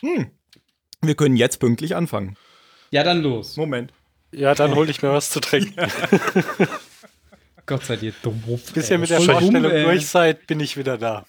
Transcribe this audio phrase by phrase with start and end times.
[0.00, 0.30] Hm.
[1.02, 2.36] Wir können jetzt pünktlich anfangen.
[2.90, 3.56] Ja, dann los.
[3.56, 3.92] Moment.
[4.32, 5.74] Ja, dann hol ich mir was zu trinken.
[7.66, 8.42] Gott seid ihr dumm.
[8.74, 11.26] Bis ihr mit der Voll Vorstellung durch seid, bin ich wieder da.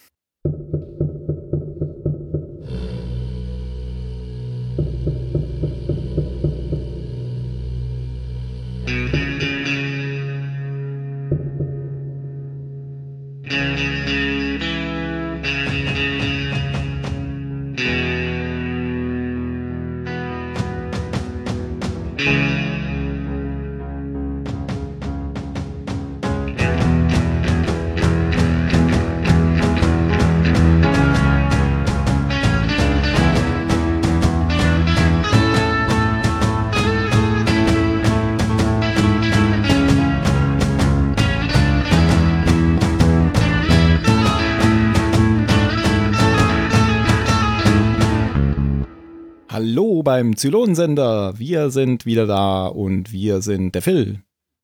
[50.40, 51.38] Zylonensender.
[51.38, 54.22] Wir sind wieder da und wir sind der Phil.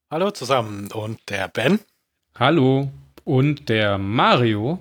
[0.10, 1.80] Hallo zusammen und der Ben.
[2.36, 2.90] Hallo.
[3.24, 4.80] Und der Mario.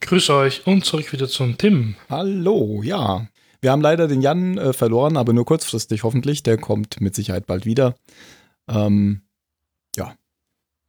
[0.00, 1.96] Grüß euch und zurück wieder zum Tim.
[2.08, 3.26] Hallo, ja.
[3.60, 6.42] Wir haben leider den Jan äh, verloren, aber nur kurzfristig hoffentlich.
[6.42, 7.94] Der kommt mit Sicherheit bald wieder.
[8.68, 9.22] Ähm,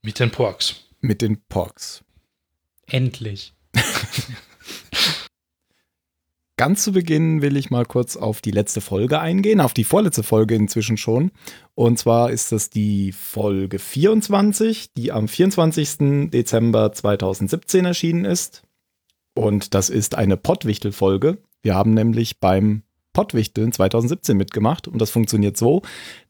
[0.06, 0.84] Mit den Porks.
[1.00, 2.03] mit den Porks.
[2.88, 3.53] Endlich.
[6.56, 10.22] Ganz zu Beginn will ich mal kurz auf die letzte Folge eingehen, auf die vorletzte
[10.22, 11.32] Folge inzwischen schon.
[11.73, 16.30] Und zwar ist das die Folge 24, die am 24.
[16.30, 18.62] Dezember 2017 erschienen ist.
[19.34, 21.40] Und das ist eine Pottwichtel-Folge.
[21.64, 24.88] Wir haben nämlich beim Pottwichteln 2017 mitgemacht.
[24.88, 25.81] Und das funktioniert so,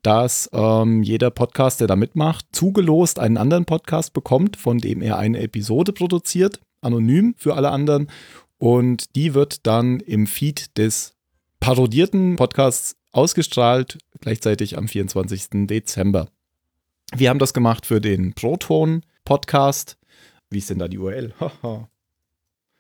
[0.04, 5.18] dass ähm, jeder Podcast, der da mitmacht, zugelost einen anderen Podcast bekommt, von dem er
[5.18, 8.08] eine Episode produziert, anonym für alle anderen.
[8.64, 11.18] Und die wird dann im Feed des
[11.60, 15.68] parodierten Podcasts ausgestrahlt, gleichzeitig am 24.
[15.68, 16.30] Dezember.
[17.14, 19.98] Wir haben das gemacht für den Proton-Podcast.
[20.50, 21.34] Wie ist denn da die URL?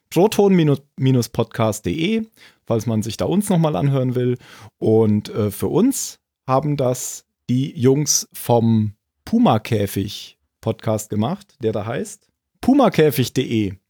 [0.09, 2.27] Proton-podcast.de,
[2.65, 4.37] falls man sich da uns nochmal anhören will.
[4.77, 8.93] Und äh, für uns haben das die Jungs vom
[9.25, 12.29] Puma-Käfig-Podcast gemacht, der da heißt
[12.61, 13.82] pumakäfig.de.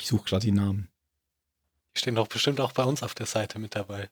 [0.00, 0.88] Ich suche gerade die Namen.
[1.94, 4.08] Die stehen doch bestimmt auch bei uns auf der Seite mit dabei.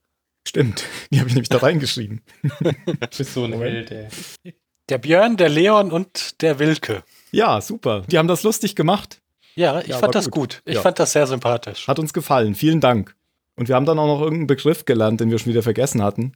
[0.47, 2.22] Stimmt, die habe ich nämlich da reingeschrieben.
[2.87, 3.91] Du bist so ein Moment.
[3.91, 4.11] Held,
[4.44, 4.55] ey.
[4.89, 7.03] Der Björn, der Leon und der Wilke.
[7.33, 8.03] Ja, super.
[8.11, 9.23] Die haben das lustig gemacht.
[9.55, 10.34] Ja, ich Ja, fand das gut.
[10.34, 10.62] gut.
[10.67, 10.83] Ich Ja.
[10.83, 11.89] fand das sehr sympathisch.
[11.89, 12.55] Hat uns gefallen.
[12.55, 13.15] Vielen Dank.
[13.56, 16.33] Und wir haben dann auch noch irgendeinen Begriff gelernt, den wir schon wieder vergessen hatten.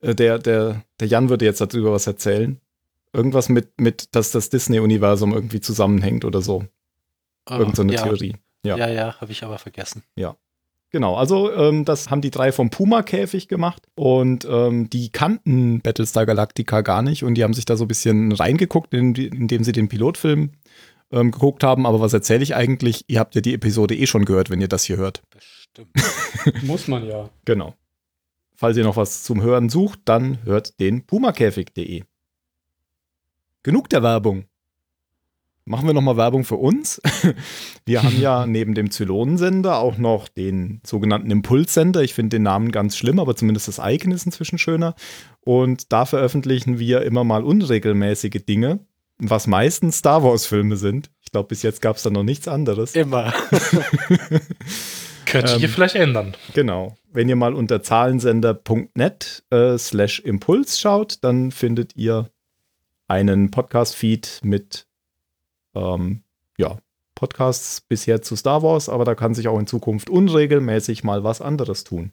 [0.00, 2.60] Äh, Der, der, der Jan würde jetzt darüber was erzählen.
[3.12, 6.66] Irgendwas mit, mit dass das Disney-Universum irgendwie zusammenhängt oder so.
[7.48, 8.34] Irgend so eine ja, Theorie.
[8.66, 8.76] Ja.
[8.76, 10.02] Ja, ja, habe ich aber vergessen.
[10.90, 16.26] Genau, also ähm, das haben die drei vom Puma-Käfig gemacht und ähm, die kannten Battlestar
[16.26, 19.72] Galactica gar nicht und die haben sich da so ein bisschen reingeguckt, in, indem sie
[19.72, 20.52] den Pilotfilm
[21.10, 21.86] ähm, geguckt haben.
[21.86, 23.04] Aber was erzähle ich eigentlich?
[23.08, 25.22] Ihr habt ja die Episode eh schon gehört, wenn ihr das hier hört.
[25.30, 25.90] Bestimmt.
[26.62, 27.30] Muss man ja.
[27.44, 27.74] Genau.
[28.54, 32.04] Falls ihr noch was zum Hören sucht, dann hört den pumakäfig.de.
[33.64, 34.44] Genug der Werbung.
[35.68, 37.02] Machen wir nochmal Werbung für uns.
[37.86, 42.02] Wir haben ja neben dem Zylonensender auch noch den sogenannten Impulssender.
[42.04, 44.94] Ich finde den Namen ganz schlimm, aber zumindest das Icon ist inzwischen schöner.
[45.40, 48.78] Und da veröffentlichen wir immer mal unregelmäßige Dinge,
[49.18, 51.10] was meistens Star Wars-Filme sind.
[51.24, 52.94] Ich glaube, bis jetzt gab es da noch nichts anderes.
[52.94, 53.34] Immer.
[55.26, 56.36] Könnte Ähm, ihr vielleicht ändern.
[56.54, 56.96] Genau.
[57.12, 62.30] Wenn ihr mal unter zahlensender.net äh, slash Impuls schaut, dann findet ihr
[63.08, 64.85] einen Podcast-Feed mit
[65.76, 66.22] ähm,
[66.58, 66.78] ja,
[67.14, 71.40] Podcasts bisher zu Star Wars, aber da kann sich auch in Zukunft unregelmäßig mal was
[71.40, 72.12] anderes tun.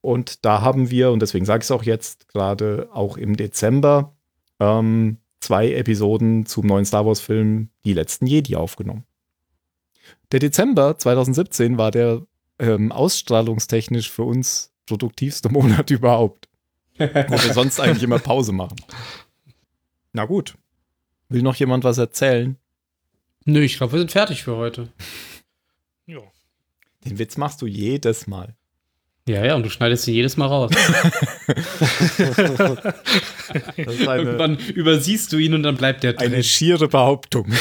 [0.00, 4.14] Und da haben wir, und deswegen sage ich es auch jetzt, gerade auch im Dezember,
[4.60, 9.04] ähm, zwei Episoden zum neuen Star Wars-Film Die letzten Jedi aufgenommen.
[10.32, 12.22] Der Dezember 2017 war der
[12.58, 16.48] ähm, ausstrahlungstechnisch für uns produktivste Monat überhaupt.
[16.98, 18.76] Wo wir sonst eigentlich immer Pause machen.
[20.12, 20.56] Na gut.
[21.28, 22.58] Will noch jemand was erzählen?
[23.44, 24.88] Nö, ich glaube, wir sind fertig für heute.
[26.06, 26.20] Ja.
[27.04, 28.54] Den Witz machst du jedes Mal.
[29.28, 30.72] Ja, ja, und du schneidest sie jedes Mal raus.
[33.76, 36.42] Eine, Irgendwann übersiehst du ihn und dann bleibt der eine drin.
[36.42, 37.46] schiere Behauptung.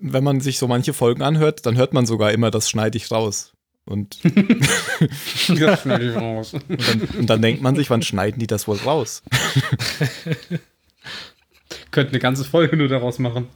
[0.00, 3.10] Wenn man sich so manche Folgen anhört, dann hört man sogar immer, das schneide ich
[3.10, 3.52] raus.
[3.84, 4.18] Und,
[5.48, 6.52] Das schneide ich raus.
[6.54, 9.22] und, dann, und dann denkt man sich, wann schneiden die das wohl raus?
[11.96, 13.48] Könnte eine ganze Folge nur daraus machen.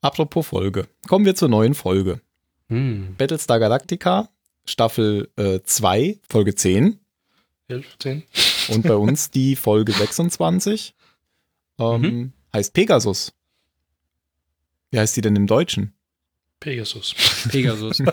[0.00, 0.88] Apropos Folge.
[1.06, 2.22] Kommen wir zur neuen Folge.
[2.70, 3.14] Hm.
[3.18, 4.30] Battlestar Galactica,
[4.64, 6.98] Staffel 2, Folge 10.
[7.68, 8.22] 11, 10.
[8.70, 10.94] Und bei uns die Folge 26.
[11.78, 12.32] Ähm, Mhm.
[12.54, 13.34] Heißt Pegasus.
[14.90, 15.92] Wie heißt die denn im Deutschen?
[16.60, 17.14] Pegasus.
[17.50, 18.02] Pegasus.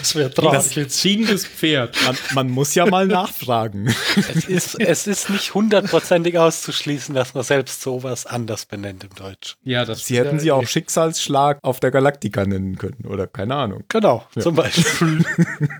[0.00, 0.76] Das wäre Das traurig.
[0.76, 0.98] jetzt.
[1.00, 1.94] ziehendes Pferd.
[2.06, 3.94] Man, man muss ja mal nachfragen.
[4.16, 9.56] Es ist, es ist nicht hundertprozentig auszuschließen, dass man selbst sowas anders benennt im Deutsch.
[9.64, 10.66] Ja, das Sie hätten Ja, sie auch.
[10.66, 13.04] Schicksalsschlag auf der Galaktika nennen können.
[13.06, 13.84] Oder keine Ahnung.
[13.88, 14.42] Genau, Ja.
[14.42, 15.24] zum Beispiel.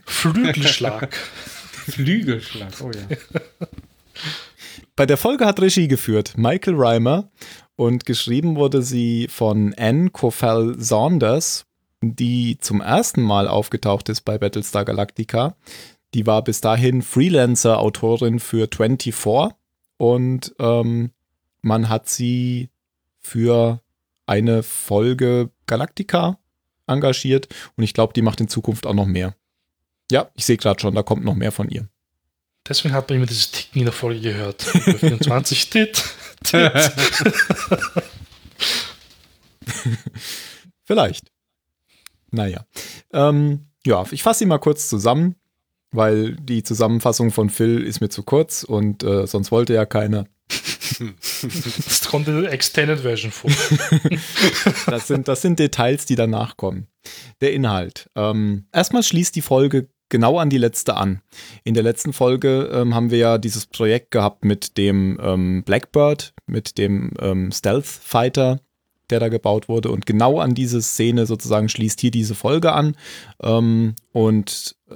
[0.04, 1.14] Flügelschlag.
[1.88, 2.72] Flügelschlag.
[2.82, 3.16] Oh ja.
[4.98, 7.30] Bei der Folge hat Regie geführt Michael Reimer
[7.76, 11.66] und geschrieben wurde sie von Anne Cofell Saunders,
[12.00, 15.54] die zum ersten Mal aufgetaucht ist bei Battlestar Galactica.
[16.14, 19.54] Die war bis dahin Freelancer-Autorin für 24
[19.98, 21.12] und ähm,
[21.62, 22.68] man hat sie
[23.20, 23.80] für
[24.26, 26.40] eine Folge Galactica
[26.88, 27.46] engagiert
[27.76, 29.36] und ich glaube, die macht in Zukunft auch noch mehr.
[30.10, 31.88] Ja, ich sehe gerade schon, da kommt noch mehr von ihr.
[32.68, 34.66] Deswegen hat man immer dieses Ticken in der Folge gehört.
[34.72, 36.04] Bei 24 Tit.
[36.44, 36.72] Tit.
[40.84, 41.30] Vielleicht.
[42.30, 42.64] Naja.
[43.12, 45.36] Ähm, ja, ich fasse sie mal kurz zusammen,
[45.90, 50.26] weil die Zusammenfassung von Phil ist mir zu kurz und äh, sonst wollte ja keiner.
[51.40, 53.50] Das kommt in der Extended Version vor.
[54.86, 56.88] Das sind, das sind Details, die danach kommen.
[57.40, 58.10] Der Inhalt.
[58.16, 61.20] Ähm, erstmal schließt die Folge genau an die letzte an.
[61.64, 66.34] In der letzten Folge ähm, haben wir ja dieses Projekt gehabt mit dem ähm, Blackbird,
[66.46, 68.60] mit dem ähm, Stealth Fighter,
[69.10, 69.90] der da gebaut wurde.
[69.90, 72.96] Und genau an diese Szene sozusagen schließt hier diese Folge an.
[73.43, 74.94] Ähm, und äh,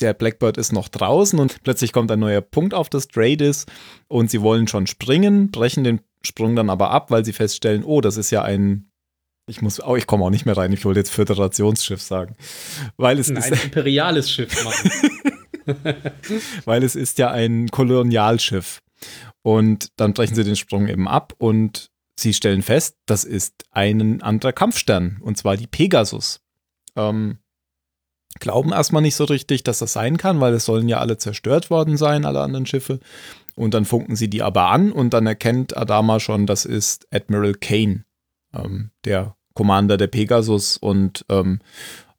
[0.00, 3.66] der Blackbird ist noch draußen und plötzlich kommt ein neuer Punkt auf das Dreadis
[4.08, 8.00] und sie wollen schon springen, brechen den Sprung dann aber ab, weil sie feststellen, oh,
[8.00, 8.89] das ist ja ein
[9.46, 10.72] ich muss, oh, ich komme auch nicht mehr rein.
[10.72, 12.36] Ich wollte jetzt Föderationsschiff sagen,
[12.96, 14.90] weil es Nein, ist, imperiales Schiff machen.
[16.64, 18.80] weil es ist ja ein Kolonialschiff.
[19.42, 24.22] Und dann brechen sie den Sprung eben ab und sie stellen fest, das ist ein
[24.22, 26.40] anderer Kampfstern und zwar die Pegasus.
[26.96, 27.38] Ähm,
[28.38, 31.70] glauben erstmal nicht so richtig, dass das sein kann, weil es sollen ja alle zerstört
[31.70, 33.00] worden sein, alle anderen Schiffe.
[33.56, 37.54] Und dann funken sie die aber an und dann erkennt Adama schon, das ist Admiral
[37.54, 38.04] Kane,
[38.54, 40.76] ähm, der Commander der Pegasus.
[40.76, 41.60] Und ähm,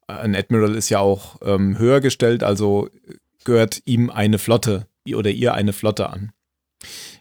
[0.06, 2.88] ein Admiral ist ja auch ähm, höher gestellt, also
[3.44, 6.32] gehört ihm eine Flotte oder ihr eine Flotte an.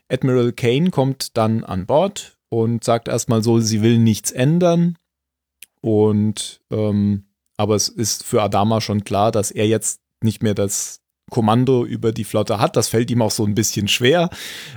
[0.09, 4.97] Admiral Kane kommt dann an Bord und sagt erstmal so, sie will nichts ändern.
[5.81, 7.25] Und ähm,
[7.57, 12.11] aber es ist für Adama schon klar, dass er jetzt nicht mehr das Kommando über
[12.11, 12.75] die Flotte hat.
[12.75, 14.29] Das fällt ihm auch so ein bisschen schwer,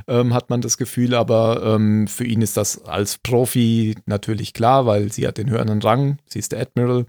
[0.07, 4.87] ähm, hat man das Gefühl, aber ähm, für ihn ist das als Profi natürlich klar,
[4.87, 7.07] weil sie hat den höheren Rang, sie ist der Admiral.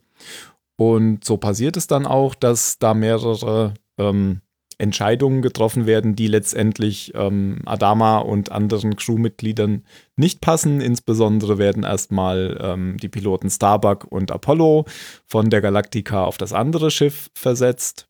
[0.78, 4.42] Und so passiert es dann auch, dass da mehrere ähm,
[4.78, 9.86] Entscheidungen getroffen werden, die letztendlich ähm, Adama und anderen Crewmitgliedern
[10.18, 10.82] nicht passen.
[10.82, 14.86] Insbesondere werden erstmal ähm, die Piloten Starbuck und Apollo
[15.26, 18.05] von der Galactica auf das andere Schiff versetzt.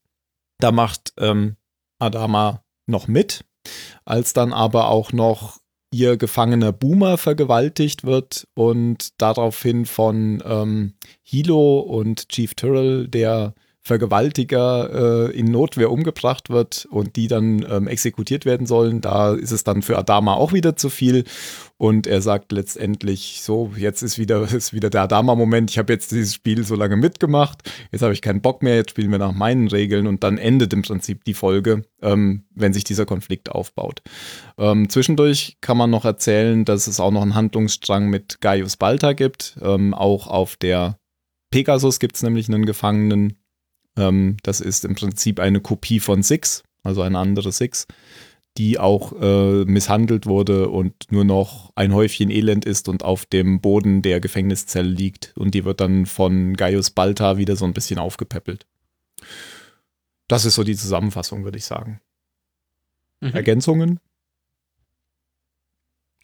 [0.60, 1.58] Da macht ähm,
[2.00, 3.46] Adama noch mit,
[4.06, 5.60] als dann aber auch noch
[5.92, 13.54] ihr gefangener Boomer vergewaltigt wird und daraufhin von ähm, Hilo und Chief Tyrrell, der
[13.86, 19.00] Vergewaltiger äh, in Notwehr umgebracht wird und die dann ähm, exekutiert werden sollen.
[19.00, 21.24] Da ist es dann für Adama auch wieder zu viel.
[21.78, 26.12] Und er sagt letztendlich so, jetzt ist wieder, ist wieder der Adama-Moment, ich habe jetzt
[26.12, 29.34] dieses Spiel so lange mitgemacht, jetzt habe ich keinen Bock mehr, jetzt spielen wir nach
[29.34, 34.02] meinen Regeln und dann endet im Prinzip die Folge, ähm, wenn sich dieser Konflikt aufbaut.
[34.58, 39.14] Ähm, zwischendurch kann man noch erzählen, dass es auch noch einen Handlungsstrang mit Gaius Balta
[39.14, 39.60] gibt.
[39.62, 40.98] Ähm, auch auf der
[41.52, 43.38] Pegasus gibt es nämlich einen Gefangenen,
[43.98, 47.88] ähm, das ist im Prinzip eine Kopie von Six, also eine andere Six,
[48.58, 53.60] die auch äh, misshandelt wurde und nur noch ein Häufchen Elend ist und auf dem
[53.60, 55.34] Boden der Gefängniszelle liegt.
[55.36, 58.66] Und die wird dann von Gaius Balta wieder so ein bisschen aufgepäppelt.
[60.28, 62.00] Das ist so die Zusammenfassung, würde ich sagen.
[63.20, 63.34] Mhm.
[63.34, 64.00] Ergänzungen?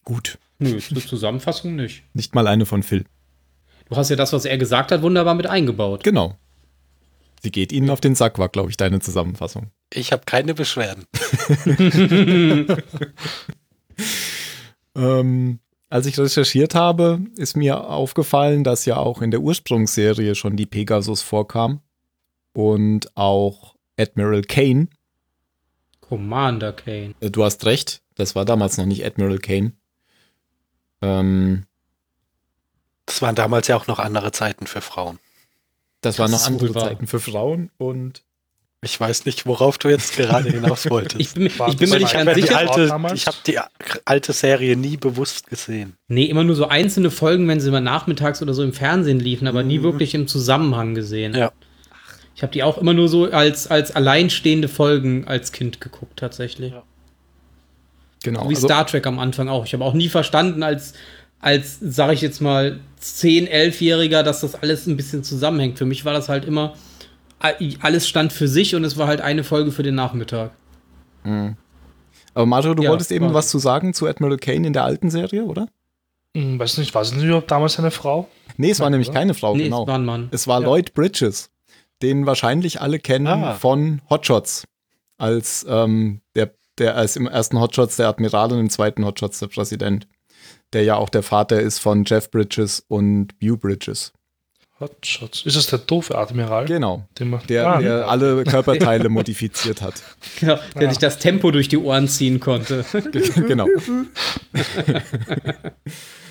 [0.04, 0.40] Gut.
[0.60, 2.04] Nö, zur Zusammenfassung nicht.
[2.14, 3.06] Nicht mal eine von Phil.
[3.90, 6.04] Du hast ja das, was er gesagt hat, wunderbar mit eingebaut.
[6.04, 6.38] Genau.
[7.44, 9.72] Sie geht Ihnen auf den Sack, war, glaube ich, deine Zusammenfassung.
[9.92, 11.06] Ich habe keine Beschwerden.
[14.96, 20.58] Ähm, als ich recherchiert habe, ist mir aufgefallen, dass ja auch in der Ursprungsserie schon
[20.58, 21.82] die Pegasus vorkam
[22.54, 24.88] und auch Admiral Kane.
[26.02, 27.14] Commander Kane.
[27.22, 29.74] Äh, Du hast recht, das war damals noch nicht Admiral Kane.
[31.02, 31.66] Ähm,
[33.06, 35.20] Das waren damals ja auch noch andere Zeiten für Frauen.
[36.02, 36.74] Das waren noch andere.
[36.74, 38.24] Zeiten für Frauen und
[38.84, 41.20] Ich weiß nicht, worauf du jetzt gerade hinaus wolltest.
[41.22, 42.58] Ich bin, ich bin mir nicht ganz sicher.
[42.58, 43.60] alte, ich habe die
[44.06, 45.94] alte Serie nie bewusst gesehen.
[46.08, 49.48] Nee, immer nur so einzelne Folgen, wenn sie mal nachmittags oder so im Fernsehen liefen,
[49.48, 49.84] aber nie Mhm.
[49.84, 51.36] wirklich im Zusammenhang gesehen.
[51.36, 51.52] Ja.
[52.36, 56.72] Ich habe die auch immer nur so als, als alleinstehende Folgen als Kind geguckt, tatsächlich.
[56.72, 56.82] Ja.
[58.24, 58.50] genau.
[58.50, 59.66] Wie also- Star Trek am Anfang auch.
[59.66, 60.94] Ich habe auch nie verstanden, als,
[61.40, 65.78] als sage ich jetzt mal, 10-, 11-Jähriger, dass das alles ein bisschen zusammenhängt.
[65.78, 66.74] Für mich war das halt immer,
[67.82, 70.52] alles stand für sich und es war halt eine Folge für den Nachmittag.
[71.24, 71.56] Mhm.
[72.34, 75.10] Aber Mario, du Ja, wolltest eben was zu sagen zu Admiral Kane in der alten
[75.10, 75.68] Serie, oder?
[76.36, 78.30] Hm, weiß nicht, war es nicht überhaupt damals eine Frau?
[78.58, 79.20] Nee, es war Nein, nämlich oder?
[79.20, 79.82] keine Frau, nee, genau.
[79.82, 80.30] es war ein Mann.
[80.32, 80.66] Es war Ja.
[80.68, 81.50] Lloyd Bridges,
[82.02, 83.54] den wahrscheinlich alle kennen Ah.
[83.56, 84.64] von Hotshots.
[85.18, 89.48] Als ähm, der, der als im ersten Hotshots der Admiral und im zweiten Hotshots der
[89.48, 90.08] Präsident.
[90.74, 94.14] Der ja auch der Vater ist von Jeff Bridges und Bew Bridges.
[94.80, 95.46] Hotshots.
[95.46, 96.66] Ist es der doofe Admiral?
[96.66, 97.06] Genau.
[97.20, 100.02] Den man- Der, Ah, der alle Körperteile modifiziert hat.
[100.40, 100.90] Genau, der Ja.
[100.90, 102.84] sich das Tempo durch die Ohren ziehen konnte.
[103.48, 103.68] genau.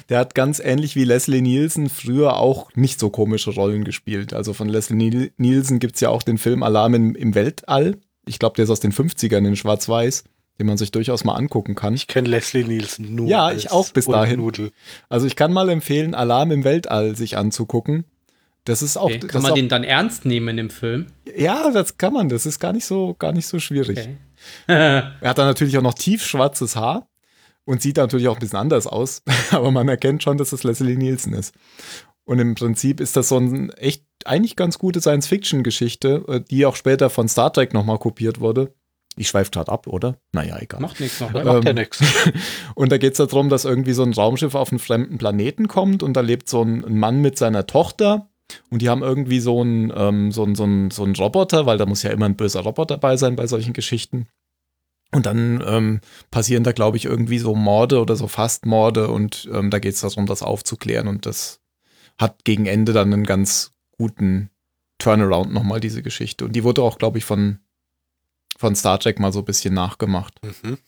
[0.09, 4.35] Der hat ganz ähnlich wie Leslie Nielsen früher auch nicht so komische Rollen gespielt.
[4.35, 7.99] Also von Leslie Niel- Nielsen gibt es ja auch den Film Alarm im, im Weltall.
[8.27, 10.25] Ich glaube, der ist aus den 50ern in Schwarz-Weiß,
[10.61, 11.95] den man sich durchaus mal angucken kann.
[11.95, 13.29] Ich kenne Leslie Nielsen nur.
[13.29, 14.41] Ja, als ich auch bis dahin.
[14.41, 14.73] Nudel.
[15.09, 18.05] Also ich kann mal empfehlen, Alarm im Weltall sich anzugucken.
[18.65, 19.07] Das ist auch.
[19.07, 19.21] Okay.
[19.21, 21.07] das Kann man auch, den dann ernst nehmen in dem Film?
[21.35, 22.29] Ja, das kann man.
[22.29, 23.99] Das ist gar nicht so, gar nicht so schwierig.
[23.99, 24.17] Okay.
[24.67, 27.07] Er hat dann natürlich auch noch tiefschwarzes Haar
[27.65, 30.97] und sieht natürlich auch ein bisschen anders aus, aber man erkennt schon, dass es Leslie
[30.97, 31.55] Nielsen ist.
[32.25, 36.77] Und im Prinzip ist das so ein echt eigentlich ganz gute Science-Fiction-Geschichte, äh, die auch
[36.77, 38.75] später von Star Trek nochmal kopiert wurde.
[39.17, 40.17] Ich schweife gerade ab, oder?
[40.33, 40.81] Naja, egal.
[40.81, 41.33] Macht nichts noch.
[41.33, 41.45] Ne?
[41.45, 42.03] macht ja Ähm, nichts.
[42.75, 46.03] Und da geht es darum, dass irgendwie so ein Raumschiff auf einen fremden Planeten kommt
[46.03, 48.29] und da lebt so ein, ein Mann mit seiner Tochter
[48.71, 51.79] und die haben irgendwie so einen, ähm, so, einen, so, einen, so einen Roboter, weil
[51.79, 54.27] da muss ja immer ein böser Roboter dabei sein bei solchen Geschichten.
[55.13, 56.01] Und dann ähm,
[56.31, 59.95] passieren da, glaube ich, irgendwie so Morde oder so fast Morde und ähm, da geht
[59.95, 61.61] es darum, das aufzuklären und das
[62.17, 64.51] hat gegen Ende dann einen ganz guten
[64.99, 66.45] Turnaround nochmal, diese Geschichte.
[66.45, 67.59] Und die wurde auch, glaube ich, von,
[68.59, 70.35] von Star Trek mal so ein bisschen nachgemacht.
[70.43, 70.79] Mhm.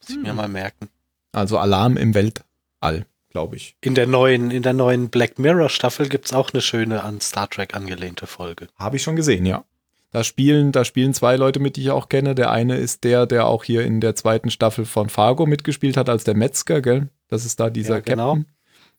[0.00, 0.88] Muss ich mir mal merken.
[1.32, 3.76] Also Alarm im Weltall, glaube ich.
[3.80, 7.20] In der neuen, in der neuen Black Mirror Staffel gibt es auch eine schöne an
[7.20, 8.68] Star Trek angelehnte Folge.
[8.76, 9.64] Habe ich schon gesehen, ja.
[10.10, 12.34] Da spielen, da spielen zwei Leute mit, die ich auch kenne.
[12.34, 16.10] Der eine ist der, der auch hier in der zweiten Staffel von Fargo mitgespielt hat
[16.10, 17.08] als der Metzger, gell?
[17.28, 18.34] Das ist da dieser Ja, genau.
[18.34, 18.52] Captain.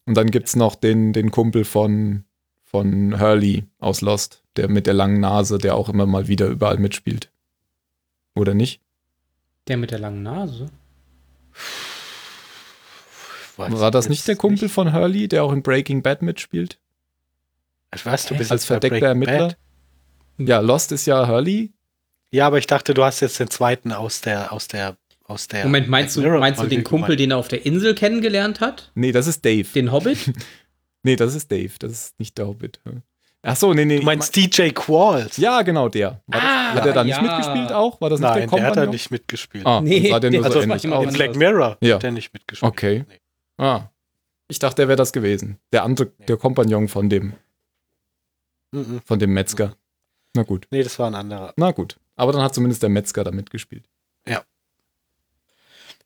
[0.05, 2.23] Und dann gibt's noch den, den Kumpel von,
[2.63, 6.77] von Hurley aus Lost, der mit der langen Nase, der auch immer mal wieder überall
[6.77, 7.29] mitspielt.
[8.35, 8.81] Oder nicht?
[9.67, 10.69] Der mit der langen Nase.
[13.57, 16.79] Weiß War das nicht der Kumpel von Hurley, der auch in Breaking Bad mitspielt?
[17.93, 19.49] Ich weiß, du bist Als verdeckter Ermittler?
[19.49, 19.57] Bad.
[20.39, 21.71] Ja, Lost ist ja Hurley.
[22.31, 25.65] Ja, aber ich dachte, du hast jetzt den zweiten aus der, aus der, aus der.
[25.65, 28.91] Moment, meinst du, meinst du den Kumpel, den er auf der Insel kennengelernt hat?
[28.95, 29.67] Nee, das ist Dave.
[29.73, 30.33] Den Hobbit?
[31.05, 31.73] Nee, das ist Dave.
[31.79, 32.79] Das ist nicht der Hobbit.
[33.45, 33.99] Ach so, nee, nee.
[33.99, 35.35] Du meinst DJ Qualls?
[35.37, 36.21] Ja, genau, der.
[36.27, 37.21] War das, Ah, hat er da nicht ja.
[37.21, 37.99] mitgespielt auch?
[37.99, 39.65] War das nicht Nein, der der hat da nicht mitgespielt.
[39.65, 41.07] Ah, Nee, nee, sah der nur der- so also ähnlich.
[41.09, 41.13] In.
[41.13, 41.95] Black Mirror Ja.
[41.95, 42.71] hat er nicht mitgespielt.
[42.71, 43.05] Okay.
[43.09, 43.19] Nee.
[43.65, 43.89] Ah.
[44.47, 45.57] Ich dachte, der wäre das gewesen.
[45.73, 47.33] Der andere, der Kompagnon von dem,
[48.71, 49.01] Mhm.
[49.05, 49.75] von dem Metzger.
[50.35, 50.67] Na gut.
[50.71, 51.53] nee, das war ein anderer.
[51.57, 51.97] Na gut.
[52.15, 53.85] Aber dann hat zumindest der Metzger da mitgespielt.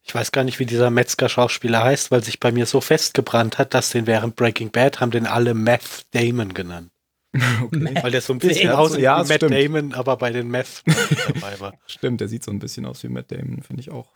[0.04, 3.74] Ich weiß gar nicht, wie dieser Metzger-Schauspieler heißt, weil sich bei mir so festgebrannt hat,
[3.74, 6.92] dass den während Breaking Bad haben den alle Meth Damon genannt.
[7.72, 9.54] Weil der so ein bisschen Ja, aussieht ja, wie Matt stimmt.
[9.54, 10.84] Damon, aber bei den Meth
[11.34, 11.74] dabei war.
[11.86, 14.08] Stimmt, der sieht so ein bisschen aus wie Matt Damon, finde ich auch.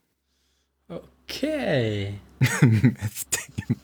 [0.90, 2.16] Okay.
[2.40, 3.82] Matt Damon.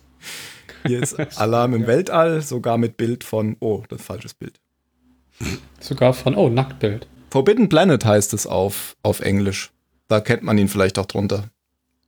[0.85, 4.59] Hier ist Alarm im Weltall, sogar mit Bild von, oh, das ist falsches Bild.
[5.79, 7.07] Sogar von, oh, Nacktbild.
[7.29, 9.71] Forbidden Planet heißt es auf, auf Englisch.
[10.07, 11.49] Da kennt man ihn vielleicht auch drunter.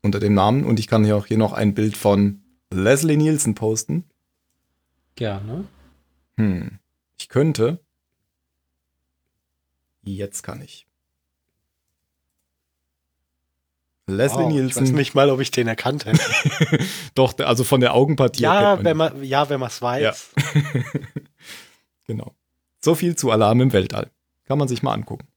[0.01, 0.63] Unter dem Namen.
[0.63, 2.41] Und ich kann hier auch hier noch ein Bild von
[2.73, 4.05] Leslie Nielsen posten.
[5.15, 5.65] Gerne.
[6.37, 6.78] Hm.
[7.19, 7.79] Ich könnte.
[10.03, 10.87] Jetzt kann ich.
[14.07, 14.81] Leslie Wow, ich Nielsen.
[14.83, 16.19] weiß nicht mal, ob ich den erkannt hätte.
[17.15, 18.41] Doch, also von der Augenpartie.
[18.41, 20.31] ja, wenn man ja, wenn man es weiß.
[20.55, 20.83] ihn.
[22.07, 22.33] genau.
[22.79, 24.09] So viel zu Alarm im Weltall.
[24.45, 25.27] Kann man sich mal angucken.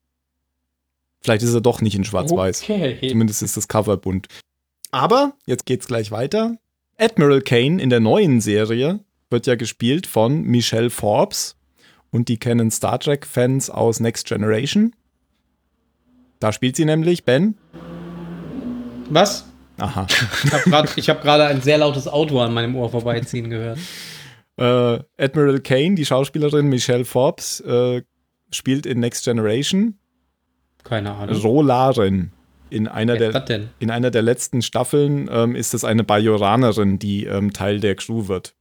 [1.21, 2.63] Vielleicht ist er doch nicht in Schwarz-Weiß.
[2.63, 2.99] Okay.
[3.09, 4.27] Zumindest ist das Cover bunt.
[4.91, 6.57] Aber jetzt geht's gleich weiter.
[6.99, 11.57] Admiral Kane in der neuen Serie wird ja gespielt von Michelle Forbes.
[12.13, 14.95] Und die kennen Star Trek-Fans aus Next Generation.
[16.39, 17.57] Da spielt sie nämlich Ben.
[19.09, 19.47] Was?
[19.79, 20.07] Aha.
[20.97, 23.79] Ich habe gerade hab ein sehr lautes Auto an meinem Ohr vorbeiziehen gehört.
[24.59, 28.03] Äh, Admiral Kane, die Schauspielerin Michelle Forbes, äh,
[28.51, 29.99] spielt in Next Generation
[30.85, 31.37] Keine Ahnung.
[31.37, 32.33] Rolaren.
[32.69, 33.69] In einer, Wer ist der, das denn?
[33.81, 38.29] in einer der letzten Staffeln ähm, ist es eine Bajoranerin, die ähm, Teil der Crew
[38.29, 38.55] wird.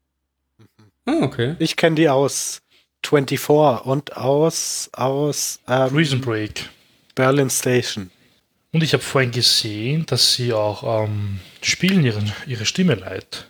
[1.06, 1.56] Ah, okay.
[1.60, 2.62] Ich kenne die aus
[3.06, 6.70] 24 und aus, aus ähm, Prison Break.
[7.16, 8.10] Berlin Station.
[8.72, 13.48] Und ich habe vorhin gesehen, dass sie auch ähm, spielen ihren, ihre Stimme leid.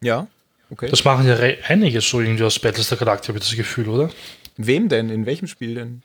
[0.00, 0.26] Ja,
[0.70, 0.88] okay.
[0.90, 1.36] Das machen ja
[1.68, 4.10] einige so irgendwie aus Battlestar Galactica, habe ich das Gefühl, oder?
[4.56, 5.08] Wem denn?
[5.08, 6.02] In welchem Spiel denn?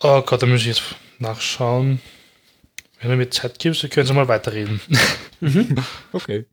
[0.00, 0.82] Oh Gott, da muss ich jetzt
[1.18, 2.00] nachschauen.
[3.00, 4.80] Wenn du mir Zeit gibst, können Sie mal weiterreden.
[6.12, 6.46] Okay.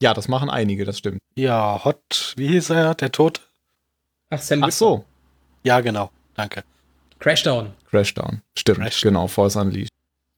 [0.00, 1.18] Ja, das machen einige, das stimmt.
[1.34, 2.94] Ja, Hot, wie hieß er?
[2.94, 3.40] Der Tod?
[4.30, 5.04] Ach, Sam Ach so,
[5.62, 6.10] Ja, genau.
[6.34, 6.64] Danke.
[7.18, 7.72] Crashdown.
[7.90, 8.42] Crashdown.
[8.58, 9.10] Stimmt, Crashdown.
[9.12, 9.88] genau, Force Unleashed.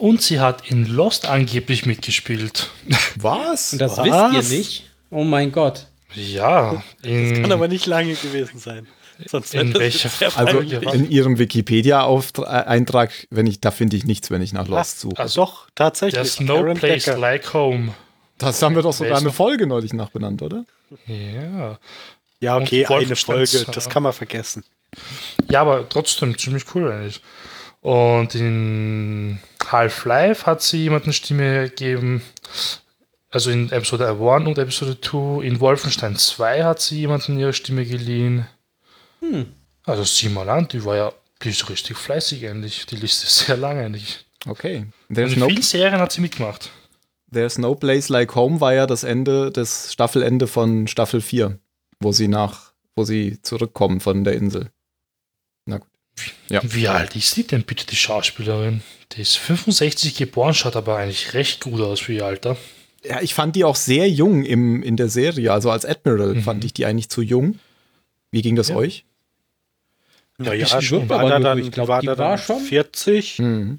[0.01, 2.71] Und sie hat in Lost angeblich mitgespielt.
[3.17, 3.73] Was?
[3.73, 4.33] Und das Was?
[4.35, 4.91] wisst ihr nicht?
[5.11, 5.87] Oh mein Gott.
[6.15, 8.87] Ja, in, Kann aber nicht lange gewesen sein.
[9.27, 14.53] Sonst In welcher Also in ihrem Wikipedia-Eintrag, wenn ich, da finde ich nichts, wenn ich
[14.53, 15.19] nach Lost suche.
[15.19, 16.15] also Doch, tatsächlich.
[16.15, 17.19] there's no Karen place Decker.
[17.19, 17.95] like home.
[18.39, 20.65] Das haben wir doch sogar eine Folge neulich nachbenannt, oder?
[21.07, 21.79] Ja.
[22.41, 23.67] Ja, okay, eine Folge.
[23.73, 24.65] Das kann man vergessen.
[25.51, 27.21] Ja, aber trotzdem ziemlich cool eigentlich.
[27.81, 29.39] Und in
[29.71, 32.23] Half-Life hat sie jemanden Stimme gegeben.
[33.31, 35.45] Also in Episode 1 und Episode 2.
[35.45, 38.47] In Wolfenstein 2 hat sie jemanden ihre Stimme geliehen.
[39.85, 42.87] Also sieh mal an, die war ja, die ist richtig fleißig eigentlich.
[42.87, 44.25] Die Liste ist sehr lang eigentlich.
[44.47, 44.87] Okay.
[45.13, 46.71] There's in no, vielen Serien hat sie mitgemacht.
[47.33, 51.59] There's no Place Like Home war ja das Ende, das Staffelende von Staffel 4,
[52.01, 54.71] wo sie nach, wo sie zurückkommen von der Insel.
[55.67, 55.89] Na gut.
[56.49, 56.61] Ja.
[56.65, 58.83] Wie alt ist die denn bitte, die Schauspielerin?
[59.13, 62.57] Die ist 65 geboren, schaut aber eigentlich recht gut aus für ihr Alter.
[63.05, 65.53] Ja, ich fand die auch sehr jung im, in der Serie.
[65.53, 66.43] Also als Admiral Mhm.
[66.43, 67.59] fand ich die eigentlich zu jung.
[68.33, 68.77] Wie ging das Ja.
[68.77, 69.05] euch?
[70.41, 72.39] Ja, Ich ja, wirkt war aber da dann, ich glaub, war die da war dann
[72.39, 73.39] schon- 40.
[73.39, 73.79] Mhm.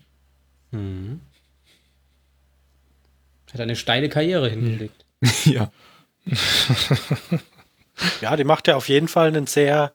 [0.72, 1.20] Mhm.
[3.54, 5.06] Hat eine steile Karriere hingelegt.
[5.46, 5.72] ja.
[8.22, 9.94] Ja, die macht ja auf jeden Fall einen sehr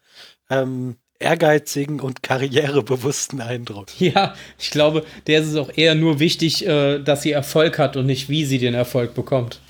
[0.51, 3.89] ähm, ehrgeizigen und karrierebewussten Eindruck.
[4.01, 7.97] Ja, ich glaube, der ist es auch eher nur wichtig, äh, dass sie Erfolg hat
[7.97, 9.61] und nicht, wie sie den Erfolg bekommt.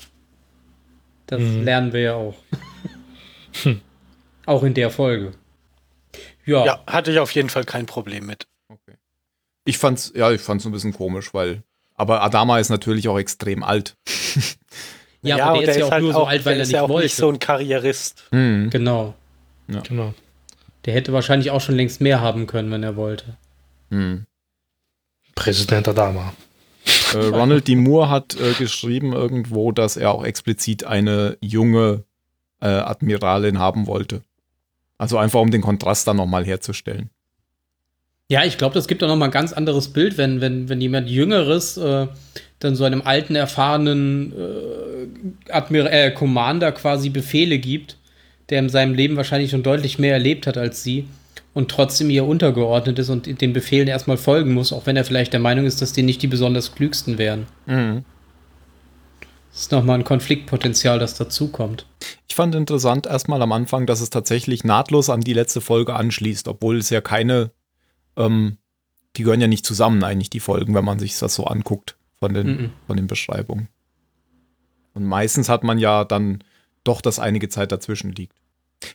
[1.27, 1.63] Das Mhm.
[1.63, 2.35] lernen wir ja auch.
[4.45, 5.31] Auch in der Folge.
[6.45, 8.45] Ja, Ja, hatte ich auf jeden Fall kein Problem mit.
[8.67, 8.97] Okay.
[9.63, 11.63] Ich fand's, ja, ich fand's ein bisschen komisch, weil.
[11.95, 13.95] Aber Adama ist natürlich auch extrem alt.
[15.27, 16.75] ja, aber und der ist ja auch nur so alt, weil der er ist nicht
[16.75, 17.05] ja auch wollte.
[17.05, 18.23] nicht so ein Karrierist.
[18.31, 18.69] Mhm.
[18.69, 19.13] genau.
[19.67, 20.13] Genau.
[20.85, 23.37] Der hätte wahrscheinlich auch schon längst mehr haben können, wenn er wollte.
[23.89, 24.25] Mhm.
[25.33, 26.33] Präsident Adama.
[27.13, 27.75] Äh, Ronald D.
[27.75, 32.03] Moore hat äh, geschrieben irgendwo, dass er auch explizit eine junge
[32.61, 34.21] äh, Admiralin haben wollte.
[34.97, 37.09] Also einfach um den Kontrast dann nochmal herzustellen.
[38.27, 40.81] Ja, ich glaube, das gibt auch noch mal ein ganz anderes Bild, wenn, wenn, wenn
[40.81, 42.07] jemand Jüngeres äh,
[42.59, 47.97] dann so einem alten, erfahrenen äh, Admir äh, Commander quasi Befehle gibt,
[48.49, 51.05] der in seinem Leben wahrscheinlich schon deutlich mehr erlebt hat als sie
[51.53, 55.33] und trotzdem ihr untergeordnet ist und den Befehlen erstmal folgen muss, auch wenn er vielleicht
[55.33, 57.47] der Meinung ist, dass die nicht die besonders klügsten wären.
[59.51, 61.85] Das ist nochmal ein Konfliktpotenzial, das dazukommt.
[62.27, 66.49] Ich fand interessant erstmal am Anfang, dass es tatsächlich nahtlos an die letzte Folge anschließt,
[66.49, 67.51] obwohl es ja keine,
[68.17, 68.57] ähm,
[69.15, 72.33] die gehören ja nicht zusammen eigentlich, die Folgen, wenn man sich das so anguckt von
[72.33, 72.69] den, Mhm.
[72.87, 73.67] von den Beschreibungen.
[74.93, 76.43] Und meistens hat man ja dann
[76.83, 78.37] doch, dass einige Zeit dazwischen liegt.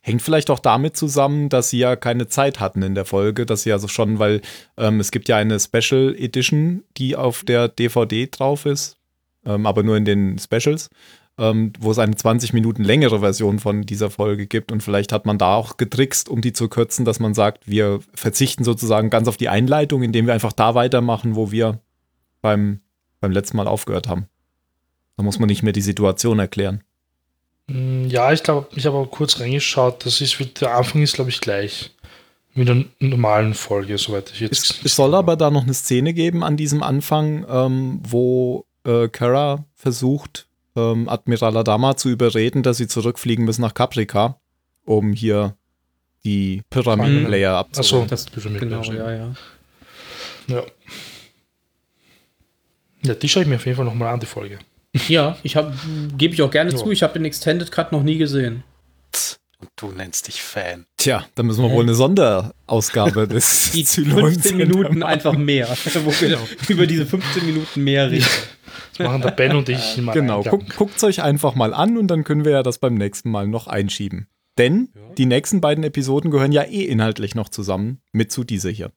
[0.03, 3.63] Hängt vielleicht auch damit zusammen, dass sie ja keine Zeit hatten in der Folge, dass
[3.63, 4.41] sie also schon, weil
[4.77, 8.97] ähm, es gibt ja eine Special Edition, die auf der DVD drauf ist,
[9.45, 10.91] ähm, aber nur in den Specials,
[11.39, 15.27] ähm, wo es eine 20 Minuten längere Version von dieser Folge gibt und vielleicht hat
[15.27, 19.29] man da auch getrickst, um die zu kürzen, dass man sagt, wir verzichten sozusagen ganz
[19.29, 21.81] auf die Einleitung, indem wir einfach da weitermachen, wo wir
[22.43, 22.81] beim,
[23.21, 24.27] beim letzten Mal aufgehört haben.
[25.17, 26.83] Da muss man nicht mehr die Situation erklären.
[27.67, 30.05] Mm, Ja, ich glaube, ich habe auch kurz reingeschaut.
[30.07, 31.91] Das ist, wie- der Anfang ist, glaube ich, gleich.
[32.55, 34.53] Mit einer normalen Folge, soweit ich jetzt.
[34.71, 39.09] Es, es soll aber da noch eine Szene geben an diesem Anfang, ähm, wo äh,
[39.09, 44.41] Kara versucht, ähm, Admiral Adama zu überreden, dass sie zurückfliegen müssen nach Caprica,
[44.85, 45.55] um hier
[46.25, 48.09] die Pyramiden-Layer Achso, abzuholen.
[48.09, 49.35] Das- Pyramid Genau, ja, ja.
[50.49, 50.63] ja.
[53.03, 54.59] Ja, die schaue ich mir auf jeden Fall nochmal an, die Folge.
[55.09, 55.73] Ja, ich habe,
[56.19, 56.77] gebe ich auch gerne Ja.
[56.77, 58.65] zu, ich habe den Extended Cut noch nie gesehen.
[59.61, 60.87] Und du nennst dich Fan.
[60.97, 65.69] Tja, da müssen wir wohl eine Sonderausgabe des Die Zylon 15 Minuten einfach mehr,
[66.05, 68.27] wo wir über diese 15 Minuten mehr reden.
[68.97, 70.13] Das machen der Ben und ich immer.
[70.13, 73.31] Genau, guckt, guckt's euch einfach mal an und dann können wir ja das beim nächsten
[73.31, 74.29] Mal noch einschieben.
[74.57, 78.93] Denn die nächsten beiden Episoden gehören ja eh inhaltlich noch zusammen mit zu dieser hier.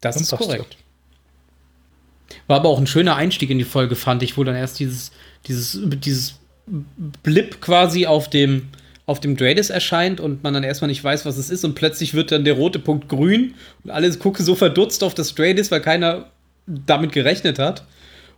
[0.00, 0.76] Das ist korrekt.
[2.46, 5.12] War aber auch ein schöner Einstieg in die Folge, fand ich, wo dann erst dieses,
[5.46, 6.34] dieses, dieses
[7.22, 8.68] Blip quasi auf dem,
[9.06, 12.14] auf dem Dreadis erscheint und man dann erstmal nicht weiß, was es ist und plötzlich
[12.14, 15.80] wird dann der rote Punkt grün und alle gucken so verdutzt auf das Dreadis, weil
[15.80, 16.30] keiner
[16.66, 17.84] damit gerechnet hat.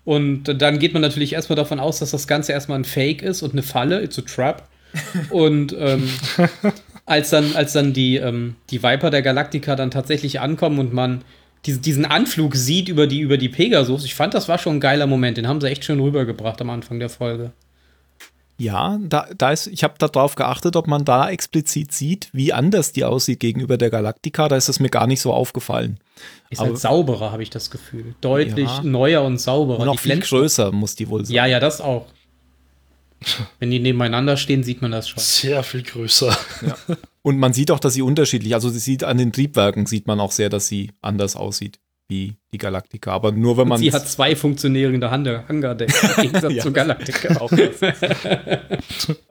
[0.05, 3.43] Und dann geht man natürlich erstmal davon aus, dass das Ganze erstmal ein Fake ist
[3.43, 4.69] und eine Falle, it's a trap.
[5.31, 6.09] und ähm,
[7.07, 11.23] als dann, als dann die, ähm, die Viper der Galaktika dann tatsächlich ankommen und man
[11.67, 15.07] diesen Anflug sieht über die, über die Pegasus, ich fand, das war schon ein geiler
[15.07, 15.37] Moment.
[15.37, 17.53] Den haben sie echt schön rübergebracht am Anfang der Folge.
[18.57, 22.93] Ja, da, da ist, ich habe darauf geachtet, ob man da explizit sieht, wie anders
[22.93, 24.49] die aussieht gegenüber der Galaktika.
[24.49, 25.99] Da ist es mir gar nicht so aufgefallen.
[26.51, 28.15] Ist halt Aber, halt sauberer, habe ich das Gefühl.
[28.21, 28.83] Deutlich ja.
[28.85, 29.81] neuer und sauberer.
[29.81, 31.35] Und auch viel größer muss die wohl sein.
[31.35, 32.07] Ja, ja, das auch.
[33.59, 35.21] Wenn die nebeneinander stehen, sieht man das schon.
[35.21, 36.37] Sehr viel größer.
[36.65, 36.77] Ja.
[37.27, 40.21] Und man sieht auch, dass sie unterschiedlich, also sie sieht an den Triebwerken, sieht man
[40.21, 43.13] auch sehr, dass sie anders aussieht wie die Galaktika.
[43.13, 43.79] Aber nur wenn man.
[43.79, 47.37] Sie hat zwei funktionierende Hangardecks im Gegensatz zu Galaktika.
[47.41, 47.51] Auch,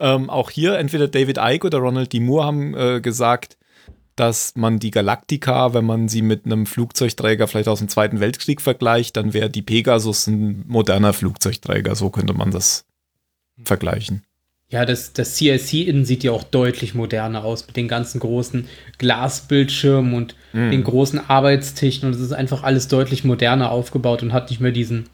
[0.00, 2.18] ähm, auch hier entweder David Icke oder Ronald D.
[2.18, 3.58] Moore haben äh, gesagt,
[4.16, 8.60] dass man die Galaktika, wenn man sie mit einem Flugzeugträger vielleicht aus dem Zweiten Weltkrieg
[8.60, 11.94] vergleicht, dann wäre die Pegasus ein moderner Flugzeugträger.
[11.94, 12.86] So könnte man das
[13.62, 14.24] vergleichen.
[14.74, 18.66] Ja, das, das CIC innen sieht ja auch deutlich moderner aus mit den ganzen großen
[18.98, 20.72] Glasbildschirmen und mm.
[20.72, 22.08] den großen Arbeitstischen.
[22.08, 25.08] Und es ist einfach alles deutlich moderner aufgebaut und hat nicht mehr diesen,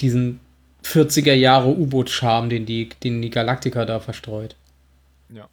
[0.00, 0.40] diesen
[0.82, 4.56] 40er Jahre U-Boot-Charme, den die, den die Galaktika da verstreut.
[5.28, 5.46] Ja.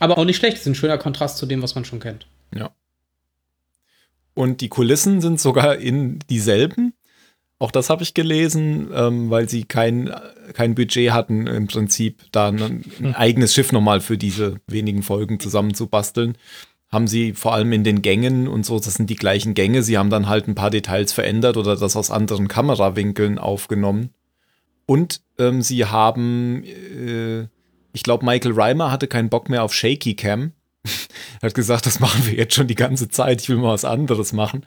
[0.00, 2.26] Aber auch nicht schlecht, ist ein schöner Kontrast zu dem, was man schon kennt.
[2.52, 2.72] Ja.
[4.34, 6.92] Und die Kulissen sind sogar in dieselben.
[7.58, 10.12] Auch das habe ich gelesen, ähm, weil sie kein,
[10.52, 13.14] kein Budget hatten, im Prinzip da ein, ein hm.
[13.14, 16.36] eigenes Schiff nochmal für diese wenigen Folgen zusammenzubasteln.
[16.90, 19.82] Haben sie vor allem in den Gängen und so, das sind die gleichen Gänge.
[19.82, 24.10] Sie haben dann halt ein paar Details verändert oder das aus anderen Kamerawinkeln aufgenommen.
[24.84, 27.48] Und ähm, sie haben, äh,
[27.92, 30.52] ich glaube, Michael Reimer hatte keinen Bock mehr auf Shaky Cam
[31.42, 34.32] hat gesagt, das machen wir jetzt schon die ganze Zeit, ich will mal was anderes
[34.32, 34.64] machen.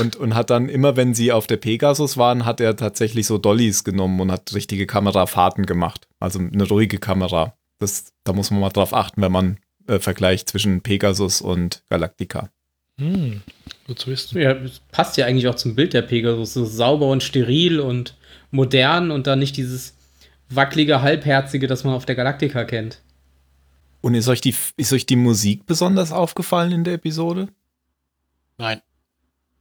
[0.00, 3.38] Und, und hat dann immer, wenn sie auf der Pegasus waren, hat er tatsächlich so
[3.38, 6.08] Dollys genommen und hat richtige Kamerafahrten gemacht.
[6.20, 7.54] Also eine ruhige Kamera.
[7.78, 12.50] Das, da muss man mal drauf achten, wenn man äh, vergleicht zwischen Pegasus und Galactica.
[12.98, 13.42] Hm,
[13.86, 14.40] gut zu wissen.
[14.40, 14.56] Ja,
[14.90, 16.54] passt ja eigentlich auch zum Bild der Pegasus.
[16.54, 18.16] So sauber und steril und
[18.50, 19.94] modern und dann nicht dieses
[20.50, 23.00] wackelige, halbherzige, das man auf der Galactica kennt.
[24.00, 27.48] Und ist euch die, ist euch die Musik besonders aufgefallen in der Episode?
[28.56, 28.80] Nein.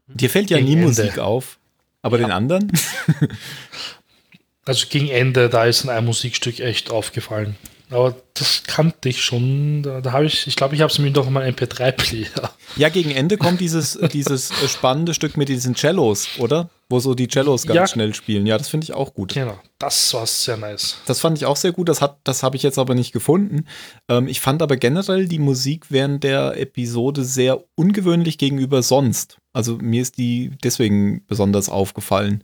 [0.08, 0.88] Dir fällt ja gegen nie Ende.
[0.88, 1.60] Musik auf,
[2.02, 2.28] aber ja.
[2.28, 2.72] den anderen?
[4.66, 7.56] also gegen Ende, da ist ein Musikstück echt aufgefallen.
[7.90, 9.82] Aber das kannte ich schon.
[9.82, 12.52] Da, da habe ich, ich glaube, ich habe es mir doch mal MP3-Player.
[12.76, 16.70] Ja, gegen Ende kommt dieses, dieses spannende Stück mit diesen Cellos, oder?
[16.90, 17.88] Wo so die Cellos ganz ja.
[17.88, 18.46] schnell spielen.
[18.46, 19.34] Ja, das finde ich auch gut.
[19.34, 20.98] Genau, das war sehr nice.
[21.06, 21.88] Das fand ich auch sehr gut.
[21.88, 23.66] Das, das habe ich jetzt aber nicht gefunden.
[24.10, 29.38] Ähm, ich fand aber generell die Musik während der Episode sehr ungewöhnlich gegenüber sonst.
[29.54, 32.44] Also mir ist die deswegen besonders aufgefallen.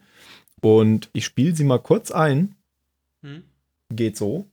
[0.62, 2.56] Und ich spiele sie mal kurz ein.
[3.21, 3.43] Hm?
[3.91, 4.47] Geht so.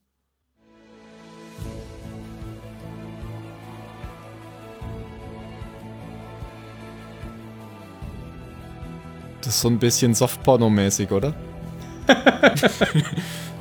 [9.50, 11.34] Ist so ein bisschen Softporno-mäßig, oder?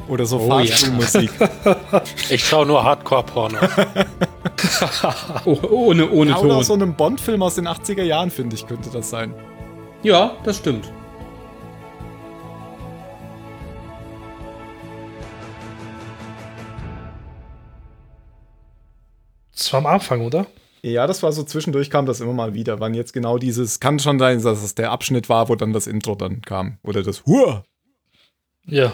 [0.07, 1.31] oder so oh, Fahrstuhlmusik.
[1.39, 2.01] Ja.
[2.29, 3.57] Ich schaue nur Hardcore-Porno.
[5.45, 6.45] oh, ohne ohne ja, Ton.
[6.45, 9.33] Oder aus so einem Bond-Film aus den 80er Jahren, finde ich, könnte das sein.
[10.03, 10.91] Ja, das stimmt.
[19.55, 20.45] Das war am Anfang, oder?
[20.81, 22.79] Ja, das war so zwischendurch kam das immer mal wieder.
[22.79, 25.87] Wann jetzt genau dieses, kann schon sein, dass es der Abschnitt war, wo dann das
[25.87, 26.77] Intro dann kam.
[26.83, 27.63] Oder das Hua.
[28.65, 28.93] Ja.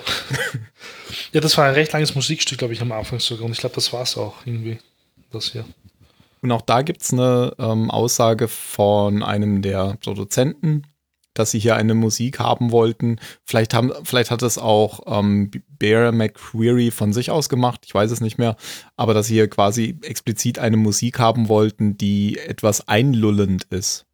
[1.33, 3.45] ja, das war ein recht langes Musikstück, glaube ich, am Anfang sogar.
[3.45, 4.79] Und ich glaube, das war es auch irgendwie.
[5.31, 5.65] Das hier.
[6.41, 10.83] Und auch da gibt es eine ähm, Aussage von einem der Produzenten,
[11.35, 13.19] dass sie hier eine Musik haben wollten.
[13.43, 18.09] Vielleicht, haben, vielleicht hat es auch ähm, Bear McCreary von sich aus gemacht, ich weiß
[18.09, 18.55] es nicht mehr,
[18.95, 24.05] aber dass sie hier quasi explizit eine Musik haben wollten, die etwas einlullend ist.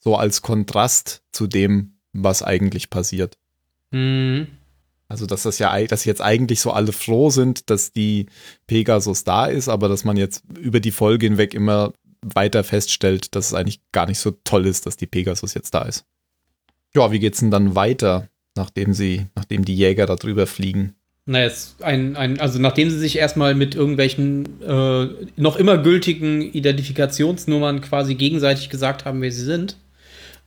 [0.00, 3.38] So als Kontrast zu dem, was eigentlich passiert.
[3.90, 4.48] Mhm.
[5.06, 8.26] Also, dass das ja, dass jetzt eigentlich so alle froh sind, dass die
[8.66, 11.92] Pegasus da ist, aber dass man jetzt über die Folge hinweg immer
[12.34, 15.82] weiter feststellt, dass es eigentlich gar nicht so toll ist, dass die Pegasus jetzt da
[15.82, 16.04] ist.
[16.94, 20.94] Ja, wie geht's denn dann weiter, nachdem sie, nachdem die Jäger da drüber fliegen?
[21.26, 26.42] Naja, es ein, ein, also nachdem sie sich erstmal mit irgendwelchen äh, noch immer gültigen
[26.42, 29.76] Identifikationsnummern quasi gegenseitig gesagt haben, wer sie sind,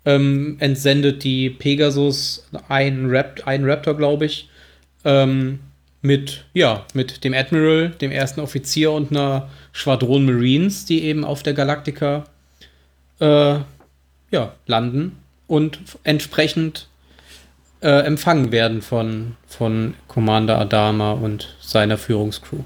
[0.06, 4.50] ähm, entsendet die Pegasus einen, Rap einen Raptor, glaube ich,
[5.04, 5.60] ähm,
[6.02, 11.44] mit, ja, mit dem Admiral, dem ersten Offizier und einer Schwadron Marines, die eben auf
[11.44, 12.26] der Galactica
[13.20, 13.60] äh,
[14.32, 16.88] ja, landen und entsprechend
[17.82, 22.64] äh, empfangen werden von, von Commander Adama und seiner Führungscrew.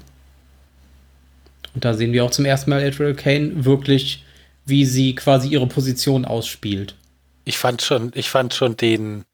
[1.74, 4.24] Und da sehen wir auch zum ersten Mal Admiral Kane wirklich,
[4.66, 6.94] wie sie quasi ihre Position ausspielt.
[7.44, 9.24] Ich fand schon, ich fand schon den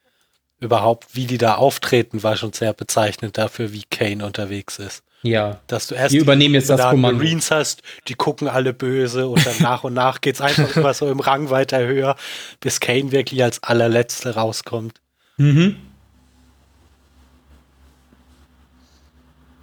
[0.61, 5.03] überhaupt, wie die da auftreten, war schon sehr bezeichnend dafür, wie Kane unterwegs ist.
[5.23, 5.61] Ja.
[5.67, 7.19] Dass du erst wir übernehmen jetzt das Kommando.
[7.19, 10.95] Marines hast, die gucken alle böse und dann nach und nach geht es einfach immer
[10.95, 12.17] so im Rang weiter höher,
[12.61, 15.01] bis Kane wirklich als allerletzte rauskommt.
[15.37, 15.77] Mhm.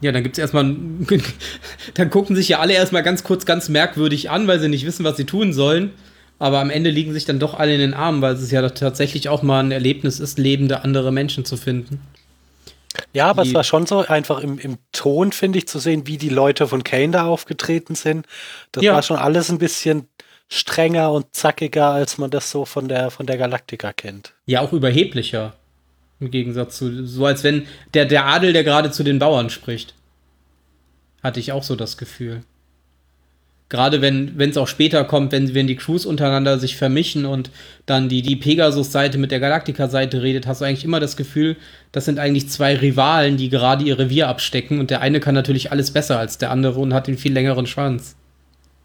[0.01, 0.65] Ja, dann gibt es erstmal,
[1.93, 5.05] dann gucken sich ja alle erstmal ganz kurz ganz merkwürdig an, weil sie nicht wissen,
[5.05, 5.93] was sie tun sollen.
[6.37, 9.29] Aber am Ende liegen sich dann doch alle in den Armen, weil es ja tatsächlich
[9.29, 12.01] auch mal ein Erlebnis ist, lebende andere Menschen zu finden.
[13.13, 16.17] Ja, aber es war schon so einfach im, im Ton, finde ich, zu sehen, wie
[16.17, 18.25] die Leute von Kane da aufgetreten sind.
[18.71, 18.93] Das ja.
[18.93, 20.07] war schon alles ein bisschen
[20.47, 24.33] strenger und zackiger, als man das so von der, von der Galaktika kennt.
[24.45, 25.53] Ja, auch überheblicher.
[26.19, 29.93] Im Gegensatz zu, so als wenn der, der Adel, der gerade zu den Bauern spricht.
[31.23, 32.41] Hatte ich auch so das Gefühl.
[33.67, 37.49] Gerade wenn es auch später kommt, wenn, wenn die Crews untereinander sich vermischen und
[37.87, 41.57] dann die, die Pegasus-Seite mit der Galactica-Seite redet, hast du eigentlich immer das Gefühl,
[41.91, 45.71] das sind eigentlich zwei Rivalen, die gerade ihr Revier abstecken und der eine kann natürlich
[45.71, 48.15] alles besser als der andere und hat den viel längeren Schwanz.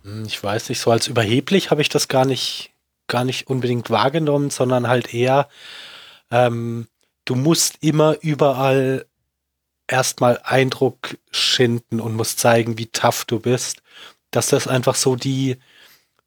[0.05, 2.71] Hm, ich weiß nicht, so als überheblich habe ich das gar nicht,
[3.07, 5.49] gar nicht unbedingt wahrgenommen, sondern halt eher,
[6.31, 6.87] ähm,
[7.27, 9.05] du musst immer überall
[9.87, 13.83] erstmal Eindruck schinden und musst zeigen, wie tough du bist.
[14.31, 15.57] Dass das einfach so die,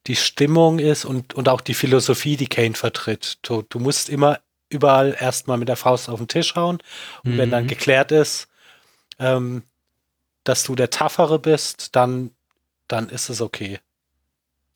[0.07, 3.39] die Stimmung ist und, und auch die Philosophie, die Kane vertritt.
[3.41, 4.39] Du, du musst immer
[4.69, 6.79] überall erstmal mit der Faust auf den Tisch hauen.
[7.23, 7.37] Und mhm.
[7.37, 7.69] wenn dann mhm.
[7.69, 8.47] geklärt ist,
[9.19, 9.63] ähm,
[10.43, 12.31] dass du der Toughere bist, dann,
[12.87, 13.79] dann ist es okay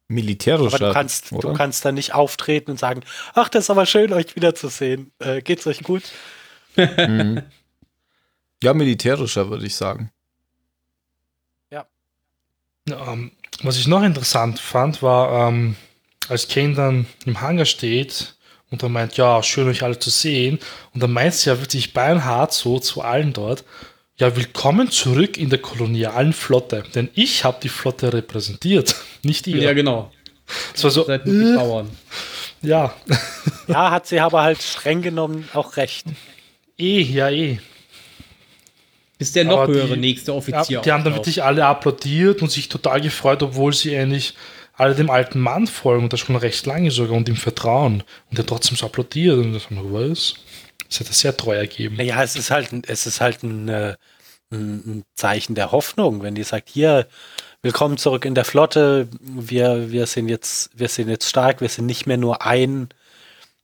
[0.07, 0.75] militärischer.
[0.75, 1.49] Aber du kannst, oder?
[1.49, 3.01] du kannst dann nicht auftreten und sagen,
[3.33, 5.11] ach, das ist aber schön, euch wiederzusehen.
[5.19, 6.03] Äh, geht's euch gut?
[6.75, 7.43] mhm.
[8.63, 10.11] Ja, militärischer, würde ich sagen.
[12.87, 13.31] Ähm,
[13.63, 15.75] was ich noch interessant fand, war, ähm,
[16.29, 18.35] als Kane dann im Hangar steht
[18.69, 20.59] und er meint, ja, schön euch alle zu sehen,
[20.93, 23.63] und dann meint sie ja wirklich beinhart so zu allen dort,
[24.17, 29.61] ja, willkommen zurück in der kolonialen Flotte, denn ich habe die Flotte repräsentiert, nicht ihr.
[29.61, 30.11] Ja, genau.
[30.73, 31.07] Das war so.
[31.07, 31.19] Äh,
[31.55, 31.89] Bauern.
[32.61, 32.93] Ja.
[33.67, 36.05] ja, hat sie aber halt streng genommen auch recht.
[36.79, 37.57] Eh, ja, eh.
[39.19, 40.77] Ist der noch aber höhere die, nächste Offizier.
[40.77, 44.35] Ja, die haben dann wirklich alle applaudiert und sich total gefreut, obwohl sie eigentlich
[44.73, 48.03] alle dem alten Mann folgen und das schon recht lange sogar und ihm vertrauen.
[48.29, 50.35] Und er trotzdem so applaudiert und das haben wir was.
[50.87, 51.95] Das hat er sehr treu ergeben.
[51.95, 53.95] Naja, es ist halt, es ist halt ein, äh,
[54.51, 57.07] ein Zeichen der Hoffnung, wenn die sagt, hier,
[57.63, 61.87] willkommen zurück in der Flotte, wir, wir sind jetzt, wir sind jetzt stark, wir sind
[61.87, 62.89] nicht mehr nur ein,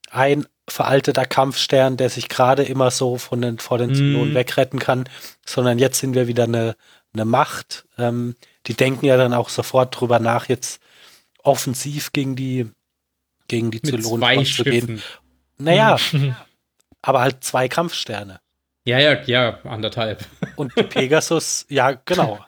[0.09, 4.35] ein veralteter Kampfstern, der sich gerade immer so von den, vor den Zylonen mm.
[4.35, 5.09] wegretten kann,
[5.45, 6.75] sondern jetzt sind wir wieder eine,
[7.13, 7.85] eine Macht.
[7.97, 8.35] Ähm,
[8.67, 10.81] die denken ja dann auch sofort drüber nach, jetzt
[11.43, 12.69] offensiv gegen die,
[13.47, 15.01] gegen die Zylonen zu gehen.
[15.57, 15.97] Naja,
[17.01, 18.39] aber halt zwei Kampfsterne.
[18.85, 20.25] Ja, ja, ja, anderthalb.
[20.55, 22.39] Und die Pegasus, ja, genau.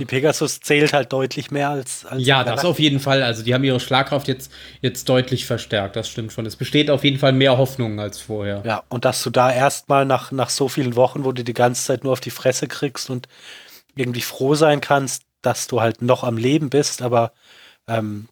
[0.00, 2.04] Die Pegasus zählt halt deutlich mehr als.
[2.04, 3.22] als ja, das auf jeden Fall.
[3.22, 5.96] Also, die haben ihre Schlagkraft jetzt, jetzt deutlich verstärkt.
[5.96, 6.46] Das stimmt schon.
[6.46, 8.62] Es besteht auf jeden Fall mehr Hoffnung als vorher.
[8.64, 11.84] Ja, und dass du da erstmal nach, nach so vielen Wochen, wo du die ganze
[11.84, 13.28] Zeit nur auf die Fresse kriegst und
[13.96, 17.02] irgendwie froh sein kannst, dass du halt noch am Leben bist.
[17.02, 17.32] Aber
[17.88, 18.28] ähm,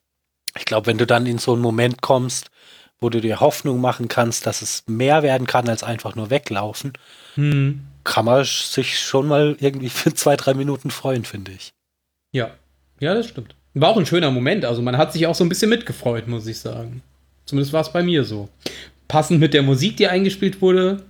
[0.56, 2.50] ich glaube, wenn du dann in so einen Moment kommst,
[3.00, 6.92] wo du dir Hoffnung machen kannst, dass es mehr werden kann als einfach nur weglaufen,
[7.34, 7.86] hm.
[8.04, 11.72] Kann man sich schon mal irgendwie für zwei, drei Minuten freuen, finde ich.
[12.32, 12.50] Ja,
[13.00, 13.54] ja, das stimmt.
[13.74, 14.64] War auch ein schöner Moment.
[14.64, 17.02] Also man hat sich auch so ein bisschen mitgefreut, muss ich sagen.
[17.44, 18.48] Zumindest war es bei mir so.
[19.08, 21.02] Passend mit der Musik, die eingespielt wurde,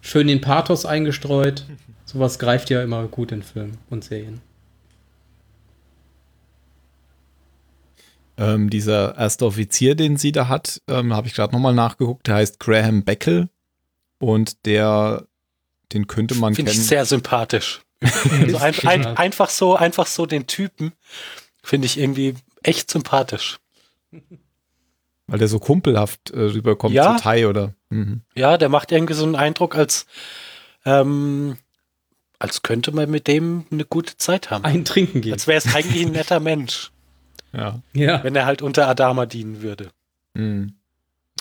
[0.00, 1.64] schön den Pathos eingestreut.
[2.04, 4.40] Sowas greift ja immer gut in Filmen und Serien.
[8.36, 12.36] Ähm, dieser erste Offizier, den sie da hat, ähm, habe ich gerade nochmal nachgeguckt, der
[12.36, 13.48] heißt Graham Beckel
[14.18, 15.26] und der,
[15.92, 16.68] den könnte man kennen.
[16.68, 17.82] Finde ich sehr sympathisch.
[18.02, 20.92] also ein, ein, einfach so, einfach so den Typen
[21.62, 23.58] finde ich irgendwie echt sympathisch.
[25.26, 27.16] Weil der so kumpelhaft äh, rüberkommt ja.
[27.16, 27.74] zu Tai, oder?
[27.90, 28.22] Mhm.
[28.34, 30.06] Ja, der macht irgendwie so einen Eindruck, als
[30.84, 31.56] ähm,
[32.38, 34.64] als könnte man mit dem eine gute Zeit haben.
[34.64, 35.32] Ein Trinken gehen.
[35.32, 36.90] Als wäre es eigentlich ein netter Mensch,
[37.52, 37.80] Ja.
[37.92, 38.24] Ja.
[38.24, 39.90] wenn er halt unter Adama dienen würde.
[40.34, 40.74] Mhm.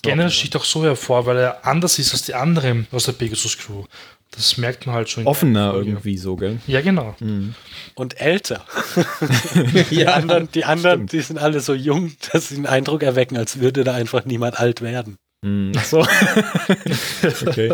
[0.04, 3.58] Generell sticht auch so hervor, weil er anders ist als die anderen aus der Pegasus
[3.58, 3.86] Crew.
[4.32, 5.28] Das merkt man halt schon.
[5.28, 6.60] Offener irgendwie so, gell?
[6.66, 7.16] Ja, genau.
[7.20, 7.54] Mhm.
[7.96, 8.66] Und älter.
[9.90, 10.14] Die ja.
[10.14, 13.84] anderen, die, anderen die sind alle so jung, dass sie den Eindruck erwecken, als würde
[13.84, 15.18] da einfach niemand alt werden.
[15.44, 15.74] Mhm.
[15.76, 16.00] Ach so.
[17.48, 17.72] okay.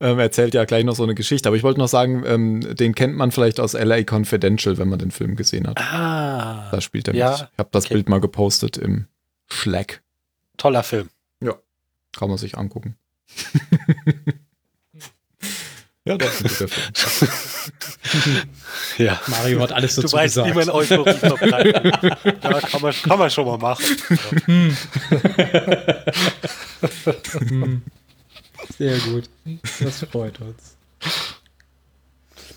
[0.00, 2.74] Ähm, er erzählt ja gleich noch so eine Geschichte, aber ich wollte noch sagen, ähm,
[2.74, 5.78] den kennt man vielleicht aus LA Confidential, wenn man den Film gesehen hat.
[5.78, 7.48] Ah, Da spielt er Ja, mit.
[7.52, 7.94] Ich habe das okay.
[7.94, 9.06] Bild mal gepostet im
[9.50, 10.02] Slack.
[10.56, 11.08] toller Film.
[12.12, 12.96] Kann man sich angucken.
[16.10, 16.70] ja, das ist ein guter Film.
[18.98, 19.20] Ja.
[19.26, 20.66] Mario hat alles Du dazu weißt, wie gesagt.
[20.66, 21.84] man Euphorie verbreitet.
[22.42, 23.84] ja, kann man, kann man schon mal machen.
[28.78, 29.24] Sehr gut.
[29.80, 30.76] Das freut uns.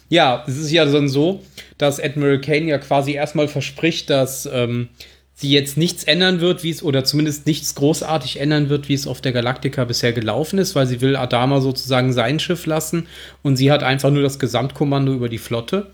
[0.10, 1.44] Ja, es ist ja dann so,
[1.78, 4.90] dass Admiral Kane ja quasi erstmal verspricht, dass ähm,
[5.44, 9.08] sie jetzt nichts ändern wird, wie es, oder zumindest nichts großartig ändern wird, wie es
[9.08, 13.08] auf der Galactica bisher gelaufen ist, weil sie will Adama sozusagen sein Schiff lassen
[13.44, 15.92] und sie hat einfach nur das Gesamtkommando über die Flotte.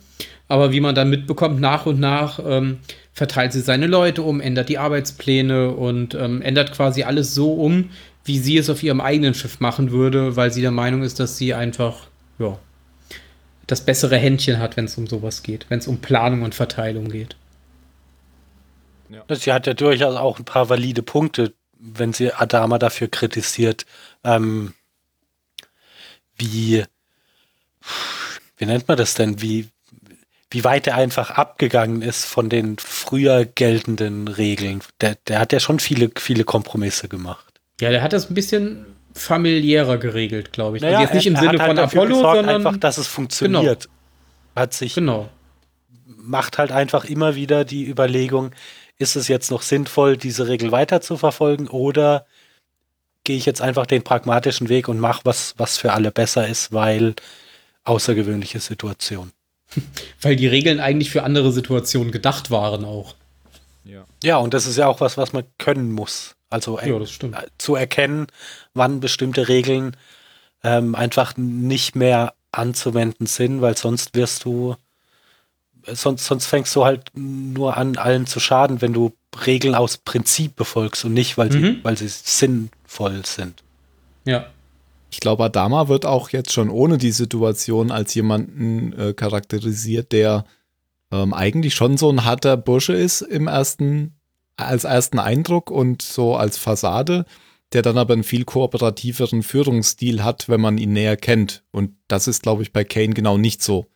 [0.47, 2.77] Aber wie man dann mitbekommt, nach und nach ähm,
[3.11, 7.89] verteilt sie seine Leute um, ändert die Arbeitspläne und ähm, ändert quasi alles so um,
[8.25, 11.37] wie sie es auf ihrem eigenen Schiff machen würde, weil sie der Meinung ist, dass
[11.37, 12.07] sie einfach,
[12.37, 12.59] ja,
[13.65, 17.09] das bessere Händchen hat, wenn es um sowas geht, wenn es um Planung und Verteilung
[17.09, 17.35] geht.
[19.29, 23.85] Sie hat ja durchaus auch ein paar valide Punkte, wenn sie Adama dafür kritisiert,
[24.23, 24.73] ähm,
[26.37, 26.83] wie,
[28.57, 29.69] wie nennt man das denn, wie,
[30.51, 34.81] wie weit er einfach abgegangen ist von den früher geltenden Regeln.
[35.01, 37.61] Der, der hat ja schon viele, viele Kompromisse gemacht.
[37.81, 40.83] Ja, der hat das ein bisschen familiärer geregelt, glaube ich.
[40.83, 42.97] Naja, jetzt nicht im er, Sinne er von halt dafür Apollo, gesorgt, sondern einfach, dass
[42.97, 43.89] es funktioniert.
[44.55, 45.29] Hat sich genau.
[46.05, 48.51] macht halt einfach immer wieder die Überlegung,
[48.99, 52.27] ist es jetzt noch sinnvoll, diese Regel weiter zu verfolgen oder
[53.23, 56.71] gehe ich jetzt einfach den pragmatischen Weg und mache was, was für alle besser ist,
[56.71, 57.15] weil
[57.85, 59.31] außergewöhnliche Situation.
[60.21, 63.13] Weil die Regeln eigentlich für andere Situationen gedacht waren auch.
[63.83, 64.03] Ja.
[64.23, 66.35] Ja, und das ist ja auch was, was man können muss.
[66.49, 67.35] Also Ja, das stimmt.
[67.35, 68.27] äh, zu erkennen,
[68.73, 69.95] wann bestimmte Regeln
[70.63, 74.75] ähm, einfach nicht mehr anzuwenden sind, weil sonst wirst du,
[75.93, 79.13] sonst, sonst fängst du halt nur an, allen zu schaden, wenn du
[79.45, 81.79] Regeln aus Prinzip befolgst und nicht, weil sie, Mhm.
[81.83, 83.63] weil sie sinnvoll sind.
[84.25, 84.47] Ja.
[85.11, 90.45] Ich glaube, Adama wird auch jetzt schon ohne die Situation als jemanden äh, charakterisiert, der
[91.11, 94.13] ähm, eigentlich schon so ein harter Bursche ist im ersten,
[94.57, 97.25] als ersten Eindruck und so als Fassade,
[97.73, 101.63] der dann aber einen viel kooperativeren Führungsstil hat, wenn man ihn näher kennt.
[101.71, 103.87] Und das ist, glaube ich, bei Kane genau nicht so.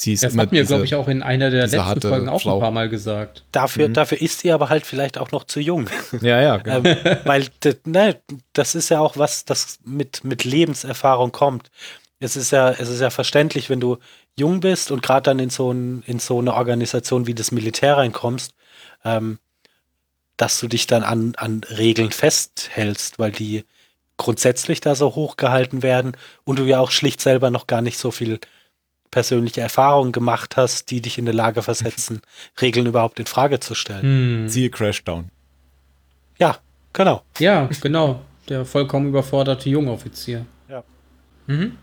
[0.00, 2.28] Sie ist Das immer hat mir, glaube ich, auch in einer der letzten harte Folgen
[2.28, 2.54] auch Frau.
[2.54, 3.44] ein paar Mal gesagt.
[3.50, 3.94] Dafür, Mhm.
[3.94, 5.88] dafür ist sie aber halt vielleicht auch noch zu jung.
[6.22, 6.88] Ja, ja, genau.
[6.88, 7.48] ähm, weil
[7.84, 8.20] ne,
[8.52, 11.70] das ist ja auch was, das mit, mit Lebenserfahrung kommt.
[12.20, 13.98] Es ist ja, es ist ja verständlich, wenn du
[14.36, 17.96] jung bist und gerade dann in so, ein, in so eine Organisation wie das Militär
[17.96, 18.52] reinkommst,
[19.04, 19.38] ähm,
[20.36, 23.64] dass du dich dann an, an Regeln festhältst, weil die
[24.16, 27.98] grundsätzlich da so hoch gehalten werden und du ja auch schlicht selber noch gar nicht
[27.98, 28.38] so viel
[29.10, 32.20] persönliche Erfahrungen gemacht hast, die dich in eine Lage versetzen,
[32.60, 34.02] Regeln überhaupt in Frage zu stellen.
[34.02, 34.48] Hm.
[34.48, 35.30] Siehe Crashdown.
[36.38, 36.58] Ja,
[36.92, 37.22] genau.
[37.38, 38.20] Ja, genau.
[38.48, 40.46] Der vollkommen überforderte Jungoffizier.
[40.68, 40.82] Ja.
[41.46, 41.76] Mhm.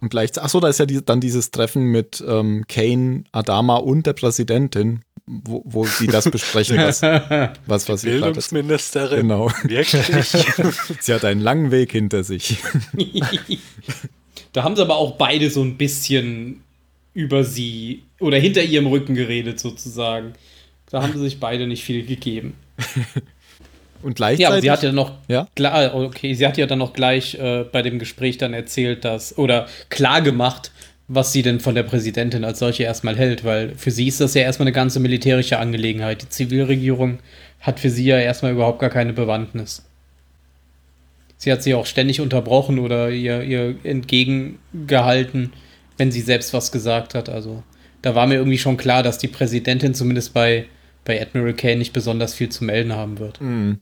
[0.00, 4.06] Und gleich, achso, da ist ja die, dann dieses Treffen mit ähm, Kane, Adama und
[4.06, 7.02] der Präsidentin, wo, wo sie das besprechen, was,
[7.66, 9.20] was, was sie gerade Bildungsministerin.
[9.22, 9.50] Genau.
[9.62, 10.46] Wirklich?
[11.00, 12.58] Sie hat einen langen Weg hinter sich.
[14.52, 16.62] da haben sie aber auch beide so ein bisschen
[17.16, 20.34] über sie oder hinter ihrem Rücken geredet, sozusagen.
[20.90, 22.54] Da haben sie sich beide nicht viel gegeben.
[24.02, 24.42] Und gleichzeitig.
[24.42, 25.48] Ja, aber sie hat ja noch Ja?
[25.56, 29.36] klar, okay, sie hat ja dann noch gleich äh, bei dem Gespräch dann erzählt, dass
[29.38, 30.70] oder klar gemacht,
[31.08, 34.34] was sie denn von der Präsidentin als solche erstmal hält, weil für sie ist das
[34.34, 36.20] ja erstmal eine ganze militärische Angelegenheit.
[36.20, 37.20] Die Zivilregierung
[37.62, 39.86] hat für sie ja erstmal überhaupt gar keine Bewandtnis.
[41.38, 45.54] Sie hat sie auch ständig unterbrochen oder ihr, ihr entgegengehalten,
[45.96, 47.28] wenn sie selbst was gesagt hat.
[47.28, 47.62] Also
[48.02, 50.66] da war mir irgendwie schon klar, dass die Präsidentin zumindest bei,
[51.04, 53.40] bei Admiral Kane nicht besonders viel zu melden haben wird.
[53.40, 53.80] Mhm.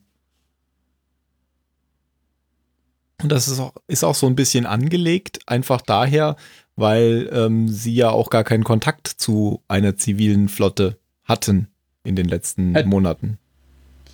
[3.22, 6.36] Und das ist auch, ist auch so ein bisschen angelegt, einfach daher,
[6.76, 11.68] weil ähm, sie ja auch gar keinen Kontakt zu einer zivilen Flotte hatten
[12.02, 13.38] in den letzten Äh, Monaten.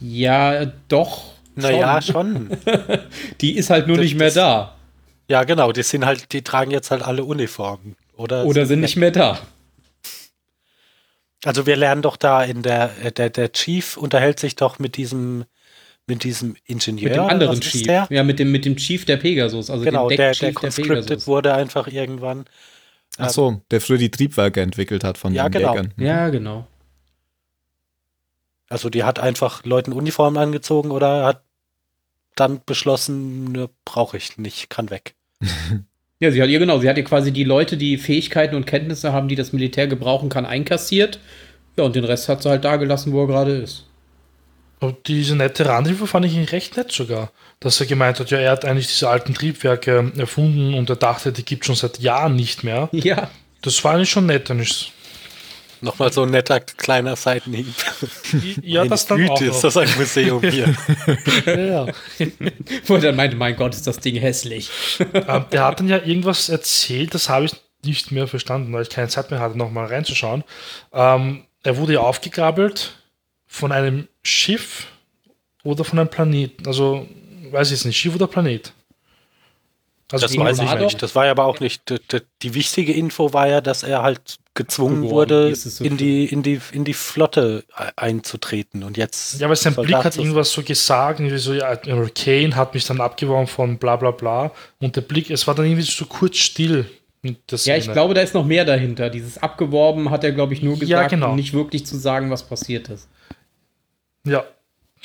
[0.01, 1.33] Ja, doch.
[1.57, 2.49] naja, schon.
[2.49, 2.59] schon.
[3.41, 4.77] Die ist halt nur Das- nicht mehr das- da.
[5.31, 5.71] Ja, genau.
[5.71, 7.95] Die sind halt, die tragen jetzt halt alle Uniformen.
[8.17, 9.39] Oder, Oder sind nicht mehr da.
[11.45, 14.97] Also wir lernen doch da in der, äh, der, der Chief unterhält sich doch mit
[14.97, 15.45] diesem,
[16.09, 17.11] mit diesem Ingenieur.
[17.11, 17.87] Mit dem anderen Chief.
[17.87, 18.09] Der?
[18.11, 19.71] Ja, mit dem, mit dem Chief der Pegasus.
[19.71, 22.47] Also Genau, dem der, der conscripted wurde einfach irgendwann.
[23.17, 25.77] Ach so, der früher die Triebwerke entwickelt hat von Ja, den genau.
[25.77, 25.95] Jägern.
[25.97, 26.67] Ja, genau.
[28.69, 31.45] Also die hat einfach Leuten Uniformen angezogen oder hat
[32.35, 35.15] dann beschlossen, ne, brauche ich nicht, kann weg.
[36.23, 39.13] Ja, sie hat ihr genau, sie hat ihr quasi die Leute, die Fähigkeiten und Kenntnisse
[39.13, 41.19] haben, die das Militär gebrauchen kann, einkassiert.
[41.79, 43.87] Ja, und den Rest hat sie halt da gelassen, wo er gerade ist.
[44.81, 47.33] Und diese nette Randhilfe fand ich recht nett sogar.
[47.61, 51.33] Dass er gemeint hat, ja, er hat eigentlich diese alten Triebwerke erfunden und er dachte,
[51.33, 52.89] die gibt schon seit Jahren nicht mehr.
[53.01, 53.31] Ja.
[53.63, 54.49] Das war eigentlich schon nett.
[54.49, 54.93] Und ich,
[55.83, 57.75] Nochmal so ein netter kleiner Seitenhieb.
[58.63, 60.75] ja, das dann Güte, auch ist das ein Museum hier.
[61.47, 61.87] Ja.
[62.87, 64.71] Wo er dann meinte, mein Gott, ist das Ding hässlich.
[65.15, 67.53] Ähm, der hat dann ja irgendwas erzählt, das habe ich
[67.85, 70.45] nicht mehr verstanden, weil ich keine Zeit mehr hatte, nochmal reinzuschauen.
[70.93, 72.95] Ähm, er wurde ja aufgegabelt
[73.47, 74.87] von einem Schiff
[75.63, 76.67] oder von einem Planeten.
[76.67, 77.07] Also,
[77.51, 78.73] weiß ich jetzt nicht, Schiff oder Planet.
[80.13, 81.03] Also, Das weiß ich nicht.
[81.03, 81.89] Das war ja aber auch nicht.
[81.89, 85.97] Die, die, die wichtige Info war ja, dass er halt gezwungen Geworden wurde, so in
[85.97, 88.83] die, in, die, in die Flotte e- einzutreten.
[88.85, 89.41] Und jetzt.
[89.41, 92.85] ja, weil sein Soldat Blick hat irgendwas so gesagt, irgendwie so, ja, Kane hat mich
[92.87, 94.51] dann abgeworben von bla bla bla.
[94.81, 96.87] Und der Blick, es war dann irgendwie so kurz still.
[97.23, 99.11] Ja, ich glaube, da ist noch mehr dahinter.
[99.11, 101.31] Dieses Abgeworben hat er, glaube ich, nur Ja, gesagt, genau.
[101.31, 103.09] um nicht wirklich zu sagen, was passiert ist.
[104.25, 104.45] Ja,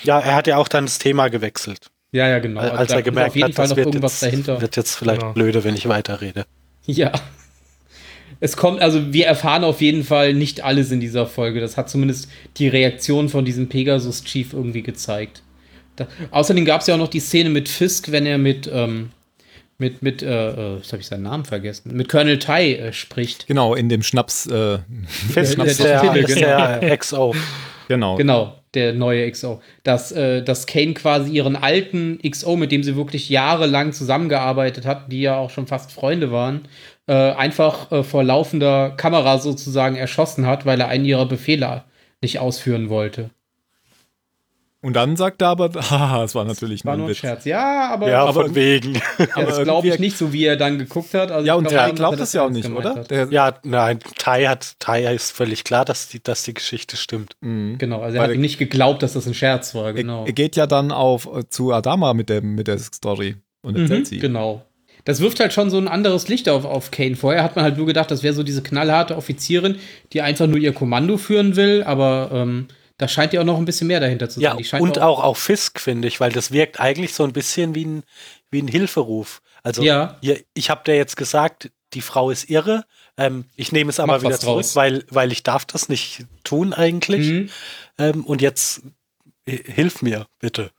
[0.03, 1.87] Ja, er hat ja auch dann das Thema gewechselt.
[2.11, 2.61] Ja, ja, genau.
[2.61, 4.61] Also als da er gemerkt auf jeden hat, Fall das noch wird irgendwas jetzt, dahinter.
[4.61, 5.33] wird jetzt vielleicht Genau.
[5.33, 6.45] blöde, wenn ich weiterrede.
[6.85, 7.11] Ja.
[8.39, 11.61] Es kommt, also wir erfahren auf jeden Fall nicht alles in dieser Folge.
[11.61, 15.41] Das hat zumindest die Reaktion von diesem Pegasus-Chief irgendwie gezeigt.
[15.95, 19.11] Da, außerdem gab es ja auch noch die Szene mit Fisk, wenn er mit, ähm,
[19.77, 23.47] mit, mit, äh, äh, jetzt habe ich seinen Namen vergessen, mit Colonel Tai äh, spricht.
[23.47, 27.33] Genau, in dem Schnaps, äh, Fisk der- ist der der, Pille, ist der XO.
[27.87, 28.15] genau.
[28.17, 29.61] Genau, der neue XO.
[29.83, 35.11] Dass, äh, dass Kane quasi ihren alten XO, mit dem sie wirklich jahrelang zusammengearbeitet hat,
[35.11, 36.61] die ja auch schon fast Freunde waren,
[37.07, 41.83] äh, einfach äh, vor laufender Kamera sozusagen erschossen hat, weil er einen ihrer Befehle
[42.21, 43.29] nicht ausführen wollte.
[44.81, 47.17] Und dann sagt er aber, haha, es war natürlich War nur ein Witz.
[47.17, 47.45] Scherz.
[47.45, 49.01] Ja, aber, Ja, aber- von wegen.
[49.33, 51.31] aber das glaube ich nicht so, wie er dann geguckt hat.
[51.31, 53.03] Also Ja, und er dass glaubt er es ja auch nicht, oder?
[53.03, 57.35] Der, Ja, nein, Tai hat, Tai ist völlig klar, dass die, dass die Geschichte stimmt.
[57.41, 57.79] Mhm.
[57.79, 60.25] Genau, also er Weil hat ihm nicht geglaubt, dass das ein Scherz war, er, genau.
[60.25, 64.01] er geht ja dann auf äh, zu Adama mit, dem, mit der Story und erzählt
[64.01, 64.19] Mhm, sie.
[64.19, 64.63] genau.
[65.05, 67.15] Das wirft halt schon so ein anderes Licht auf, auf Kane.
[67.15, 69.77] Vorher hat man halt nur gedacht, das wäre so diese knallharte Offizierin,
[70.13, 73.65] die einfach nur ihr Kommando führen will, aber ähm, da scheint ja auch noch ein
[73.65, 74.57] bisschen mehr dahinter zu sein.
[74.57, 77.85] Ja, und auch auf Fisk, finde ich, weil das wirkt eigentlich so ein bisschen wie
[77.85, 78.03] ein,
[78.51, 79.41] wie ein Hilferuf.
[79.63, 80.17] Also, Ja.
[80.21, 82.83] ihr, ich habe dir jetzt gesagt, die Frau ist irre.
[83.17, 84.75] Ähm, ich nehme es aber Mach wieder zurück, draus.
[84.75, 87.27] weil, weil ich darf das nicht tun eigentlich.
[87.27, 87.49] Mhm.
[87.97, 88.81] Ähm, und jetzt
[89.45, 90.71] äh, hilf mir, bitte.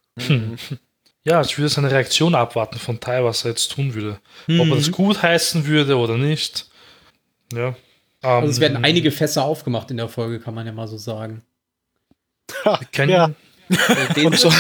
[1.27, 4.21] Ja, ich würde seine Reaktion abwarten von Tai, was er jetzt tun würde.
[4.45, 4.71] Ob Mhm.
[4.73, 6.67] er das gut heißen würde oder nicht.
[7.53, 7.75] Ja.
[8.23, 10.97] Also es Ähm, werden einige Fässer aufgemacht in der Folge, kann man ja mal so
[10.99, 11.43] sagen.
[12.93, 13.31] kennen- Ja.
[14.15, 14.49] Den so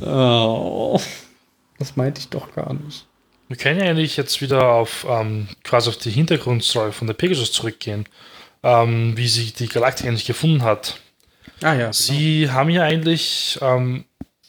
[0.00, 1.00] oh,
[1.78, 3.06] das meinte ich doch gar nicht.
[3.46, 7.52] Wir können ja eigentlich jetzt wieder auf ähm, quasi auf die Hintergrundstory von der Pegasus
[7.52, 8.06] zurückgehen,
[8.64, 11.00] ähm, wie sie die Galaktik eigentlich gefunden hat.
[11.62, 11.92] Ah ja.
[11.92, 14.04] Sie haben ja eigentlich ähm,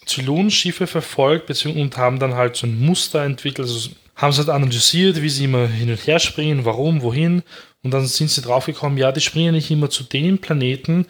[0.06, 3.68] Zylonenschiffe verfolgt und haben dann halt so ein Muster entwickelt.
[3.68, 7.44] Also haben sie halt analysiert, wie sie immer hin und her springen, warum, wohin.
[7.84, 11.06] Und dann sind sie draufgekommen, ja, die springen nicht immer zu den Planeten,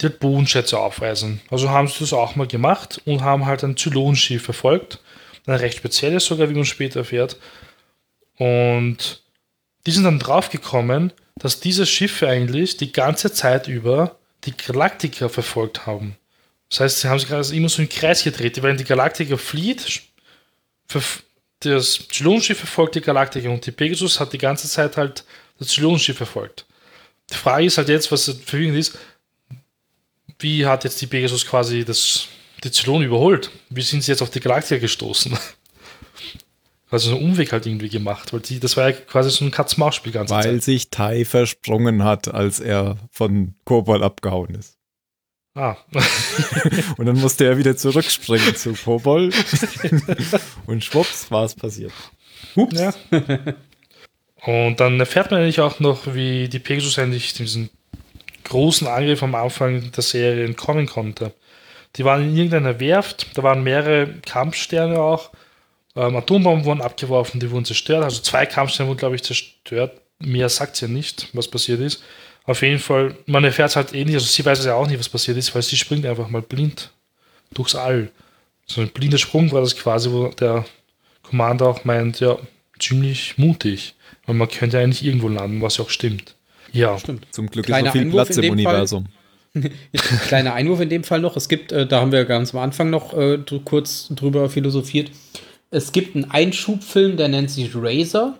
[0.00, 1.40] die halt Bodenschätze aufweisen.
[1.50, 5.00] Also haben sie das auch mal gemacht und haben halt ein Zylonenschiff verfolgt.
[5.46, 7.36] Ein recht spezielles sogar, wie man später erfährt.
[8.36, 9.22] Und
[9.86, 15.86] die sind dann draufgekommen, dass diese Schiffe eigentlich die ganze Zeit über die Galaktiker verfolgt
[15.86, 16.16] haben.
[16.70, 18.62] Das heißt, sie haben sich gerade immer so im Kreis gedreht.
[18.62, 20.02] Wenn die Galaktiker flieht,
[21.60, 25.24] das Zylonenschiff verfolgt die Galaktiker und die Pegasus hat die ganze Zeit halt
[25.58, 26.66] das Zylonenschiff verfolgt.
[27.30, 28.98] Die Frage ist halt jetzt, was verwirrend ist,
[30.38, 32.28] wie hat jetzt die Pegasus quasi das,
[32.62, 33.50] die Zylon überholt?
[33.70, 35.36] Wie sind sie jetzt auf die Galaktiker gestoßen?
[36.90, 39.50] Also so einen Umweg halt irgendwie gemacht, weil die, das war ja quasi so ein
[39.50, 40.62] Katz-Maus-Spiel ganze Weil Zeit.
[40.62, 44.78] sich Tai versprungen hat, als er von Kobol abgehauen ist.
[45.54, 45.76] Ah,
[46.96, 49.30] Und dann musste er wieder zurückspringen zu Kobol.
[50.66, 51.92] und schwupps war es passiert.
[52.54, 52.78] Ups.
[52.78, 52.94] Ja.
[54.46, 57.70] Und dann erfährt man eigentlich auch noch, wie die Pegasus eigentlich diesen
[58.44, 61.32] großen Angriff am Anfang der Serie entkommen konnte.
[61.96, 65.30] Die waren in irgendeiner Werft, da waren mehrere Kampfsterne auch.
[65.98, 68.04] Ähm, Atombomben wurden abgeworfen, die wurden zerstört.
[68.04, 70.00] Also zwei Kampfsterne wurden, glaube ich, zerstört.
[70.20, 72.04] mehr sagt sie ja nicht, was passiert ist.
[72.44, 74.86] Auf jeden Fall, man erfährt es halt eh nicht, also sie weiß es ja auch
[74.86, 76.90] nicht, was passiert ist, weil sie springt einfach mal blind
[77.52, 78.10] durchs All.
[78.64, 80.64] So ein blinder Sprung war das quasi, wo der
[81.24, 82.38] Commander auch meint, ja,
[82.78, 83.94] ziemlich mutig.
[84.24, 86.36] Weil man könnte eigentlich irgendwo landen, was ja auch stimmt.
[86.72, 86.96] Ja.
[86.98, 87.26] Stimmt.
[87.32, 88.52] Zum Glück Kleiner ist noch viel Einwurf Platz im.
[88.52, 89.06] Universum.
[90.28, 91.36] Kleiner Einwurf in dem Fall noch.
[91.36, 95.10] Es gibt, äh, da haben wir ganz am Anfang noch äh, kurz drüber philosophiert.
[95.70, 98.38] Es gibt einen Einschubfilm, der nennt sich Razor,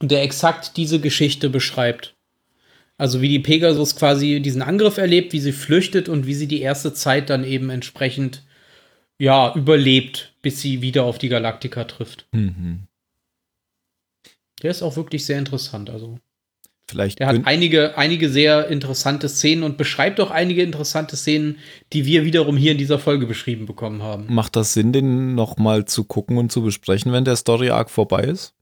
[0.00, 2.14] der exakt diese Geschichte beschreibt.
[2.98, 6.60] Also wie die Pegasus quasi diesen Angriff erlebt, wie sie flüchtet und wie sie die
[6.60, 8.44] erste Zeit dann eben entsprechend
[9.18, 12.26] ja überlebt, bis sie wieder auf die Galaktika trifft.
[12.32, 12.86] Mhm.
[14.62, 15.90] Der ist auch wirklich sehr interessant.
[15.90, 16.18] Also
[16.90, 21.56] Vielleicht der hat einige, einige sehr interessante Szenen und beschreibt auch einige interessante Szenen,
[21.92, 24.26] die wir wiederum hier in dieser Folge beschrieben bekommen haben.
[24.28, 28.52] macht das Sinn, den nochmal zu gucken und zu besprechen, wenn der Story-Arc vorbei ist?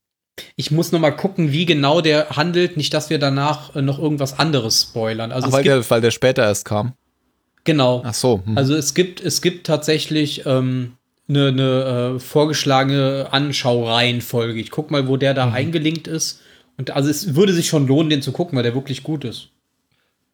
[0.56, 3.98] Ich muss noch mal gucken, wie genau der handelt, nicht, dass wir danach äh, noch
[3.98, 5.32] irgendwas anderes spoilern.
[5.32, 6.92] Also Ach, weil, der, weil der später erst kam.
[7.64, 8.02] genau.
[8.06, 8.42] Ach so.
[8.46, 8.56] hm.
[8.56, 10.92] Also es gibt, es gibt tatsächlich ähm,
[11.28, 14.60] eine, eine äh, vorgeschlagene Anschaureihenfolge.
[14.60, 15.54] Ich guck mal, wo der da Mhm.
[15.54, 16.40] eingelinkt ist.
[16.80, 19.48] Und also es würde sich schon lohnen, den zu gucken, weil der wirklich gut ist.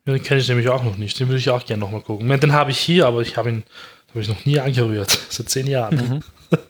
[0.06, 1.18] Ja, Den kenne ich nämlich auch noch nicht.
[1.18, 2.28] Den würde ich auch gerne nochmal gucken.
[2.38, 3.64] Den habe ich hier, aber ich habe ihn
[4.10, 5.10] habe ich noch nie angerührt.
[5.28, 5.96] Seit zehn Jahren.
[5.96, 6.20] Mhm.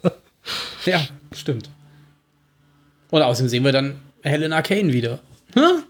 [0.87, 1.05] Ja,
[1.35, 1.68] stimmt.
[3.11, 5.18] Und außerdem sehen wir dann Helena Kane wieder.
[5.55, 5.83] Hm?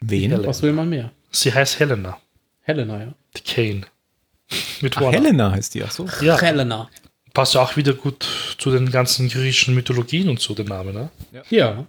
[0.00, 0.30] Wen?
[0.30, 0.48] Helena.
[0.48, 1.10] Was will man mehr?
[1.32, 2.16] Sie heißt Helena.
[2.62, 3.14] Helena, ja.
[3.36, 3.82] Die Kane.
[4.80, 5.12] Mit Ach.
[5.12, 6.06] Helena heißt die, ach so.
[6.22, 6.88] Ja, Helena.
[7.34, 8.24] passt ja auch wieder gut
[8.58, 11.10] zu den ganzen griechischen Mythologien und so, der Name, ne?
[11.32, 11.42] Ja.
[11.50, 11.86] Ja,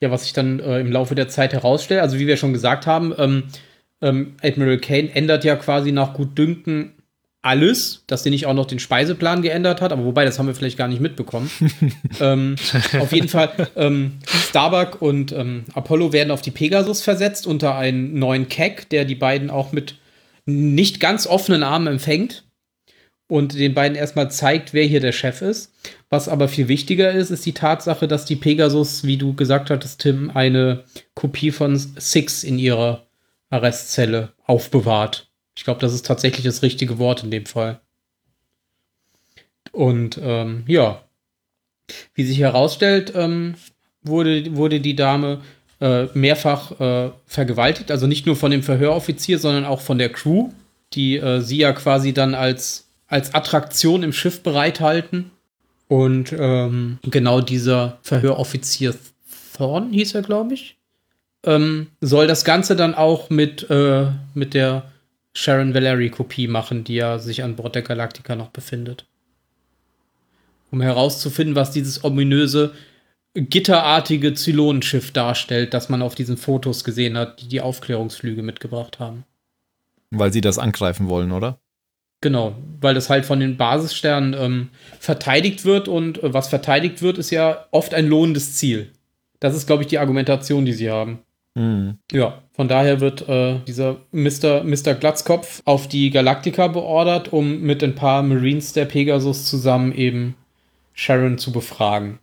[0.00, 3.14] was sich dann äh, im Laufe der Zeit herausstellt, also wie wir schon gesagt haben,
[3.18, 3.44] ähm,
[4.02, 6.92] ähm, Admiral Kane ändert ja quasi nach Gutdünken
[7.42, 10.54] alles, dass sie nicht auch noch den Speiseplan geändert hat, aber wobei, das haben wir
[10.54, 11.48] vielleicht gar nicht mitbekommen.
[12.20, 12.56] ähm,
[12.98, 18.18] auf jeden Fall, ähm, Starbuck und ähm, Apollo werden auf die Pegasus versetzt unter einen
[18.18, 19.94] neuen Keck, der die beiden auch mit
[20.44, 22.45] nicht ganz offenen Armen empfängt
[23.28, 25.72] und den beiden erstmal zeigt, wer hier der Chef ist.
[26.08, 30.00] Was aber viel wichtiger ist, ist die Tatsache, dass die Pegasus, wie du gesagt hattest,
[30.00, 33.06] Tim, eine Kopie von Six in ihrer
[33.50, 35.28] Arrestzelle aufbewahrt.
[35.56, 37.80] Ich glaube, das ist tatsächlich das richtige Wort in dem Fall.
[39.72, 41.02] Und ähm, ja,
[42.14, 43.54] wie sich herausstellt, ähm,
[44.02, 45.42] wurde, wurde die Dame
[45.80, 47.90] äh, mehrfach äh, vergewaltigt.
[47.90, 50.50] Also nicht nur von dem Verhöroffizier, sondern auch von der Crew,
[50.92, 55.30] die äh, sie ja quasi dann als, als Attraktion im Schiff bereithalten.
[55.88, 58.94] Und ähm, genau dieser Verhöroffizier
[59.56, 60.76] Thorn hieß er, glaube ich,
[61.44, 64.90] ähm, soll das Ganze dann auch mit, äh, mit der
[65.32, 69.06] Sharon Valerie-Kopie machen, die ja sich an Bord der Galactica noch befindet.
[70.70, 72.74] Um herauszufinden, was dieses ominöse,
[73.34, 79.24] gitterartige Zylonenschiff darstellt, das man auf diesen Fotos gesehen hat, die die Aufklärungsflüge mitgebracht haben.
[80.10, 81.58] Weil sie das angreifen wollen, oder?
[82.26, 84.68] Genau, weil das halt von den Basissternen ähm,
[84.98, 88.90] verteidigt wird und äh, was verteidigt wird, ist ja oft ein lohnendes Ziel.
[89.38, 91.20] Das ist, glaube ich, die Argumentation, die sie haben.
[91.54, 91.98] Mhm.
[92.10, 94.64] Ja, von daher wird äh, dieser Mr.
[94.64, 94.94] Mr.
[94.94, 100.34] Glatzkopf auf die Galaktika beordert, um mit ein paar Marines der Pegasus zusammen eben
[100.94, 102.18] Sharon zu befragen.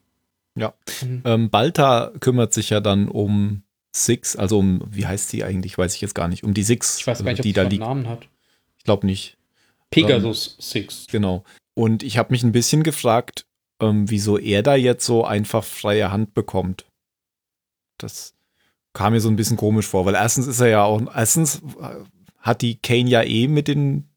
[0.56, 0.74] Ja.
[1.02, 1.22] Mhm.
[1.24, 5.96] Ähm, Balta kümmert sich ja dann um Six, also um, wie heißt sie eigentlich, weiß
[5.96, 7.80] ich jetzt gar nicht, um die Six, Ich weiß gar nicht, ob die da liegt.
[7.80, 8.28] Namen hat.
[8.78, 9.38] Ich glaube nicht.
[9.94, 11.08] Pegasus Six.
[11.12, 11.44] Genau.
[11.76, 13.46] Und ich habe mich ein bisschen gefragt,
[13.82, 16.86] ähm, wieso er da jetzt so einfach freie Hand bekommt.
[17.98, 18.36] Das
[18.94, 22.04] kam mir so ein bisschen komisch vor, weil erstens ist er ja auch, erstens äh,
[22.40, 24.10] hat die Kane ja eh mit den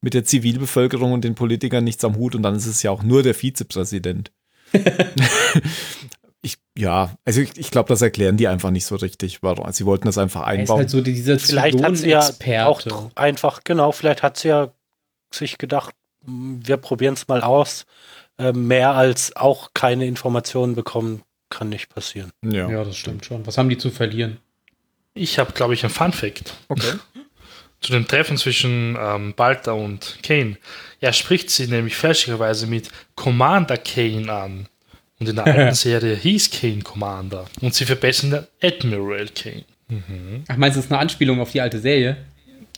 [0.00, 3.02] mit der Zivilbevölkerung und den Politikern nichts am Hut und dann ist es ja auch
[3.02, 4.32] nur der Vizepräsident.
[6.42, 9.42] ich, ja, also ich, ich glaube, das erklären die einfach nicht so richtig.
[9.42, 9.70] Warum.
[9.72, 10.78] Sie wollten das einfach Er ist einbauen.
[10.80, 12.82] halt so dieser Vielleicht hat sie ja auch
[13.14, 14.74] einfach, genau, vielleicht hat sie ja
[15.34, 15.94] sich gedacht,
[16.26, 17.86] "M, wir probieren es mal aus.
[18.38, 22.32] Äh, mehr als auch keine Informationen bekommen, kann nicht passieren.
[22.42, 22.68] ja.
[22.68, 23.46] Ja, das stimmt schon.
[23.46, 24.38] Was haben die zu verlieren?
[25.14, 26.54] Ich habe, glaube ich, ein Fun Fact.
[26.68, 26.94] Okay.
[27.80, 30.56] Zu dem Treffen zwischen ähm, Balta und Kane.
[31.00, 34.68] Er spricht sie nämlich fälschlicherweise mit Commander Kane an.
[35.20, 37.44] Und in der alten Serie hieß Kane Commander.
[37.60, 39.64] Und sie verbessern den Admiral Kane.
[40.48, 42.16] Ach, meinst du, das ist eine Anspielung auf die alte Serie?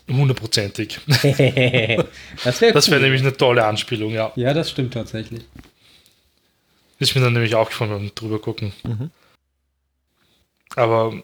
[0.08, 1.00] Hundertprozentig.
[1.06, 3.00] das wäre cool.
[3.00, 4.32] nämlich eine tolle Anspielung, ja.
[4.36, 5.42] Ja, das stimmt tatsächlich.
[6.98, 8.72] Ist mir dann nämlich aufgefallen beim drüber gucken.
[8.84, 9.10] Mhm.
[10.76, 11.22] Aber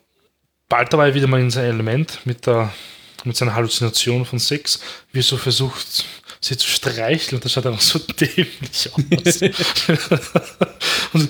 [0.68, 2.72] bald dabei wieder mal in sein Element mit der
[3.24, 4.80] mit seiner Halluzination von Sex,
[5.12, 6.04] wie er so versucht,
[6.40, 9.42] sie zu streicheln und das schaut einfach so dämlich aus.
[11.12, 11.28] und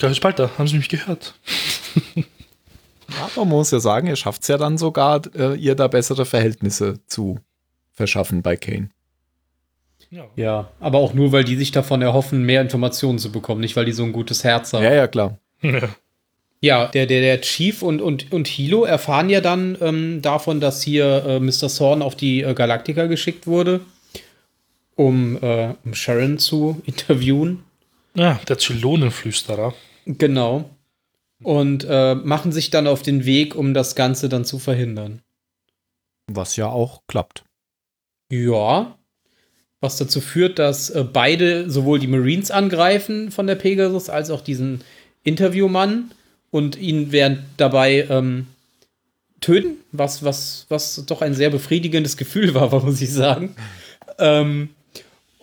[0.00, 1.34] Herr Spalter, haben Sie mich gehört?
[3.08, 6.24] Ja, man muss ja sagen, er schafft es ja dann sogar, äh, ihr da bessere
[6.26, 7.38] Verhältnisse zu
[7.92, 8.90] verschaffen bei Kane.
[10.10, 10.28] Ja.
[10.36, 13.84] ja, aber auch nur, weil die sich davon erhoffen, mehr Informationen zu bekommen, nicht weil
[13.84, 14.84] die so ein gutes Herz haben.
[14.84, 15.38] Ja, ja, klar.
[16.60, 20.80] Ja, der, der, der Chief und, und, und Hilo erfahren ja dann ähm, davon, dass
[20.80, 21.68] hier äh, Mr.
[21.68, 23.82] Thorn auf die äh, Galaktika geschickt wurde,
[24.96, 27.64] um, äh, um Sharon zu interviewen.
[28.14, 29.74] Ja, der Zylonenflüsterer.
[30.06, 30.70] Genau.
[31.44, 35.22] Und äh, machen sich dann auf den Weg, um das Ganze dann zu verhindern.
[36.26, 37.44] Was ja auch klappt.
[38.30, 38.98] Ja.
[39.80, 44.40] Was dazu führt, dass äh, beide sowohl die Marines angreifen von der Pegasus als auch
[44.40, 44.82] diesen
[45.22, 46.10] Interviewmann
[46.50, 48.46] und ihn während dabei ähm,
[49.40, 53.54] töten, was, was, was doch ein sehr befriedigendes Gefühl war, muss ich sagen.
[54.18, 54.70] Ähm,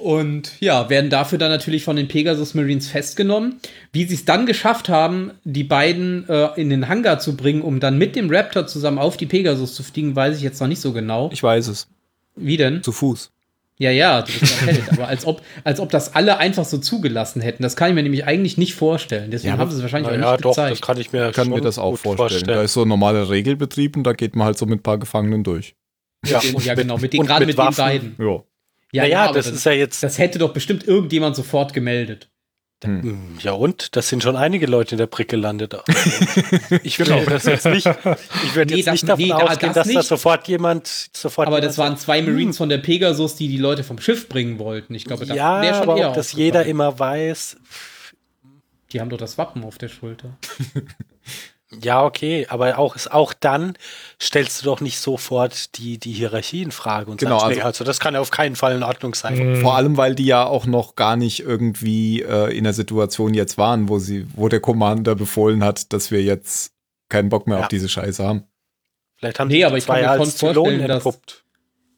[0.01, 3.59] und ja, werden dafür dann natürlich von den Pegasus Marines festgenommen.
[3.93, 7.79] Wie sie es dann geschafft haben, die beiden äh, in den Hangar zu bringen, um
[7.79, 10.81] dann mit dem Raptor zusammen auf die Pegasus zu fliegen, weiß ich jetzt noch nicht
[10.81, 11.29] so genau.
[11.31, 11.87] Ich weiß es.
[12.35, 12.81] Wie denn?
[12.83, 13.31] Zu Fuß.
[13.77, 16.77] Ja, ja, du bist ein Held, aber als ob, als ob das alle einfach so
[16.77, 17.63] zugelassen hätten.
[17.63, 19.31] Das kann ich mir nämlich eigentlich nicht vorstellen.
[19.31, 20.71] Deswegen Ja, haben sie es wahrscheinlich auch Ja, nicht doch, gezeigt.
[20.73, 22.45] das kann ich mir Kann mir das auch gut vorstellen.
[22.45, 24.99] Da ist so ein normaler Regelbetrieb und da geht man halt so mit ein paar
[24.99, 25.73] Gefangenen durch.
[26.27, 28.15] Ja, Den- ja, genau, mit den, gerade mit mit, den beiden.
[28.19, 28.43] Ja.
[28.93, 30.03] Ja, ja, aber das ist ja jetzt.
[30.03, 32.27] Das hätte doch bestimmt irgendjemand sofort gemeldet.
[32.83, 33.95] Hm, Ja, und?
[33.95, 35.75] Das sind schon einige Leute in der Brick gelandet.
[36.83, 37.85] Ich will das jetzt nicht.
[37.85, 40.87] Ich werde Nee, jetzt das- nicht davon nee, da- ausgehen, das dass da sofort jemand.
[41.15, 44.57] Sofort Aber das waren zwei Marines von der Pegasus, die die Leute vom Schiff bringen
[44.57, 44.95] wollten.
[44.95, 46.45] Ich glaube, das Ja, wär schon aber eher ob das aufgefallen.
[46.45, 47.57] jeder immer weiß.
[48.91, 50.35] Die haben doch das Wappen auf der Schulter.
[51.81, 53.77] Ja, okay, aber auch, ist auch dann
[54.21, 57.63] stellst du doch nicht sofort die, die Hierarchie in Frage und Genau, sagst, also- nee,
[57.65, 59.35] also das kann ja auf keinen Fall in Ordnung sein.
[59.53, 59.61] Mhm.
[59.61, 63.57] Vor allem, weil die ja auch noch gar nicht irgendwie äh, in der Situation jetzt
[63.57, 66.73] waren, wo sie, wo der Commander befohlen hat, dass wir jetzt
[67.07, 67.63] keinen Bock mehr Ja.
[67.63, 68.43] auf diese Scheiße haben.
[69.15, 71.45] Vielleicht haben Nee, die aber ich kann zwei mir als vorstellen, dass- entpuppt.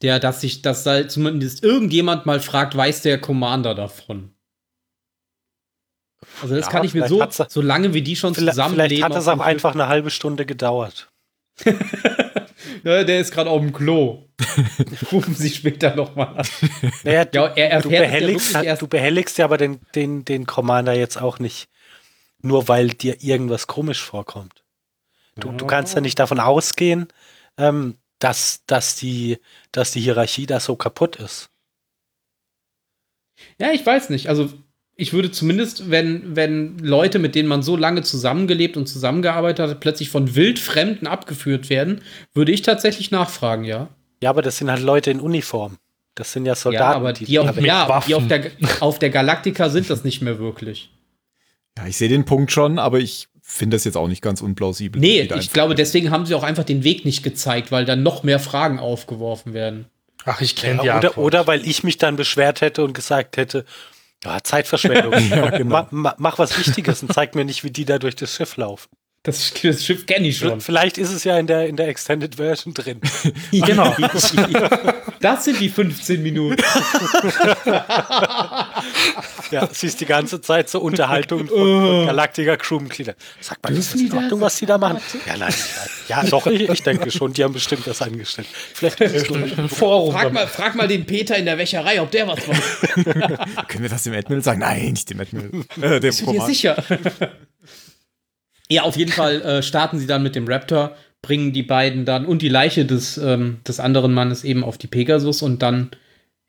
[0.03, 4.32] Der, dass sich, dass da zumindest irgendjemand mal fragt, weiß der Commander davon?
[6.41, 8.89] Also das Ja, kann ich mir so, hat's- so lange wie die schon zusammenleben.
[8.89, 11.09] vielleicht hat es auch einfach eine halbe Stunde gedauert.
[12.83, 14.25] Ja, der ist gerade auf dem Klo.
[15.11, 16.47] Rufen Sie später nochmal an.
[17.03, 20.25] Naja, du, Ja, er du, ja behelligst, wirklich halt- du behelligst ja aber den, den,
[20.25, 21.67] den Commander jetzt auch nicht,
[22.41, 24.63] nur weil dir irgendwas komisch vorkommt.
[25.35, 27.07] Du, du kannst ja nicht davon ausgehen,
[27.57, 29.39] ähm, dass, dass, die,
[29.71, 31.49] dass die Hierarchie da so kaputt ist.
[33.59, 34.27] Ja, ich weiß nicht.
[34.27, 34.51] Also
[34.95, 39.79] ich würde zumindest, wenn, wenn Leute, mit denen man so lange zusammengelebt und zusammengearbeitet hat,
[39.79, 42.01] plötzlich von Wildfremden abgeführt werden,
[42.33, 43.89] würde ich tatsächlich nachfragen, ja.
[44.21, 45.77] Ja, aber das sind halt Leute in Uniform.
[46.15, 46.83] Das sind ja Soldaten.
[46.91, 50.03] ja, aber die, auf, mit ja, aber die auf, der, auf der Galaktika sind das
[50.03, 50.91] nicht mehr wirklich.
[51.77, 55.01] Ja, ich sehe den Punkt schon, aber ich finde das jetzt auch nicht ganz unplausibel.
[55.01, 58.21] Nee, ich glaube, deswegen haben sie auch einfach den Weg nicht gezeigt, weil dann noch
[58.21, 59.87] mehr Fragen aufgeworfen werden.
[60.23, 61.17] Ach, ich kenne die Ja, Antwort.
[61.17, 63.65] oder, oder weil ich mich dann beschwert hätte und gesagt hätte,
[64.23, 65.13] ja, Zeitverschwendung.
[65.29, 65.69] Ja, genau.
[65.69, 68.57] ma, ma, mach was Wichtiges und zeig mir nicht, wie die da durch das Schiff
[68.57, 68.89] laufen.
[69.23, 70.59] Das, das Schiff kenne ich schon.
[70.59, 72.99] Vielleicht ist es ja in der, in der Extended Version drin.
[73.51, 73.95] Genau.
[75.21, 76.61] Das sind die 15 Minuten.
[79.51, 83.15] Ja, sie ist die ganze Zeit zur Unterhaltung von, von Galactica Crewmitgliedern.
[83.39, 84.99] Sag mal, ist das in die Ordnung, was die da machen?
[85.27, 85.53] Ja, nein.
[86.07, 88.47] Ja, doch, ich, ich denke schon, die haben bestimmt das angestellt.
[88.73, 90.13] Vielleicht ist es Ein Forum.
[90.13, 93.05] Frag mal, frag mal den Peter in der Wäscherei, ob der was weiß.
[93.67, 94.59] Können wir das dem Admiral sagen?
[94.59, 95.49] Nein, nicht dem Admiral.
[95.81, 96.83] Äh, dem Bist du dir sicher?
[98.69, 102.25] ja, auf jeden Fall äh, starten sie dann mit dem Raptor, bringen die beiden dann
[102.25, 105.91] und die Leiche des, ähm, des anderen Mannes eben auf die Pegasus und dann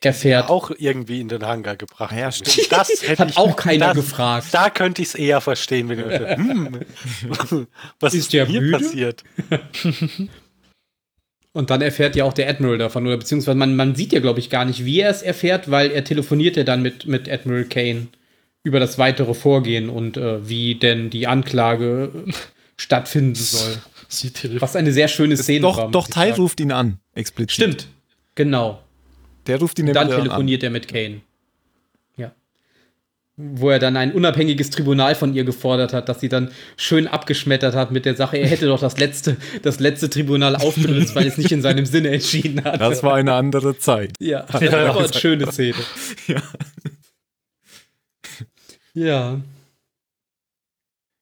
[0.05, 0.49] erfährt.
[0.51, 2.15] auch irgendwie in den Hangar gebracht.
[2.17, 2.71] Ja, stimmt.
[2.73, 4.49] Das hätte Hat ich, auch keiner das, gefragt.
[4.53, 6.81] Da könnte ich es eher verstehen, wenn du hm,
[8.01, 8.79] was Ist ist, hier müde?
[8.79, 9.25] passiert?
[11.53, 14.41] Und dann erfährt ja auch der Admiral davon, oder beziehungsweise man, man sieht ja, glaube
[14.41, 17.65] ich, gar nicht, wie er es erfährt, weil er telefoniert ja dann mit, mit Admiral
[17.67, 18.09] Kane
[18.65, 22.11] über das weitere Vorgehen und äh, wie denn die Anklage
[22.77, 23.79] stattfinden soll.
[24.59, 25.75] Was eine sehr schöne Szene war.
[25.75, 26.33] Doch, muss doch, ich sagen.
[26.35, 27.53] ruft ihn an, explizit.
[27.55, 27.89] Stimmt,
[28.35, 28.84] genau.
[29.47, 31.21] Der ruft ihn Dann telefoniert er mit Kane.
[32.17, 32.33] Ja.
[33.37, 37.75] Wo er dann ein unabhängiges Tribunal von ihr gefordert hat, das sie dann schön abgeschmettert
[37.75, 41.37] hat mit der Sache, er hätte doch das letzte, das letzte Tribunal aufgelöst, weil es
[41.37, 42.75] nicht in seinem Sinne entschieden hat.
[42.75, 42.91] an.
[42.91, 44.13] Das war eine andere Zeit.
[44.21, 45.79] ja, das war eine schöne Szene.
[46.27, 46.43] Ja.
[48.95, 49.41] Ja.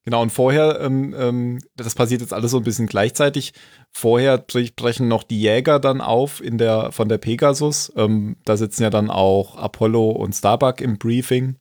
[0.05, 3.53] Genau, und vorher, ähm, ähm, das passiert jetzt alles so ein bisschen gleichzeitig.
[3.93, 7.93] Vorher bre- brechen noch die Jäger dann auf in der, von der Pegasus.
[7.97, 11.57] Ähm, da sitzen ja dann auch Apollo und Starbuck im Briefing.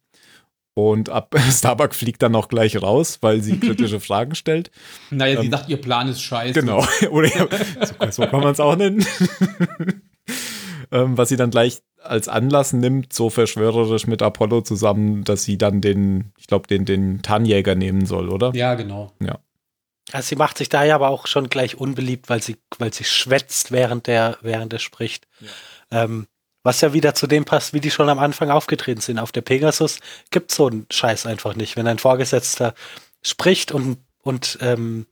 [0.73, 4.71] Und ab Starbuck fliegt dann auch gleich raus, weil sie kritische Fragen stellt.
[5.11, 6.59] Naja, sie Ähm, sagt, ihr Plan ist scheiße.
[6.59, 6.83] Genau.
[7.11, 9.05] Oder so, so kann man es auch nennen.
[10.91, 15.57] Ähm, was sie dann gleich als Anlass nimmt, so verschwörerisch mit Apollo zusammen, dass sie
[15.57, 18.51] dann den, ich glaube, den, den Tarnjäger nehmen soll, oder?
[18.55, 19.11] Ja, genau.
[20.11, 23.03] Also sie macht sich da ja aber auch schon gleich unbeliebt, weil sie, weil sie
[23.03, 25.27] schwätzt, während der, während er spricht.
[25.91, 26.27] Ähm,
[26.63, 29.19] was ja wieder zu dem passt, wie die schon am Anfang aufgetreten sind.
[29.19, 31.75] Auf der Pegasus gibt so einen Scheiß einfach nicht.
[31.75, 32.73] Wenn ein Vorgesetzter
[33.23, 35.07] spricht und, und ähm,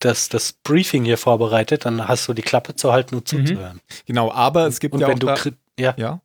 [0.00, 3.46] das, das Briefing hier vorbereitet, dann hast du die Klappe zu halten und Mhm.
[3.46, 3.80] zuzuhören.
[4.06, 5.36] Genau, aber es gibt Und ja wenn auch du da,
[5.78, 6.20] ja, ja.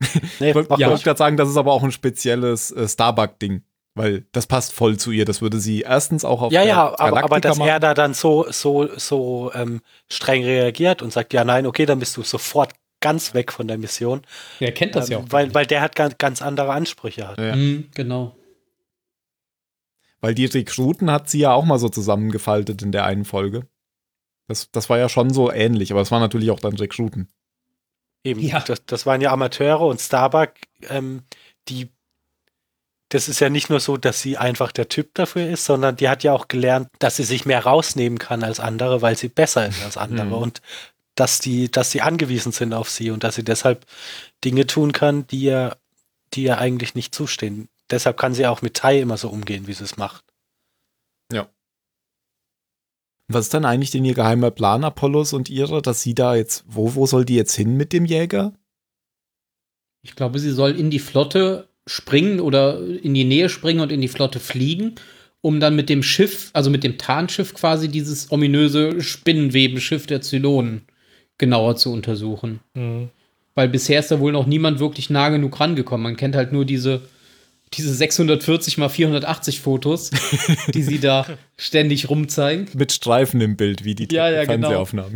[0.40, 0.94] nee, Ich wollte ja.
[0.96, 3.62] gerade sagen, das ist aber auch ein spezielles äh, Starbuck-Ding,
[3.94, 5.24] weil das passt voll zu ihr.
[5.24, 7.68] Das würde sie erstens auch auf Ja, der ja, aber, aber dass machen.
[7.68, 11.98] er da dann so, so, so ähm, streng reagiert und sagt, ja, nein, okay, dann
[11.98, 14.22] bist du sofort ganz weg von der Mission.
[14.60, 15.22] Er kennt das ja auch.
[15.22, 17.26] Ähm, weil, weil der hat ganz, ganz andere Ansprüche.
[17.28, 17.38] Hat.
[17.38, 17.56] Ja.
[17.56, 18.36] Mhm, genau.
[20.20, 23.66] Weil die Rekruten hat sie ja auch mal so zusammengefaltet in der einen Folge.
[24.48, 27.28] Das, das war ja schon so ähnlich, aber es waren natürlich auch dann Rekruten.
[28.24, 28.60] Eben, Ja.
[28.60, 30.52] das, das waren ja Amateure und Starbuck,
[30.88, 31.22] ähm,
[31.68, 31.90] die,
[33.08, 36.08] das ist ja nicht nur so, dass sie einfach der Typ dafür ist, sondern die
[36.08, 39.66] hat ja auch gelernt, dass sie sich mehr rausnehmen kann als andere, weil sie besser
[39.66, 40.32] ist als andere Mhm.
[40.42, 40.62] und
[41.14, 43.86] dass die, dass sie angewiesen sind auf sie und dass sie deshalb
[44.44, 45.76] Dinge tun kann, die ihr,
[46.34, 47.68] die ihr eigentlich nicht zustehen.
[47.90, 50.24] Deshalb kann sie auch mit Tai immer so umgehen, wie sie es macht.
[53.28, 56.64] Was ist dann eigentlich denn ihr geheimer Plan, Apollos und ihre, dass sie da jetzt,
[56.68, 58.52] wo, wo soll die jetzt hin mit dem Jäger?
[60.02, 64.00] Ich glaube, sie soll in die Flotte springen oder in die Nähe springen und in
[64.00, 64.94] die Flotte fliegen,
[65.40, 70.82] um dann mit dem Schiff, also mit dem Tarnschiff quasi dieses ominöse Spinnenwebenschiff der Zylonen
[71.38, 72.60] genauer zu untersuchen.
[72.74, 73.10] Mhm.
[73.56, 76.02] Weil bisher ist da wohl noch niemand wirklich nah genug rangekommen.
[76.04, 77.02] Man kennt halt nur diese,
[77.72, 80.10] diese 640 mal 480 Fotos,
[80.74, 82.68] die sie da ständig rumzeigen.
[82.74, 84.68] Mit Streifen im Bild, wie die Ja, ja, genau.
[84.68, 85.14] Fernsehaufnahmen.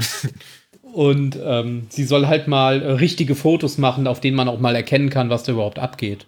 [0.92, 4.74] Und ähm, sie soll halt mal äh, richtige Fotos machen, auf denen man auch mal
[4.74, 6.26] erkennen kann, was da überhaupt abgeht.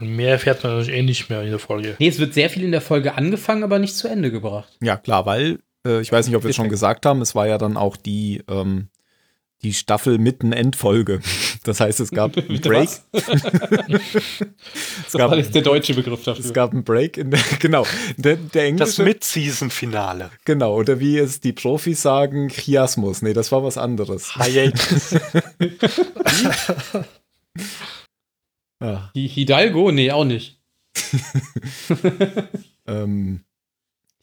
[0.00, 1.94] Und mehr erfährt man natürlich eh nicht mehr in der Folge.
[1.98, 4.72] Nee, es wird sehr viel in der Folge angefangen, aber nicht zu Ende gebracht.
[4.80, 7.46] Ja, klar, weil, äh, ich weiß nicht, ob wir es schon gesagt haben, es war
[7.46, 8.88] ja dann auch die, ähm,
[9.62, 11.20] die Staffel mitten Endfolge.
[11.64, 12.88] Das heißt, es gab einen Break.
[12.88, 13.04] was?
[15.06, 16.44] Es gab, Das ist der deutsche Begriff dafür.
[16.44, 17.84] es gab einen Break in der, genau,
[18.16, 20.30] der, der Das englische, Mid-Season-Finale.
[20.44, 23.22] genau, oder wie es die Profis sagen, Chiasmus.
[23.22, 24.34] Nee, das war was anderes.
[24.36, 25.16] Hiatus.
[28.80, 29.90] Ah, Hi- Hidalgo?
[29.92, 30.58] Nee, auch nicht.
[32.86, 33.44] ähm,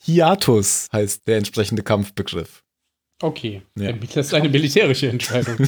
[0.03, 2.63] Hiatus heißt der entsprechende Kampfbegriff.
[3.21, 3.63] Okay.
[3.75, 3.93] Ja.
[3.93, 5.57] Das ist eine militärische Entscheidung.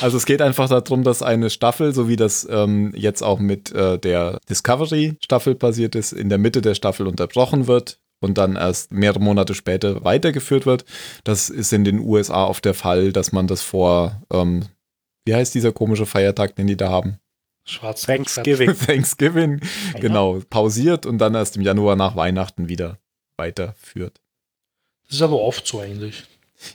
[0.00, 3.72] Also es geht einfach darum, dass eine Staffel, so wie das ähm, jetzt auch mit
[3.72, 8.92] äh, der Discovery-Staffel passiert ist, in der Mitte der Staffel unterbrochen wird und dann erst
[8.92, 10.84] mehrere Monate später weitergeführt wird.
[11.24, 14.66] Das ist in den USA oft der Fall, dass man das vor, ähm,
[15.24, 17.18] wie heißt dieser komische Feiertag, den die da haben?
[17.64, 18.02] Schwarz.
[18.02, 18.74] Thanksgiving.
[18.86, 19.60] Thanksgiving,
[20.00, 22.98] genau, pausiert und dann erst im Januar nach Weihnachten wieder
[23.36, 24.20] weiterführt.
[25.06, 26.24] Das ist aber oft so eigentlich.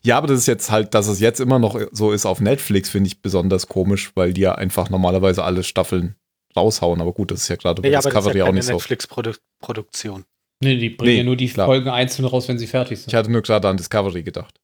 [0.03, 2.89] Ja, aber das ist jetzt halt, dass es jetzt immer noch so ist auf Netflix,
[2.89, 6.15] finde ich besonders komisch, weil die ja einfach normalerweise alle Staffeln
[6.55, 7.01] raushauen.
[7.01, 8.67] Aber gut, das ist ja gerade bei Ja, das ist Discovery ja auch keine nicht
[8.67, 8.73] so.
[8.73, 10.25] Netflix-Produktion.
[10.61, 11.65] nee, die bringen Nee, ja nur die klar.
[11.67, 13.07] Folgen einzeln raus, wenn sie fertig sind.
[13.07, 14.59] Ich hatte nur gerade an Discovery gedacht.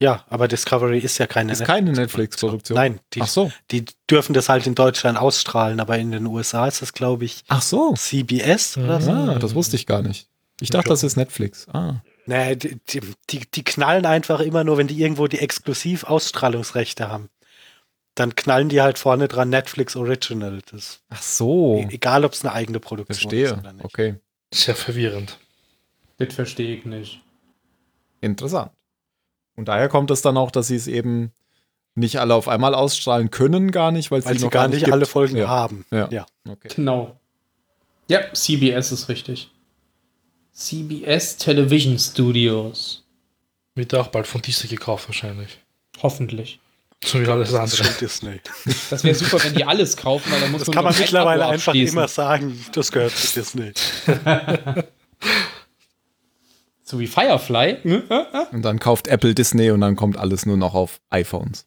[0.00, 2.76] Ja, aber Discovery ist ja keine Ist keine Netflix-Produktion.
[2.76, 3.50] Nein, die, Ach so.
[3.70, 7.44] die dürfen das halt in Deutschland ausstrahlen, aber in den USA ist das, glaube ich,
[7.48, 7.94] Ach so.
[7.94, 9.10] CBS oder so.
[9.10, 10.28] Ah, das wusste ich gar nicht.
[10.60, 11.66] Ich dachte, das ist Netflix.
[11.68, 12.02] Ah.
[12.26, 13.00] Naja, die, die,
[13.30, 17.28] die, die knallen einfach immer nur, wenn die irgendwo die Exklusiv-Ausstrahlungsrechte haben.
[18.14, 20.60] Dann knallen die halt vorne dran Netflix Original.
[20.70, 21.76] Das, Ach so.
[21.78, 23.52] e- Egal, ob es eine eigene Produktion ist Verstehe.
[23.58, 23.84] oder nicht.
[23.84, 24.14] Okay.
[24.52, 25.38] Sehr verwirrend.
[26.18, 27.20] Das verstehe ich nicht.
[28.20, 28.72] Interessant.
[29.54, 31.32] Und daher kommt es dann auch, dass sie es eben
[31.94, 34.80] nicht alle auf einmal ausstrahlen können, gar nicht, weil, Weil die sie noch gar nicht
[34.80, 34.92] gibt.
[34.92, 35.48] alle Folgen ja.
[35.48, 35.84] haben.
[35.90, 36.08] Ja.
[36.10, 36.26] ja.
[36.48, 36.68] Okay.
[36.74, 37.18] Genau.
[38.08, 39.50] Ja, CBS ist richtig.
[40.56, 43.04] CBS Television Studios.
[43.74, 45.58] Wird auch bald von Disney gekauft wahrscheinlich.
[46.02, 46.58] Hoffentlich.
[47.04, 47.84] So wie alles Das andere.
[47.84, 48.40] schon Disney.
[48.88, 51.46] Das wäre super, wenn die alles kaufen, weil dann muss Das man kann man mittlerweile
[51.46, 53.72] einfach immer sagen, das gehört zu Disney.
[56.88, 57.78] So wie Firefly.
[58.52, 61.66] Und dann kauft Apple Disney und dann kommt alles nur noch auf iPhones.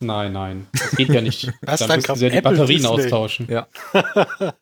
[0.00, 0.66] Nein, nein.
[0.74, 1.50] Das geht ja nicht.
[1.62, 3.02] Was, dann dann müssen sie ja die Apple Batterien Disney?
[3.04, 3.48] austauschen.
[3.50, 3.66] Ja.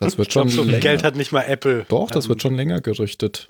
[0.00, 0.80] Das wird Ich schon viel länger.
[0.80, 1.86] Geld hat nicht mal Apple.
[1.88, 3.48] Doch, das ähm, wird schon länger gerüchtet.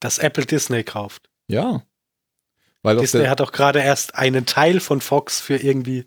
[0.00, 1.28] Dass Apple Disney kauft.
[1.48, 1.82] Ja.
[2.82, 6.04] Weil Disney der, hat auch gerade erst einen Teil von Fox für irgendwie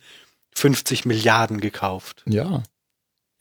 [0.56, 2.24] 50 Milliarden gekauft.
[2.28, 2.64] Ja.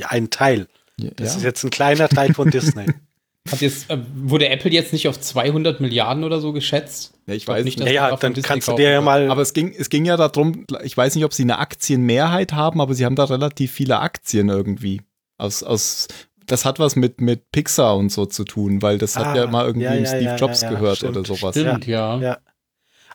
[0.01, 0.69] Ja, ein Teil.
[0.99, 1.11] ja.
[1.17, 2.87] Das ist jetzt ein kleiner Teil von Disney.
[3.51, 7.15] Hat jetzt, äh, wurde Apple jetzt nicht auf 200 Milliarden oder so geschätzt?
[7.27, 9.31] Ja, ich glaub weiß nicht, dass Ja, ja, dann Disney kannst du dir ja mal.
[9.31, 12.81] Aber es ging, es ging ja darum, ich weiß nicht, ob sie eine Aktienmehrheit haben,
[12.81, 15.03] aber sie haben da relativ viele Aktien irgendwie.
[15.39, 16.09] Aus, aus,
[16.47, 19.47] das hat was mit, mit Pixar und so zu tun, weil das hat Ah, ja
[19.47, 21.17] mal irgendwie ja, ja, Steve Jobs ja, ja, gehört stimmt.
[21.17, 21.55] oder sowas.
[21.59, 22.19] Stimmt, ja.
[22.19, 22.39] ja.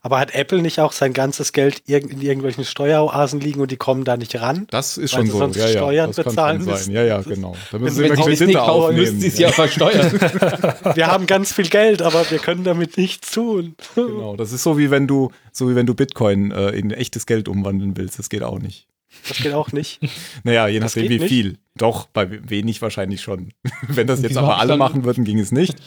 [0.03, 3.77] Aber hat Apple nicht auch sein ganzes Geld irg in irgendwelchen Steueroasen liegen und die
[3.77, 4.65] kommen da nicht ran?
[4.71, 5.37] Das ist Weil schon sie so.
[5.37, 6.91] sonst Ja, ja, Steuern das kann bezahlen schon sein.
[6.91, 7.55] Ja, ja, genau.
[7.71, 9.21] Da müssen sie Wenn sie Disney Kredite kaufen, müssen aufnehmen.
[9.21, 10.11] sie es ja versteuern.
[10.95, 13.75] Wir haben ganz viel Geld, aber wir können damit nichts tun.
[13.93, 17.27] Genau, das ist so wie wenn du, so wie wenn du Bitcoin äh, in echtes
[17.27, 18.17] Geld umwandeln willst.
[18.17, 18.87] Das geht auch nicht.
[19.27, 19.99] Das geht auch nicht.
[20.43, 21.29] Naja, je Das nachdem wie geht nicht?
[21.29, 21.57] viel.
[21.75, 23.53] Doch, bei wenig wahrscheinlich schon.
[23.87, 25.75] wenn das jetzt aber alle machen würden, ging es nicht.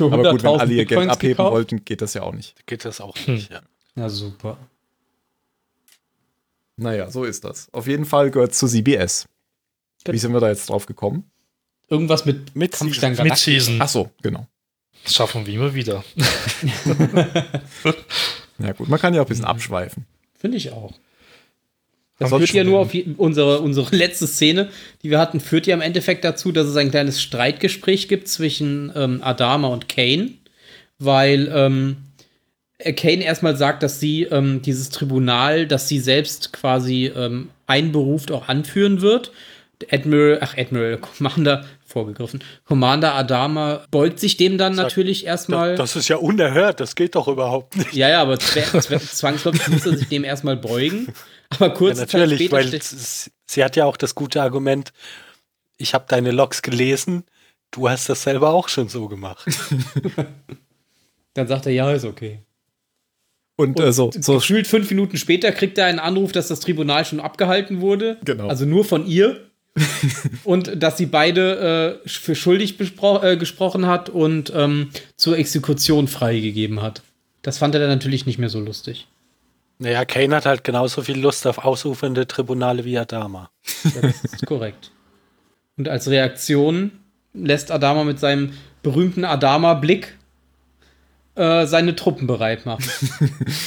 [0.00, 1.52] Aber gut, wenn 100.000 alle ihr Geld Bitcoins abheben gekauft?
[1.52, 2.66] wollten, geht das ja auch nicht.
[2.66, 3.34] Geht das auch Hm.
[3.34, 3.52] nicht.
[3.52, 3.60] Ja.
[3.94, 4.58] Ja, super.
[6.76, 7.68] Naja, so ist das.
[7.72, 9.26] Auf jeden Fall gehört zu CBS.
[10.06, 11.30] Wie sind wir da jetzt drauf gekommen?
[11.88, 13.36] Irgendwas mit, Mit Kampfstein Mit.
[13.38, 13.76] Season.
[13.80, 14.46] Ach so, genau.
[15.04, 16.04] Das schaffen wir immer wieder.
[18.58, 19.28] Ja gut, man kann ja auch ein Mhm.
[19.28, 20.04] bisschen abschweifen.
[20.38, 20.92] Finde ich auch.
[22.18, 24.68] Das führt ja nur auf je- unsere, unsere letzte Szene,
[25.02, 28.92] die wir hatten, führt ja im Endeffekt dazu, dass es ein kleines Streitgespräch gibt zwischen
[28.96, 30.30] ähm, Adama und Kane,
[30.98, 31.96] weil ähm,
[32.78, 38.30] äh, Kane erstmal sagt, dass sie ähm, dieses Tribunal, das sie selbst quasi ähm, einberuft,
[38.30, 39.30] auch anführen wird.
[39.90, 45.76] Admiral, ach Admiral, Commander, vorgegriffen, Commander Adama beugt sich dem dann Sag, natürlich erstmal.
[45.76, 47.92] Das, das ist ja unerhört, das geht doch überhaupt nicht.
[47.92, 51.12] Ja, ja, aber zw- zw- zwangsläufig muss er sich dem erstmal beugen.
[51.50, 52.80] Aber Ja, kurze Zeit natürlich, später weil
[53.46, 54.92] sie hat ja auch das gute Argument,
[55.76, 57.24] ich habe deine Logs gelesen,
[57.70, 59.46] du hast das selber auch schon so gemacht.
[61.34, 62.40] dann sagt er, ja, ist okay.
[63.58, 67.04] Und äh, so, so Gefühlt fünf Minuten später kriegt er einen Anruf, dass das Tribunal
[67.06, 68.18] schon abgehalten wurde.
[68.24, 68.48] Genau.
[68.48, 69.45] Also nur von ihr.
[70.44, 76.82] und dass sie beide äh, für schuldig äh, gesprochen hat und ähm, zur Exekution freigegeben
[76.82, 77.02] hat.
[77.42, 79.06] Das fand er dann natürlich nicht mehr so lustig.
[79.78, 83.50] Naja, Kane hat halt genauso viel Lust auf ausufernde Tribunale wie Adama.
[83.82, 84.90] Das ist korrekt.
[85.76, 86.92] Und als Reaktion
[87.34, 90.16] lässt Adama mit seinem berühmten Adama-Blick
[91.34, 92.84] äh, seine Truppen bereit machen.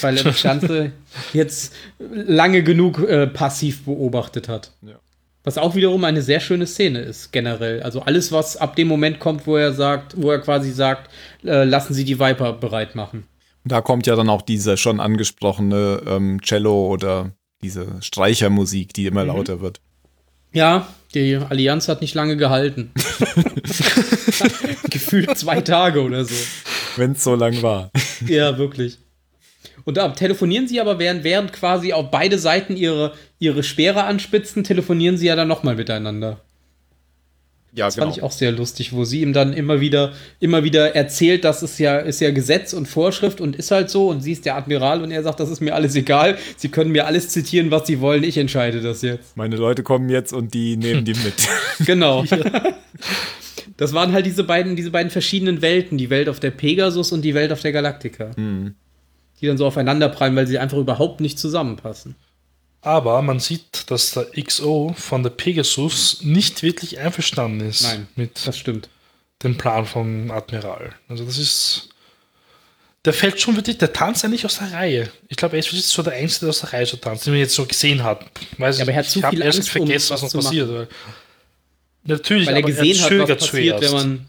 [0.01, 0.91] weil er das Ganze
[1.33, 4.71] jetzt lange genug äh, passiv beobachtet hat.
[4.81, 4.95] Ja.
[5.43, 7.81] Was auch wiederum eine sehr schöne Szene ist, generell.
[7.81, 11.09] Also alles, was ab dem Moment kommt, wo er sagt, wo er quasi sagt,
[11.45, 13.25] äh, lassen Sie die Viper bereit machen.
[13.63, 17.31] Da kommt ja dann auch diese schon angesprochene ähm, Cello oder
[17.61, 19.07] diese Streichermusik, die Mhm.
[19.07, 19.79] immer lauter wird.
[20.51, 22.91] Ja, die Allianz hat nicht lange gehalten.
[24.89, 26.35] Gefühlt zwei Tage oder so.
[26.95, 27.91] Wenn es so lang war.
[28.27, 28.97] Ja, wirklich.
[29.89, 34.63] Und da telefonieren sie aber, während, während quasi auf beide Seiten ihre, ihre Speere anspitzen,
[34.63, 36.41] telefonieren sie ja dann nochmal miteinander.
[37.73, 40.95] Ja, Das fand ich auch sehr lustig, wo sie ihm dann immer wieder, immer wieder
[40.95, 44.33] erzählt, das ist ja, ist ja Gesetz und Vorschrift und ist halt so und sie
[44.33, 46.37] ist der Admiral und er sagt, das ist mir alles egal.
[46.55, 49.35] Sie können mir alles zitieren, was sie wollen, ich entscheide das jetzt.
[49.37, 51.33] Meine Leute kommen jetzt und die nehmen die mit.
[51.87, 52.25] Genau.
[53.77, 57.23] Das waren halt diese beiden, diese beiden verschiedenen Welten, die Welt auf der Pegasus und
[57.23, 58.31] die Welt auf der Galactica.
[59.41, 62.15] Die dann so aufeinander prallen, weil sie einfach überhaupt nicht zusammenpassen.
[62.81, 68.47] Aber man sieht, dass der XO von der Pegasus nicht wirklich einverstanden ist Nein, mit
[68.47, 68.89] Das stimmt.
[69.43, 70.93] dem Plan vom Admiral.
[71.07, 71.89] Also das ist.
[73.05, 75.09] Der fällt schon wirklich, der tanzt eigentlich aus der Reihe.
[75.29, 77.39] Ich glaube, er ist so der Einzige, der aus der Reihe so tanzt, den man
[77.39, 78.25] jetzt so gesehen hat.
[78.57, 80.33] Weiß Ja, aber er hat ich, zu ich viel erst Angst, um vergessen, was was
[80.33, 80.69] noch passiert.
[80.69, 80.87] Weil
[82.03, 84.27] natürlich, Weil er gesehen hat, was passiert, wenn man,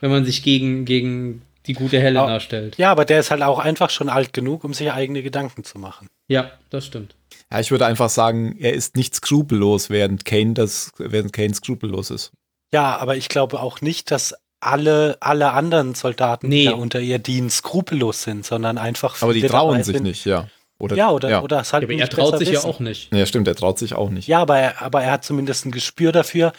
[0.00, 2.76] wenn man sich gegen, gegen die gute Helena Aber- stellt.
[2.78, 5.78] Ja, aber der ist halt auch einfach schon alt genug, um sich eigene Gedanken zu
[5.78, 6.06] machen.
[6.28, 7.14] Ja, das stimmt.
[7.52, 12.10] Ja, ich würde einfach sagen, er ist nicht skrupellos, während Kane das, während Kane skrupellos
[12.10, 12.30] ist.
[12.72, 16.60] Ja, aber ich glaube auch nicht, dass alle, alle anderen Soldaten, Nee.
[16.60, 20.02] die da unter ihr dienen, skrupellos sind, sondern einfach Aber die trauen sich sind.
[20.04, 20.46] nicht, ja.
[20.78, 21.42] Oder, Ja, oder, ja.
[21.42, 22.66] oder es halt Ja, aber er traut sich ja wissen.
[22.70, 23.12] auch nicht.
[23.14, 24.28] Ja, stimmt, er traut sich auch nicht.
[24.28, 26.52] Ja, aber er, aber er hat zumindest ein Gespür dafür,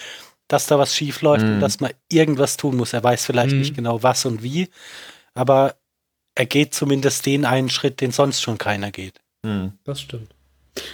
[0.52, 1.54] dass da was schief läuft Mhm.
[1.56, 2.94] und dass man irgendwas tun muss.
[2.94, 3.60] Er weiß vielleicht Mhm.
[3.60, 4.70] nicht genau was und wie,
[5.34, 5.76] aber
[6.36, 9.20] er geht zumindest den einen Schritt, den sonst schon keiner geht.
[9.46, 9.74] Hm.
[9.84, 10.30] Das stimmt.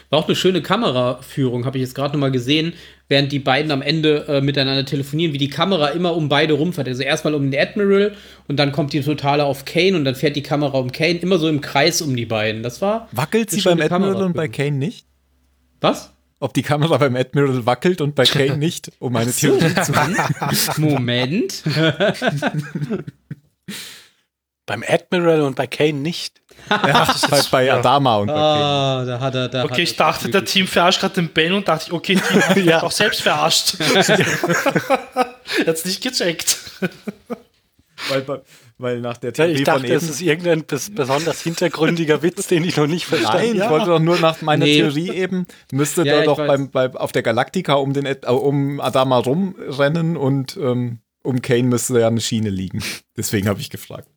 [0.10, 2.74] War auch eine schöne Kameraführung, habe ich jetzt gerade noch mal gesehen,
[3.10, 6.88] während die beiden am Ende äh, miteinander telefonieren, wie die Kamera immer um beide rumfährt.
[6.88, 8.16] Also erstmal um den Admiral
[8.48, 11.38] und dann kommt die Totale auf Kane und dann fährt die Kamera um Kane, immer
[11.38, 12.64] so im Kreis um die beiden.
[12.64, 13.08] Das war.
[13.12, 14.48] Wackelt sie beim Admiral und bei.
[14.48, 15.06] Kane nicht?
[15.80, 16.12] Was?
[16.40, 19.92] Ob die Kamera beim Admiral wackelt und bei Kane nicht, um eine Theorie zu
[20.82, 21.64] Moment.
[24.66, 26.42] Beim Admiral und bei Kane nicht.
[26.70, 27.78] Ja, bei, bei ja.
[27.78, 28.64] Adama und bei Kane.
[28.66, 29.48] Ah, da hat er.
[29.48, 31.94] Da hat Okay, er ich dachte, der Team verarscht gerade den Ben und dachte, ich,
[31.94, 32.84] okay, Team hat Ja.
[32.84, 33.76] auch selbst verarscht.
[33.80, 36.58] er hat's nicht gecheckt.
[38.10, 38.44] Weil,
[38.78, 40.12] weil nach der Ja, Theorie ich dachte, es eben.
[40.12, 43.64] ist irgendein bes besonders hintergründiger Witz, den ich noch nicht verstanden Nein, habe.
[43.64, 44.78] ich wollte doch nur nach meiner Nee.
[44.78, 48.80] Theorie eben, müsste Ja, da doch beim, beim, auf der Galaktika um, den, äh, um
[48.80, 52.84] Adama rumrennen und ähm, um Kane müsste ja eine Schiene liegen.
[53.18, 54.08] Deswegen habe ich gefragt.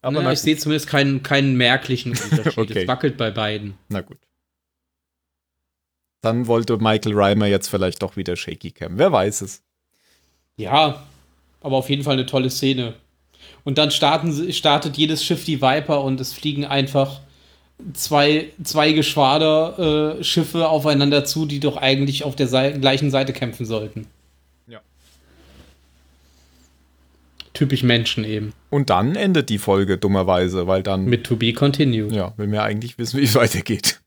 [0.00, 2.52] Aber na, ich sehe zumindest keinen, keinen merklichen Unterschied.
[2.56, 2.82] Okay.
[2.82, 3.74] Es wackelt bei beiden.
[3.88, 4.18] na gut.
[6.20, 8.96] Dann wollte Michael Reimer jetzt vielleicht doch wieder Shaky Cam.
[8.98, 9.62] Wer weiß es.
[10.56, 11.02] Ja,
[11.62, 12.94] aber auf jeden Fall eine tolle Szene.
[13.64, 17.20] Und dann starten, startet jedes Schiff die Viper und es fliegen einfach
[17.94, 23.32] zwei, zwei Geschwader äh, Schiffe aufeinander zu, die doch eigentlich auf der Sei gleichen Seite
[23.32, 24.06] kämpfen sollten.
[24.66, 24.80] Ja.
[27.52, 28.52] Typisch Menschen eben.
[28.70, 32.12] Und dann endet die Folge dummerweise, weil dann, Mit To Be Continued.
[32.12, 34.00] ja, will mir eigentlich wissen, wie es weitergeht.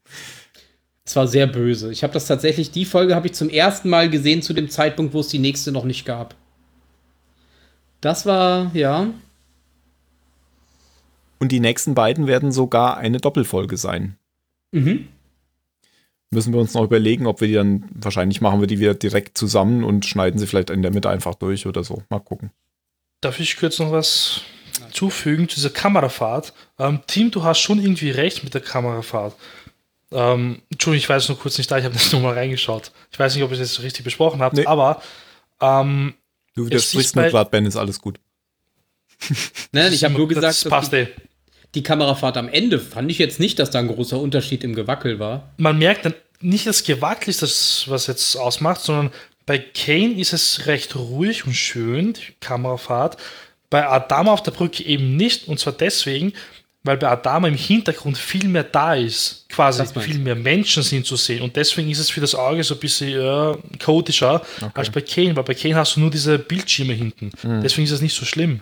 [1.07, 1.91] Es war sehr böse.
[1.91, 5.13] Ich habe das tatsächlich, die Folge habe ich zum ersten Mal gesehen zu dem Zeitpunkt,
[5.13, 6.33] wo es die nächste noch nicht gab.
[8.05, 9.07] Das war, ja,
[11.39, 14.15] Und die nächsten beiden werden sogar eine Doppelfolge sein.
[14.71, 15.07] mhm.
[16.31, 19.37] Müssen wir uns noch überlegen, ob wir die dann, wahrscheinlich machen wir die wieder direkt
[19.37, 22.03] zusammen und schneiden sie vielleicht in der Mitte einfach durch oder so.
[22.09, 22.51] Mal gucken.
[23.21, 24.41] Darf ich kurz noch was
[24.91, 26.51] zufügen zu dieser Kamerafahrt?
[26.77, 29.35] Ähm, Team, du hast schon irgendwie recht mit der Kamerafahrt.
[30.11, 32.91] Ähm, Entschuldigung, ich weiß nur kurz nicht da, ich habe das nur mal reingeschaut.
[33.11, 34.65] Ich weiß nicht, ob ich das richtig besprochen habe, Nee.
[34.65, 35.01] aber
[35.61, 36.13] ähm,
[36.55, 38.19] Du widersprichst bei- gerade, Ben, ist alles gut.
[39.71, 41.07] Nein, ich habe nur gesagt, das passt die, eh.
[41.73, 45.19] die Kamerafahrt am Ende fand ich jetzt nicht, dass da ein großer Unterschied im Gewackel
[45.19, 45.53] war.
[45.57, 49.11] Man merkt dann nicht das Gewackel ist das, was jetzt ausmacht, sondern
[49.45, 53.17] bei Kane ist es recht ruhig und schön, die Kamerafahrt.
[53.69, 56.33] Bei Adama auf der Brücke eben nicht, und zwar deswegen,
[56.85, 59.45] weil bei Adama im Hintergrund viel mehr da ist.
[59.49, 61.41] Quasi Das viel mehr Menschen sind zu sehen.
[61.41, 64.41] Und deswegen ist es für das Auge so ein bisschen äh, chaotischer
[64.73, 67.31] als bei Kane, weil bei Kane hast du nur diese Bildschirme hinten.
[67.63, 68.61] Deswegen ist es nicht so schlimm.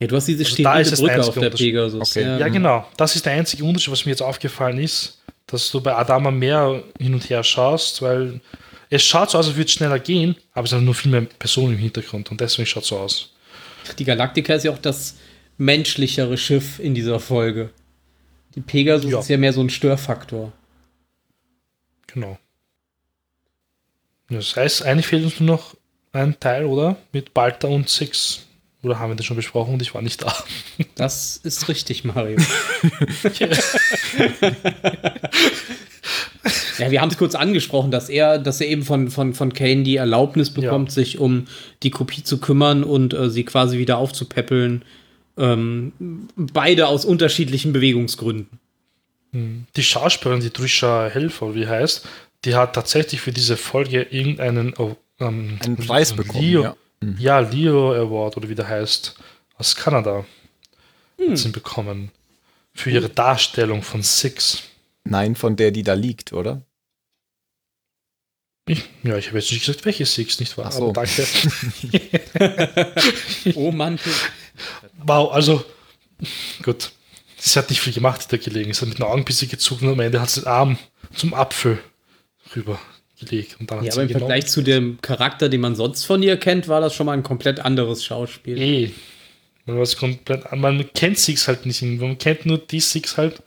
[0.00, 1.50] Ja, du hast diese Also da ist Brücke auf der.
[1.50, 2.10] Pegasus.
[2.10, 2.22] Okay.
[2.24, 2.38] Ja.
[2.38, 2.86] Ja, genau.
[2.96, 6.82] Das ist der einzige Unterschied, was mir jetzt aufgefallen ist, dass du bei Adama mehr
[6.98, 8.40] hin und her schaust, weil
[8.90, 11.22] es schaut so aus, als würde es schneller gehen, aber es sind nur viel mehr
[11.38, 13.30] Personen im Hintergrund und deswegen schaut es so aus.
[13.98, 15.16] Die Galaktika ist ja auch das
[15.58, 17.70] menschlichere Schiff in dieser Folge.
[18.54, 19.20] Die Pegasus Ja.
[19.20, 20.52] ist ja mehr so ein Störfaktor.
[22.08, 22.38] Genau.
[24.28, 25.74] Das heißt, eigentlich fehlt uns nur noch
[26.12, 26.96] ein Teil, oder?
[27.12, 28.46] Mit Balta und Six.
[28.82, 30.34] Oder haben wir das schon besprochen und ich war nicht da?
[30.96, 32.36] Das ist richtig, Mario.
[36.78, 39.82] ja, wir haben es kurz angesprochen, dass er, dass er eben von, von, von Kane
[39.84, 41.46] die Erlaubnis bekommt, sich um
[41.82, 44.84] die Kopie zu kümmern und äh, sie quasi wieder aufzupäppeln.
[45.36, 48.60] Ähm, beide aus unterschiedlichen Bewegungsgründen.
[49.32, 52.06] Die Schauspielerin, die Trisha Helfer, wie heißt,
[52.44, 56.76] die hat tatsächlich für diese Folge irgendeinen oh, ähm, Einen Preis bekommen, Leo, ja.
[57.18, 57.38] ja.
[57.38, 59.16] Leo Award oder wie der heißt,
[59.56, 60.26] aus Kanada
[61.18, 62.10] hat sie ihn bekommen.
[62.74, 64.62] Für ihre Darstellung von Six.
[65.04, 66.62] Nein, von der, die da liegt, oder?
[68.66, 70.66] Ich, ja, ich habe jetzt nicht gesagt, welche Six, nicht wahr?
[70.68, 70.90] Ach so.
[70.90, 71.26] Aber danke.
[73.54, 73.98] Oh Mann.
[75.04, 75.64] wow, also
[76.62, 76.92] gut.
[77.36, 78.76] Sie hat nicht viel gemacht der Gelegenheit.
[78.76, 80.78] Sie hat mit den Augen ein bisschen gezogen und am Ende hat sie den Arm
[81.14, 81.78] zum Apfel
[82.54, 83.56] rübergelegt.
[83.58, 86.36] Und dann Ja, aber im ihn Vergleich zu dem Charakter, den man sonst von ihr
[86.36, 88.58] kennt, war das schon mal ein komplett anderes Schauspiel.
[88.58, 88.90] Eh.
[89.64, 91.82] Man, was komplett, an- man kennt Six halt nicht.
[91.82, 93.38] Man kennt nur die Six halt.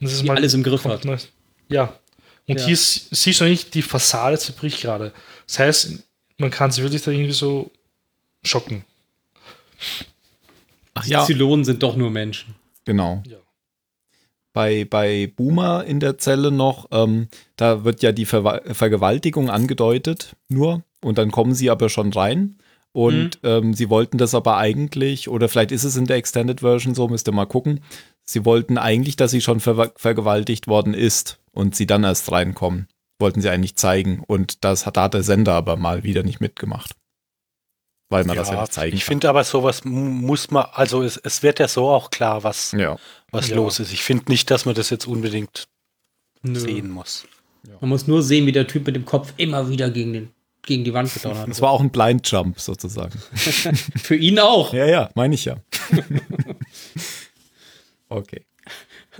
[0.00, 1.04] Und das ist Die alles im Griff hat.
[1.04, 1.28] Neues.
[1.68, 1.98] Ja.
[2.46, 2.64] Und Ja.
[2.66, 5.12] hier ist- siehst du nicht, die Fassade zerbricht gerade.
[5.46, 5.90] Das heißt,
[6.38, 7.70] man kann sie wirklich da irgendwie so
[8.44, 8.84] schocken.
[10.94, 12.54] Ach Die Zylonen sind doch nur Menschen.
[12.84, 13.22] Genau.
[13.26, 13.38] Ja.
[14.52, 20.36] Bei, bei Boomer in der Zelle noch, ähm, da wird ja die Ver Vergewaltigung angedeutet,
[20.48, 20.82] nur.
[21.02, 22.56] Und dann kommen sie aber schon rein.
[22.92, 26.94] Und ähm, sie wollten das aber eigentlich, oder vielleicht ist es in der Extended Version
[26.94, 27.80] so, müsst ihr mal gucken.
[28.24, 32.88] Sie wollten eigentlich, dass sie schon ver vergewaltigt worden ist und sie dann erst reinkommen.
[33.18, 34.22] Wollten sie eigentlich zeigen.
[34.26, 36.92] Und das hat, da hat der Sender aber mal wieder nicht mitgemacht.
[38.12, 41.42] Weil man das ja nicht zeigen ich finde aber sowas muss man, also es, es
[41.42, 42.80] wird ja so auch klar, was, kann.
[42.80, 42.98] Ja.
[43.30, 43.56] was Ja.
[43.56, 43.92] los ist.
[43.92, 45.66] Ich finde nicht, dass man das jetzt unbedingt
[46.42, 46.60] Nö.
[46.60, 47.24] sehen muss.
[47.80, 50.30] Man muss nur sehen, wie der Typ mit dem Kopf immer wieder gegen, den,
[50.62, 51.48] gegen die Wand getan hat.
[51.48, 53.18] Das war auch ein Blind Jump sozusagen.
[53.34, 54.72] Für ihn auch.
[54.72, 55.56] Ja, ja, meine ich ja.
[58.08, 58.44] okay.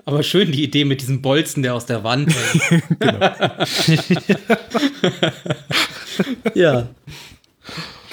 [0.04, 2.82] Aber schön die Idee mit diesem Bolzen, der aus der Wand hängt.
[6.54, 6.88] ja.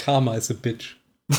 [0.09, 0.97] Karma is a bitch.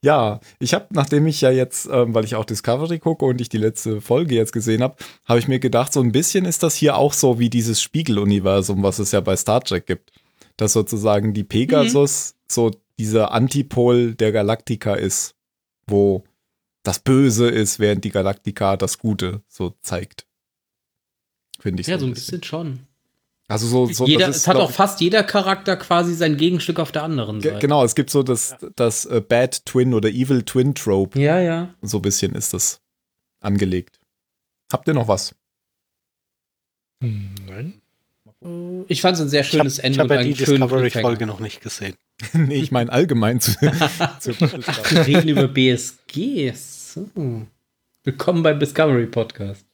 [0.00, 3.48] Ja, ich habe, nachdem ich ja jetzt, ähm, weil ich auch Discovery gucke und ich
[3.48, 4.94] die letzte Folge jetzt gesehen habe,
[5.24, 8.84] habe ich mir gedacht, so ein bisschen ist das hier auch so wie dieses Spiegeluniversum,
[8.84, 10.12] was es ja bei Star Trek gibt.
[10.56, 12.38] Dass sozusagen die Pegasus mhm.
[12.48, 15.34] so dieser Antipol der Galaktika ist,
[15.88, 16.22] wo
[16.84, 20.28] das Böse ist, während die Galaktika das Gute so zeigt.
[21.58, 21.88] Finde ich.
[21.88, 22.87] Ja, so ein bisschen, bisschen schon.
[23.50, 26.92] Also so, so jeder, ist, es hat auch fast jeder Charakter quasi sein Gegenstück auf
[26.92, 27.58] der anderen Seite.
[27.60, 31.18] Genau, es gibt so das, das uh, Bad Twin oder Evil Twin Trope.
[31.18, 31.74] Ja, ja.
[31.80, 32.82] So ein bisschen ist das
[33.40, 33.98] angelegt.
[34.70, 35.34] Habt ihr noch was?
[37.00, 37.80] Nein.
[38.86, 39.96] Ich fand es ein sehr schönes ich hab, Ende.
[39.96, 41.94] Ich habe ja die Discovery-Folge noch nicht gesehen.
[42.34, 43.52] nee, ich meine allgemein zu.
[44.20, 44.32] zu
[44.66, 46.52] Ach, wir reden über BSG.
[46.54, 47.08] So.
[48.04, 49.64] Willkommen beim Discovery Podcast.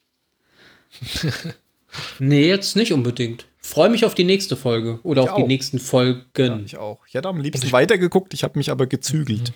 [2.21, 3.47] nee, jetzt nicht unbedingt.
[3.65, 5.41] Freue mich auf die nächste Folge oder ich auf auch.
[5.41, 6.27] die nächsten Folgen.
[6.37, 6.99] Ja, ich auch.
[7.09, 9.55] Ich hätte am liebsten weitergeguckt, ich habe mich aber gezügelt.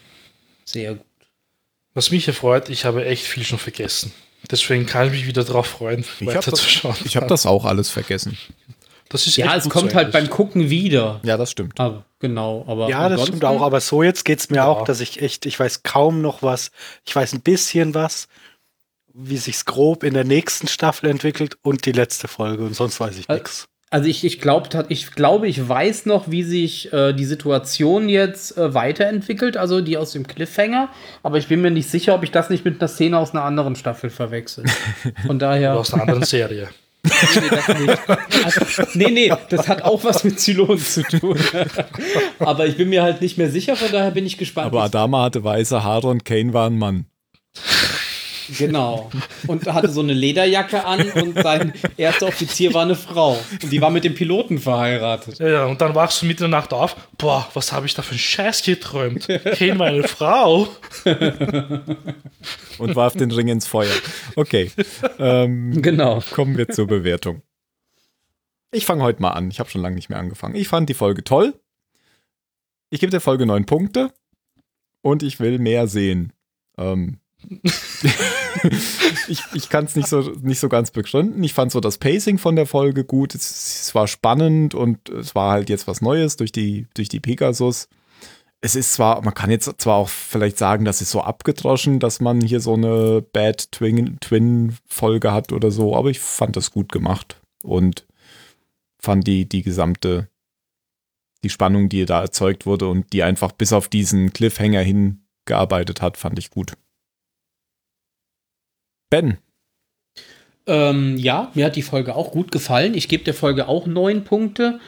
[0.65, 1.05] Sehr gut.
[1.93, 4.11] Was mich erfreut, ich habe echt viel schon vergessen.
[4.51, 6.97] Deswegen kann ich mich wieder darauf freuen, ich weiterzuschauen.
[7.05, 8.39] Ich habe das auch alles vergessen.
[9.11, 11.21] Das ist ja, es kommt so halt beim Gucken wieder.
[11.23, 11.79] Ja, das stimmt.
[11.79, 12.89] Aber, genau, aber.
[12.89, 13.61] Ja, das stimmt auch.
[13.61, 14.67] Aber so jetzt geht es mir ja.
[14.69, 16.71] auch, dass ich echt, ich weiß kaum noch was.
[17.05, 18.27] Ich weiß ein bisschen was,
[19.13, 23.19] wie sich's grob in der nächsten Staffel entwickelt und die letzte Folge und sonst weiß
[23.19, 23.69] ich nichts.
[23.91, 28.59] Also ich, ich, glaub, ich glaube, ich weiß noch, wie sich äh, die Situation jetzt
[28.59, 30.91] äh, weiterentwickelt, also die aus dem Cliffhanger,
[31.23, 33.45] aber ich bin mir nicht sicher, ob ich das nicht mit einer Szene aus einer
[33.45, 34.65] anderen Staffel verwechsel.
[35.27, 35.71] Von daher.
[35.71, 36.69] Oder aus einer anderen Serie.
[37.09, 38.45] Nee, das nicht.
[38.45, 41.39] Also, nee, nee, das hat auch was mit Zylonen zu tun.
[42.39, 44.67] Aber ich bin mir halt nicht mehr sicher, von daher bin ich gespannt.
[44.67, 47.07] Aber Adama hatte weiße Haare und Kane war ein Mann.
[48.57, 49.11] Genau.
[49.47, 53.39] Und hatte so eine Lederjacke an und sein erster Offizier war eine Frau.
[53.63, 55.39] Und die war mit dem Piloten verheiratet.
[55.39, 56.97] Ja, und dann wachst du mitten in der Nacht auf.
[57.19, 59.27] Boah, was habe ich da für einen Scheiß geträumt?
[59.27, 60.69] Kane meine Frau.
[62.79, 63.93] und warf den Ring ins Feuer.
[64.37, 64.71] Okay.
[65.19, 66.23] Ähm, genau.
[66.31, 67.43] Kommen wir zur Bewertung.
[68.71, 69.51] Ich fange heute mal an.
[69.51, 70.55] Ich habe schon lange nicht mehr angefangen.
[70.55, 71.55] Ich fand die Folge toll.
[72.91, 74.13] Ich gebe der Folge neun Punkte.
[75.01, 76.33] Und ich will mehr sehen.
[76.77, 77.19] Ähm,
[79.29, 81.43] ich ich kann es nicht so, nicht so ganz begründen.
[81.45, 83.35] Ich fand so das Pacing von der Folge gut.
[83.35, 87.21] Es, es, war spannend und es war halt jetzt was Neues durch die, durch die
[87.21, 87.89] Pegasus.
[88.61, 92.19] Es ist zwar, man kann jetzt zwar auch vielleicht sagen, das ist so abgedroschen, dass
[92.21, 97.41] man hier so eine Bad Twin-Folge hat oder so, aber ich fand das gut gemacht
[97.63, 98.05] und
[99.01, 100.29] fand die, die gesamte,
[101.45, 106.17] die Spannung, die da erzeugt wurde und die einfach bis auf diesen Cliffhanger hingearbeitet hat,
[106.17, 106.73] fand ich gut.
[109.11, 109.39] Ben.
[110.67, 112.95] Ähm, ja, mir hat die Folge auch gut gefallen.
[112.95, 114.81] Ich gebe der Folge auch neun Punkte.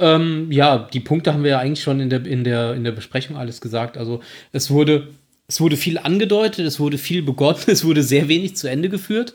[0.00, 2.92] Ähm, ja, die Punkte haben wir ja eigentlich schon in der, in, der, in der
[2.92, 3.96] Besprechung alles gesagt.
[3.96, 4.20] Also
[4.52, 5.08] es wurde,
[5.46, 9.34] es wurde viel angedeutet, es wurde viel begonnen, es wurde sehr wenig zu Ende geführt.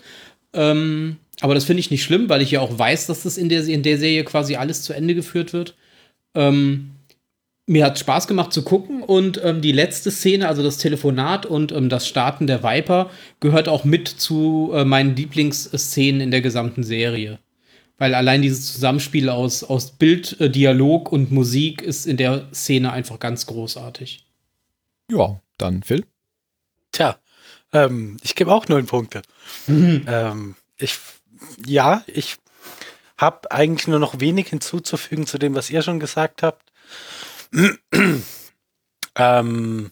[0.54, 3.50] Ähm, aber das finde ich nicht schlimm, weil ich ja auch weiß, dass das in
[3.50, 5.76] der, in der Serie quasi alles zu Ende geführt wird.
[6.36, 6.92] Ähm,
[7.66, 11.72] mir hat Spaß gemacht zu gucken und ähm, die letzte Szene, also das Telefonat und
[11.72, 13.10] ähm, das Starten der Viper,
[13.40, 17.40] gehört auch mit zu äh, meinen Lieblingsszenen in der gesamten Serie.
[17.98, 22.92] Weil allein dieses Zusammenspiel aus, aus Bild, äh, Dialog und Musik ist in der Szene
[22.92, 24.26] einfach ganz großartig.
[25.10, 26.06] Ja, dann Phil.
[26.92, 27.18] Tja,
[27.72, 29.22] ähm, ich gebe auch neun Punkte.
[29.68, 30.06] Mhm.
[30.06, 30.98] Ähm, ich,
[31.66, 32.36] ja, ich
[33.18, 36.73] habe eigentlich nur noch wenig hinzuzufügen zu dem, was ihr schon gesagt habt
[39.16, 39.92] ähm,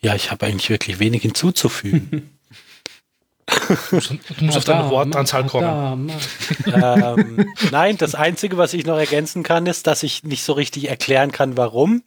[0.00, 2.28] ja, ich habe eigentlich wirklich wenig hinzuzufügen.
[3.90, 6.10] Du musst, du musst auf deine Wortanzahl kommen.
[6.66, 10.88] ähm, nein, das Einzige, was ich noch ergänzen kann, ist, dass ich nicht so richtig
[10.88, 12.02] erklären kann, warum.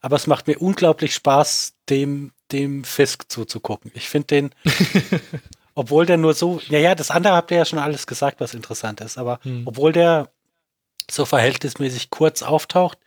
[0.00, 3.92] Aber es macht mir unglaublich Spaß, dem, dem Fisk zuzugucken.
[3.94, 4.50] Ich finde den,
[5.74, 8.54] obwohl der nur so, ja, ja, das andere habt ihr ja schon alles gesagt, was
[8.54, 9.18] interessant ist.
[9.18, 9.62] Aber hm.
[9.66, 10.30] obwohl der
[11.10, 12.98] so verhältnismäßig kurz auftaucht,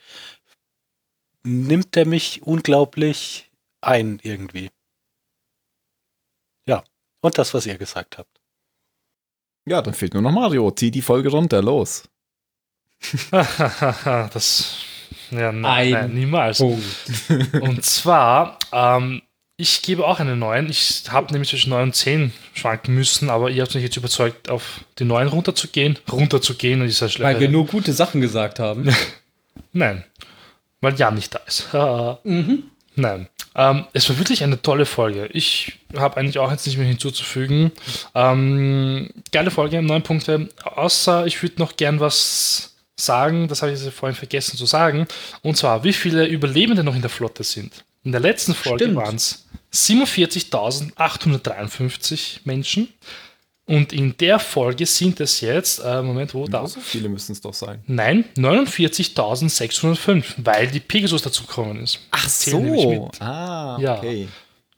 [1.44, 3.52] nimmt er mich unglaublich
[3.82, 4.72] ein irgendwie.
[6.66, 6.84] Ja,
[7.22, 8.42] und das, was ihr gesagt habt.
[9.66, 10.72] Ja, dann fehlt nur noch Mario.
[10.72, 12.04] Zieh die Folge runter, los.
[13.32, 14.78] das,
[15.32, 16.60] ja, nein, nein niemals.
[16.60, 19.22] Und zwar, ähm,
[19.62, 20.70] ich gebe auch eine 9.
[20.70, 24.50] Ich habe nämlich zwischen 9 und 10 schwanken müssen, aber ihr habt mich jetzt überzeugt,
[24.50, 26.00] auf die 9 runterzugehen.
[26.12, 27.36] Runterzugehen ist ja schlecht.
[27.36, 28.90] Weil wir nur gute Sachen gesagt haben.
[29.74, 30.04] Nein,
[30.82, 31.68] weil Jan nicht da ist.
[32.24, 32.64] mhm.
[32.96, 33.28] Nein.
[33.54, 35.28] Ähm, es war wirklich eine tolle Folge.
[35.28, 37.72] Ich habe eigentlich auch jetzt nicht mehr hinzuzufügen.
[38.16, 40.50] Ähm, geile Folge, neun Punkte.
[40.64, 45.06] Außer ich würde noch gern was sagen, das habe ich vorhin vergessen zu sagen.
[45.44, 47.84] Und zwar, wie viele Überlebende noch in der Flotte sind.
[48.04, 52.90] In der letzten Folge waren es 47.853 Menschen.
[53.66, 56.66] Und in der Folge sind es jetzt, äh, Moment, wo da?
[56.68, 57.82] So viele müssen es doch sein.
[57.86, 62.00] Nein, 49.605, weil die Pegasus dazugekommen ist.
[62.12, 63.22] Ach mit.
[63.22, 63.98] Ah, Ja.
[64.00, 64.28] okay.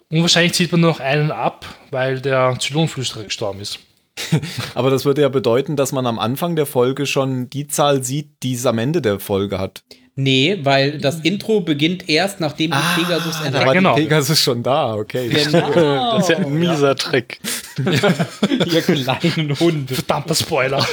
[0.10, 3.80] Und wahrscheinlich zieht man nur noch einen ab, weil der Zylonflüsterer gestorben ist.
[4.76, 8.44] Aber das würde ja bedeuten, dass man am Anfang der Folge schon die Zahl sieht,
[8.44, 9.84] die es am Ende der Folge hat.
[10.16, 13.96] Nee, weil das Intro beginnt erst, nachdem die Pegasus da entdeckt war genau.
[13.96, 15.28] Pegasus schon da, okay.
[15.28, 15.72] Genau.
[16.14, 17.40] Das ist ja ein mieser Trick.
[17.78, 19.96] Ihr kleinen Hunde.
[19.96, 20.86] Verdammter Spoiler.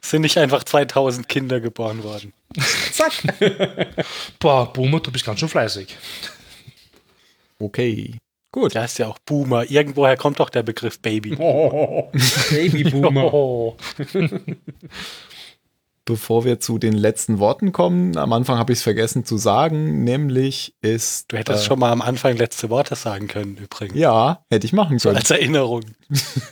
[0.00, 2.32] Es sind nicht einfach 2000 Kinder geboren worden.
[2.92, 3.12] Zack.
[4.38, 5.96] Boah, Boomer, du bist ganz schön fleißig.
[7.58, 8.14] Okay.
[8.52, 8.74] Gut.
[8.74, 9.70] Der heißt ja auch Boomer.
[9.70, 11.36] Irgendwoher kommt doch der Begriff Baby.
[11.38, 12.10] Oh,
[12.50, 13.32] Babyboomer.
[13.32, 13.76] Oh.
[16.04, 20.02] Bevor wir zu den letzten Worten kommen, am Anfang habe ich es vergessen zu sagen,
[20.02, 21.30] nämlich ist.
[21.30, 23.96] Du hättest äh, schon mal am Anfang letzte Worte sagen können, übrigens.
[23.96, 25.16] Ja, hätte ich machen können.
[25.16, 25.82] Als Erinnerung.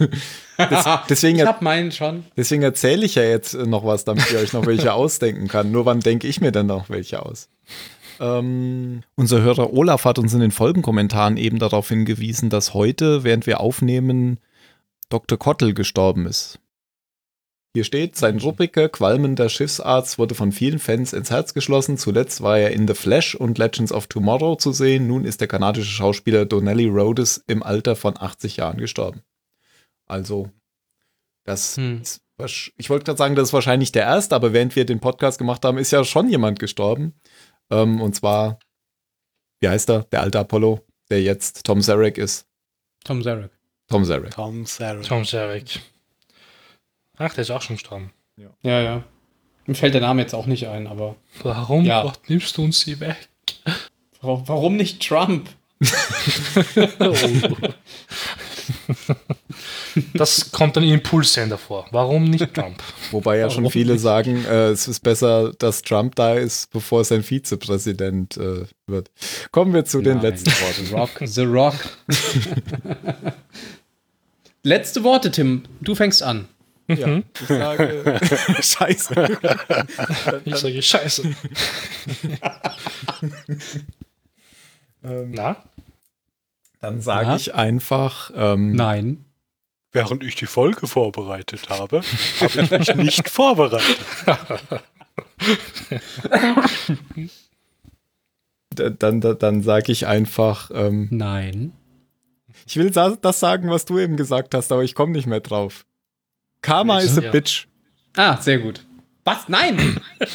[1.08, 2.24] deswegen ich hab meinen schon.
[2.36, 5.72] deswegen erzähle ich ja jetzt noch was, damit ihr euch noch welche ausdenken kann.
[5.72, 7.48] Nur wann denke ich mir denn noch welche aus?
[8.20, 13.46] Ähm, unser Hörer Olaf hat uns in den Folgenkommentaren eben darauf hingewiesen, dass heute, während
[13.46, 14.38] wir aufnehmen,
[15.08, 15.38] Dr.
[15.38, 16.58] Kottel gestorben ist.
[17.74, 21.96] Hier steht, sein ruppiger, qualmender Schiffsarzt wurde von vielen Fans ins Herz geschlossen.
[21.98, 25.06] Zuletzt war er in The Flash und Legends of Tomorrow zu sehen.
[25.06, 29.22] Nun ist der kanadische Schauspieler Donnelly Rhodes im Alter von 80 Jahren gestorben.
[30.06, 30.50] Also,
[31.44, 32.00] das Hm.
[32.02, 32.22] ist,
[32.76, 35.64] ich wollte gerade sagen, das ist wahrscheinlich der erste, aber während wir den Podcast gemacht
[35.64, 37.14] haben, ist ja schon jemand gestorben.
[37.70, 38.58] Ähm, und zwar,
[39.60, 40.04] wie heißt er?
[40.04, 42.46] Der alte Apollo, der jetzt Tom Zarek ist.
[43.04, 43.50] Tom Zarek.
[43.88, 44.30] Tom Zarek.
[44.32, 45.00] Tom Sarah.
[45.02, 45.80] Tom Zarek.
[47.16, 48.12] Ach, der ist auch schon gestorben.
[48.62, 49.04] Ja, ja.
[49.66, 52.02] Mir fällt der Name jetzt auch nicht ein, aber Warum Ja.
[52.02, 53.28] Gott, nimmst du uns sie weg?
[54.20, 55.48] wa- warum nicht Trump?
[60.14, 61.86] Das kommt dann im Impulssender vor.
[61.90, 62.82] Warum nicht Trump?
[63.10, 64.02] Wobei ja schon Warum viele nicht?
[64.02, 69.10] sagen, äh, es ist besser, dass Trump da ist, bevor sein Vizepräsident äh, wird.
[69.50, 70.86] Kommen wir zu den Nein, letzten Worten.
[70.86, 71.10] The Rock.
[71.24, 71.74] The Rock.
[74.62, 75.64] Letzte Worte, Tim.
[75.80, 76.48] Du fängst an.
[76.88, 78.20] Ja, ich sage,
[78.62, 79.38] scheiße.
[80.44, 81.22] Ich sage Scheiße.
[85.02, 85.56] Na?
[86.80, 89.24] Dann sage ich einfach, ähm, Nein.
[89.90, 92.02] Während ich die Folge vorbereitet habe,
[92.40, 93.96] habe ich mich nicht vorbereitet.
[98.70, 101.72] dann, dann, dann sage ich einfach, ähm, Nein.
[102.66, 105.84] ich will das sagen, was du eben gesagt hast, aber ich komme nicht mehr drauf.
[106.60, 107.30] Karma is a Ja.
[107.30, 107.66] bitch.
[108.16, 108.84] Ah, sehr gut.
[109.24, 109.48] Was?
[109.48, 110.00] Nein!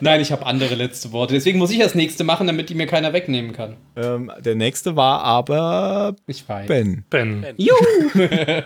[0.00, 1.34] Nein, ich habe andere letzte Worte.
[1.34, 3.76] Deswegen muss ich das nächste machen, damit die mir keiner wegnehmen kann.
[3.96, 6.66] Ähm, der nächste war aber Ich weiß.
[6.66, 7.04] Ben.
[7.10, 7.46] Ben.
[7.56, 7.78] Juhu!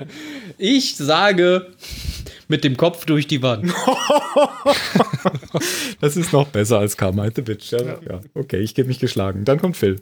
[0.58, 1.68] Ich sage
[2.48, 3.72] mit dem Kopf durch die Wand.
[6.00, 7.72] Das ist noch besser als Karma is a bitch.
[7.72, 8.20] Ja, ja.
[8.34, 9.44] Okay, ich gebe mich geschlagen.
[9.44, 10.00] Dann kommt Phil.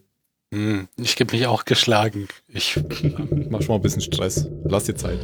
[0.52, 2.28] Hm, ich gebe mich auch geschlagen.
[2.48, 2.78] Ich,
[3.50, 4.48] Mach schon mal ein bisschen Stress.
[4.64, 5.18] Lass dir Zeit.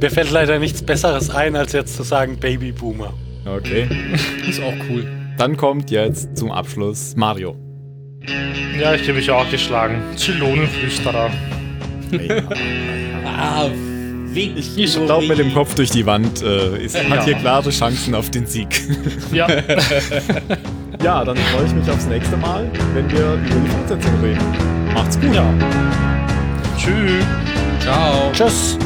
[0.00, 3.14] mir fällt leider nichts Besseres ein, als jetzt zu sagen Babyboomer.
[3.44, 3.88] Okay.
[4.48, 5.06] Ist auch cool.
[5.38, 7.56] Dann kommt jetzt zum Abschluss Mario.
[8.78, 10.00] Ja, ich habe mich auch geschlagen.
[10.16, 11.30] Zylonenflüsterer.
[13.24, 13.68] Ah,
[14.34, 14.52] Weg.
[14.76, 17.24] Ich glaube, mit dem Kopf durch die Wand äh, ist, hat Ja.
[17.24, 18.68] hier klare Chancen auf den Sieg.
[19.32, 19.48] Ja.
[21.02, 24.38] ja, dann freue ich mich aufs nächste Mal, wenn wir über die Fortsetzung reden.
[24.94, 25.34] Macht's gut.
[25.34, 25.44] ja.
[26.76, 27.24] Tschüss.
[27.80, 28.30] Ciao.
[28.32, 28.78] Tschüss.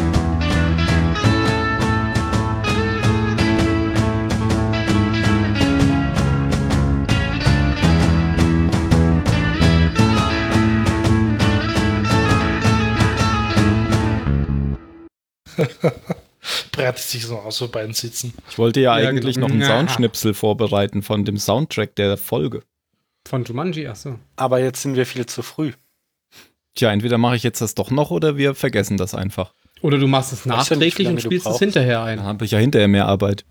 [16.72, 18.32] Breitet sich so aus, so beiden sitzen.
[18.50, 19.48] Ich wollte ja, Ja, eigentlich genau.
[19.48, 19.68] noch einen Ja.
[19.68, 22.62] Soundschnipsel vorbereiten von dem Soundtrack der Folge.
[23.26, 24.18] Von Jumanji, achso.
[24.36, 25.72] Aber jetzt sind wir viel zu früh.
[26.76, 29.52] Tja, entweder mache ich jetzt das doch noch oder wir vergessen das einfach.
[29.80, 32.22] Oder du machst es nachträglich und spielst es hinterher Dann ein.
[32.22, 33.44] habe ich ja hinterher mehr Arbeit.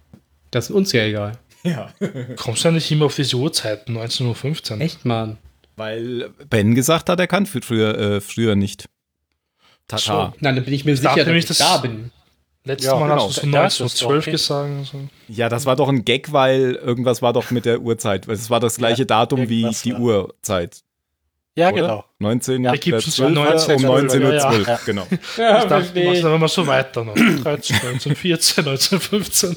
[0.52, 1.34] Das ist uns ja egal.
[2.38, 4.82] Kommst du ja nicht immer auf diese Uhrzeiten, 19.15 Uhr?
[4.82, 5.38] Echt, Mann.
[5.76, 8.86] Weil Ben gesagt hat, er kann für früher, äh, früher nicht.
[9.88, 10.02] Tata.
[10.32, 10.34] So.
[10.40, 12.12] Na, dann bin ich mir dachte sicher, dass ich das- da bin.
[12.68, 13.28] Letztes Ja, Mal genau.
[13.28, 14.32] hast du so Ja, das ist 19.12 okay.
[14.32, 14.86] gesagt.
[14.91, 15.02] So.
[15.28, 18.28] Ja, das war doch ein Gag, weil irgendwas war doch mit der Uhrzeit.
[18.28, 20.82] Es war das gleiche Datum wie die war- Uhrzeit.
[21.57, 21.82] Ja, Oder?
[21.82, 22.06] genau.
[22.20, 22.64] 19.
[22.64, 23.18] Ja, 12.
[23.20, 24.80] 19, um 19.12 Uhr, ja, ja.
[24.86, 25.07] genau.
[25.38, 27.14] Ja, Ich dachte, du machst dann immer so weiter noch.
[27.14, 29.56] 13, 19, 14, 19, 15.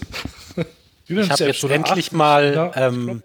[1.09, 3.22] Ich habe jetzt endlich mal ähm,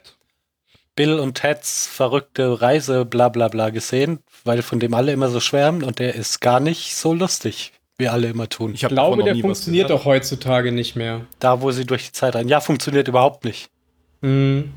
[0.96, 5.40] Bill und Teds verrückte Reise bla bla bla gesehen, weil von dem alle immer so
[5.40, 8.74] schwärmen und der ist gar nicht so lustig, wie alle immer tun.
[8.74, 11.22] Ich glaube, der funktioniert doch heutzutage nicht mehr.
[11.40, 12.48] Da, wo sie durch die Zeit rein.
[12.48, 13.70] Ja, funktioniert überhaupt nicht.
[14.22, 14.72] Hm.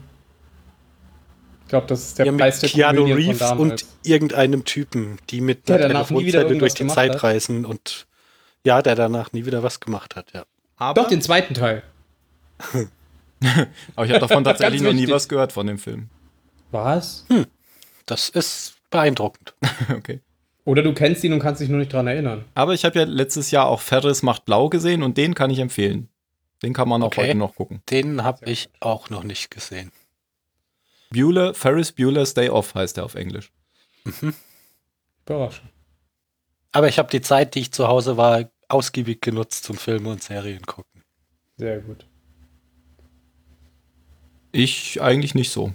[1.64, 5.68] Ich glaube, das ist der ja, Preis der Keanu Reeves und irgendeinem Typen, die mit
[5.68, 7.24] der Telefonzelle durch die Zeit hat.
[7.24, 8.06] reisen und
[8.64, 10.44] ja, der danach nie wieder was gemacht hat, ja.
[10.76, 11.82] Aber Doch, den zweiten Teil.
[13.96, 16.08] Aber ich habe davon tatsächlich noch nie was gehört von dem Film.
[16.70, 17.24] Was?
[17.28, 17.46] Hm.
[18.06, 19.54] Das ist beeindruckend.
[19.96, 20.20] okay.
[20.64, 22.44] Oder du kennst ihn und kannst dich nur nicht dran erinnern.
[22.54, 25.60] Aber ich habe ja letztes Jahr auch Ferris macht blau gesehen und den kann ich
[25.60, 26.08] empfehlen.
[26.62, 27.28] Den kann man auch okay.
[27.28, 27.82] heute noch gucken.
[27.90, 29.92] Den habe ich auch noch nicht gesehen.
[31.10, 33.52] Bueller, Ferris Bueller's Day Off heißt er auf Englisch.
[34.04, 34.34] Mhm.
[35.24, 35.70] Überraschend.
[36.72, 40.22] Aber ich habe die Zeit, die ich zu Hause war, ausgiebig genutzt zum Filme und
[40.22, 41.02] Serien gucken.
[41.56, 42.06] Sehr gut.
[44.56, 45.74] Ich eigentlich nicht so.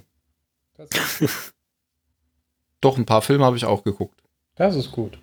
[2.80, 4.20] Doch, ein paar Filme habe ich auch geguckt.
[4.56, 5.18] Das ist gut.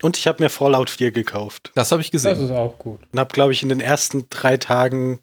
[0.00, 1.72] Und ich habe mir Fallout 4 gekauft.
[1.74, 2.30] Das habe ich gesehen.
[2.30, 3.00] Das ist auch gut.
[3.10, 5.18] Und habe, glaube ich, in den ersten drei Tagen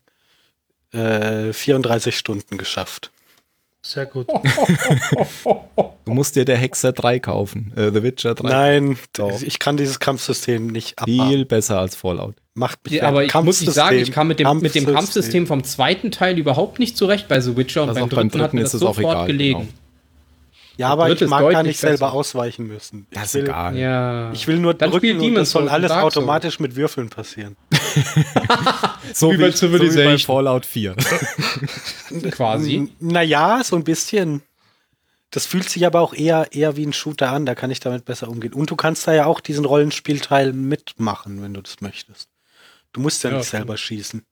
[0.92, 3.11] äh, 34 Stunden geschafft.
[3.84, 4.28] Sehr gut.
[6.06, 7.74] du musst dir der Hexer 3 kaufen.
[7.76, 8.50] Äh, The Witcher 3.
[8.50, 9.42] Nein, Doch.
[9.42, 11.30] ich kann dieses Kampfsystem nicht abhaben.
[11.30, 12.36] Viel besser als Fallout.
[12.54, 14.84] Macht mich ja, aber ich muss nicht sagen, ich kam mit dem, Kampfsystem.
[14.84, 18.10] mit dem Kampfsystem vom zweiten Teil überhaupt nicht zurecht bei The Witcher und also beim,
[18.10, 19.26] dritten, beim dritten ist es auch egal.
[19.26, 19.62] Gelegen.
[19.62, 19.72] Genau.
[20.78, 22.14] Ja, aber ich mag gar nicht selber besser.
[22.14, 23.08] ausweichen müssen.
[23.12, 23.78] Das ist will, egal.
[23.78, 24.32] Ja.
[24.32, 27.58] Ich will nur Dann drücken und das soll alles automatisch mit Würfeln passieren.
[29.14, 29.90] so, wie, bei Civilization.
[29.90, 30.96] So wie bei Fallout 4.
[32.32, 32.92] Quasi.
[33.00, 34.42] Naja, so ein bisschen.
[35.30, 38.04] Das fühlt sich aber auch eher, eher wie ein Shooter an, da kann ich damit
[38.04, 38.54] besser umgehen.
[38.54, 42.30] Und du kannst da ja auch diesen Rollenspielteil mitmachen, wenn du das möchtest.
[42.92, 44.26] Du musst ja, ja nicht selber schießen.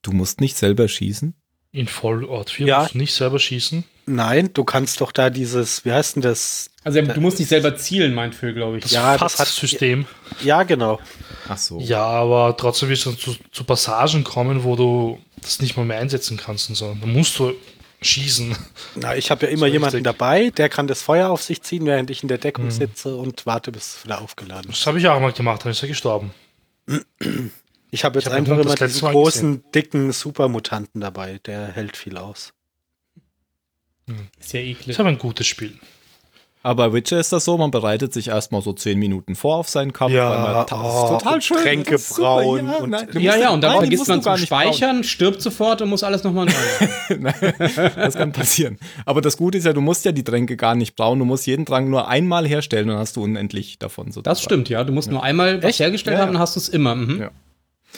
[0.00, 1.34] Du musst nicht selber schießen?
[1.70, 2.80] In Fallout 4 ja.
[2.80, 3.84] musst du nicht selber schießen?
[4.06, 6.70] Nein, du kannst doch da dieses, wie heißt denn das?
[6.82, 8.84] Also du musst nicht selber zielen, meint Phil, glaube ich.
[8.84, 10.06] Das ja, das hat System.
[10.42, 10.98] Ja, genau.
[11.46, 11.78] Ach so.
[11.78, 15.98] Ja, aber trotzdem wirst du zu, zu, Passagen kommen, wo du das nicht mal mehr
[15.98, 16.96] einsetzen kannst und so.
[16.98, 17.52] Da musst du
[18.00, 18.56] schießen.
[18.94, 22.08] Na, ich habe ja immer jemanden dabei, der kann das Feuer auf sich ziehen, während
[22.08, 22.70] ich in der Deckung mhm.
[22.70, 24.80] sitze und warte, bis es wieder aufgeladen ist.
[24.80, 26.32] Das habe ich auch mal gemacht, dann ist er gestorben.
[27.90, 31.40] Ich habe jetzt ich hab einfach immer diesen großen, dicken Supermutanten dabei.
[31.46, 32.52] Der hält viel aus.
[34.06, 34.28] Hm.
[34.38, 34.88] Ist ja eklig.
[34.88, 35.78] Ist aber ein gutes Spiel.
[36.62, 39.68] Aber bei Witcher ist das so, man bereitet sich erstmal so zehn Minuten vor auf
[39.68, 40.12] seinen Kampf.
[40.12, 41.56] Ja, das oh, ist total schön.
[41.58, 42.66] Tränke brauen.
[42.66, 45.04] Ja, und nein, ja, ja, und dann vergisst man zu speichern, brauen.
[45.04, 47.16] stirbt sofort und muss alles nochmal neu.
[47.96, 48.78] das kann passieren.
[49.06, 51.20] Aber das Gute ist ja, du musst ja die Tränke gar nicht brauen.
[51.20, 54.06] Du musst jeden Trank nur einmal herstellen, dann hast du unendlich davon.
[54.06, 54.24] Sozusagen.
[54.24, 54.82] Das stimmt, ja.
[54.82, 55.12] Du musst ja.
[55.14, 56.96] nur einmal was hergestellt haben, dann hast du es immer.
[56.96, 57.20] Mhm.
[57.20, 57.30] Ja.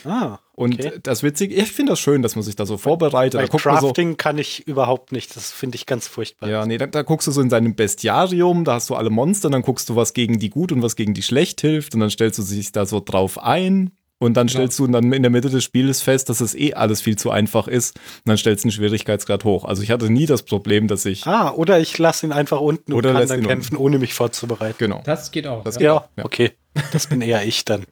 [0.04, 3.40] Ah, und das Witzige, ich finde das schön, dass man sich da so vorbereitet.
[3.40, 5.34] Bei da Crafting so, kann ich überhaupt nicht.
[5.34, 6.48] Das finde ich ganz furchtbar.
[6.48, 9.50] Ja, nee, da, da, guckst du so in seinem Bestiarium, da hast du alle Monster,
[9.50, 12.10] dann guckst du, was gegen die gut und was gegen die schlecht hilft und dann
[12.10, 13.92] stellst du sich da so drauf ein.
[14.22, 14.84] Und dann stellst ja.
[14.84, 17.66] du dann in der Mitte des Spiels fest, dass es eh alles viel zu einfach
[17.66, 17.96] ist.
[17.96, 19.64] Und dann stellst du den Schwierigkeitsgrad hoch.
[19.64, 21.26] Also ich hatte nie das Problem, dass ich.
[21.26, 23.82] Ah, oder ich lasse ihn einfach unten oder und kann dann kämpfen, unten.
[23.82, 24.76] ohne mich vorzubereiten.
[24.76, 25.00] Genau.
[25.06, 25.64] Das geht auch.
[25.64, 26.08] Das ja, geht auch.
[26.18, 26.24] ja.
[26.26, 26.52] okay.
[26.92, 27.86] Das bin eher ich dann.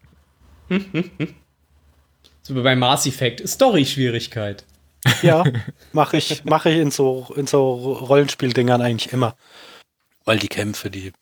[2.48, 3.46] So wie bei Mass Effect.
[3.46, 4.64] Story-Schwierigkeit.
[5.20, 5.44] Ja,
[5.92, 9.36] mache ich, mach ich in so, in so Rollenspieldingern eigentlich immer.
[10.24, 11.12] Weil die Kämpfe, die,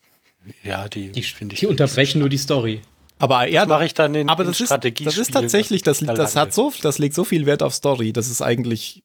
[0.63, 1.61] ja, die, die finde ich.
[1.61, 2.81] Die unterbrechen nur die Story.
[3.19, 6.37] Aber ja, mache ich dann in, aber das in ist, das ist tatsächlich, das, das
[6.37, 8.13] hat so, das legt so viel Wert auf Story.
[8.13, 9.03] Das ist eigentlich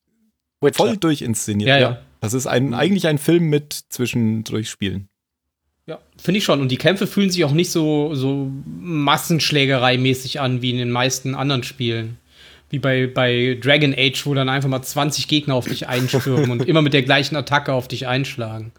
[0.62, 0.76] Witcher.
[0.76, 1.70] voll durchinszeniert.
[1.70, 2.02] Ja, ja.
[2.20, 5.10] Das ist ein, eigentlich ein Film mit zwischendurch Spielen.
[5.88, 6.62] Ja, finde ich schon.
[6.62, 8.52] Und die Kämpfe fühlen sich auch nicht so, so
[8.82, 12.18] Massenschlägerei-mäßig an wie in den meisten anderen Spielen.
[12.70, 16.68] Wie bei, bei Dragon Age, wo dann einfach mal 20 Gegner auf dich einstürmen und
[16.70, 18.72] immer mit der gleichen Attacke auf dich einschlagen.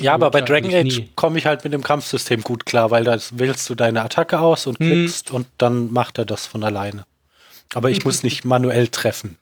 [0.00, 3.16] ja, aber bei Dragon Age komme ich halt mit dem Kampfsystem gut klar, weil da
[3.30, 4.86] wählst du deine Attacke aus und hm.
[4.86, 5.36] klickst hm.
[5.36, 7.06] und dann macht er das von alleine.
[7.72, 9.38] Aber ich muss nicht manuell treffen.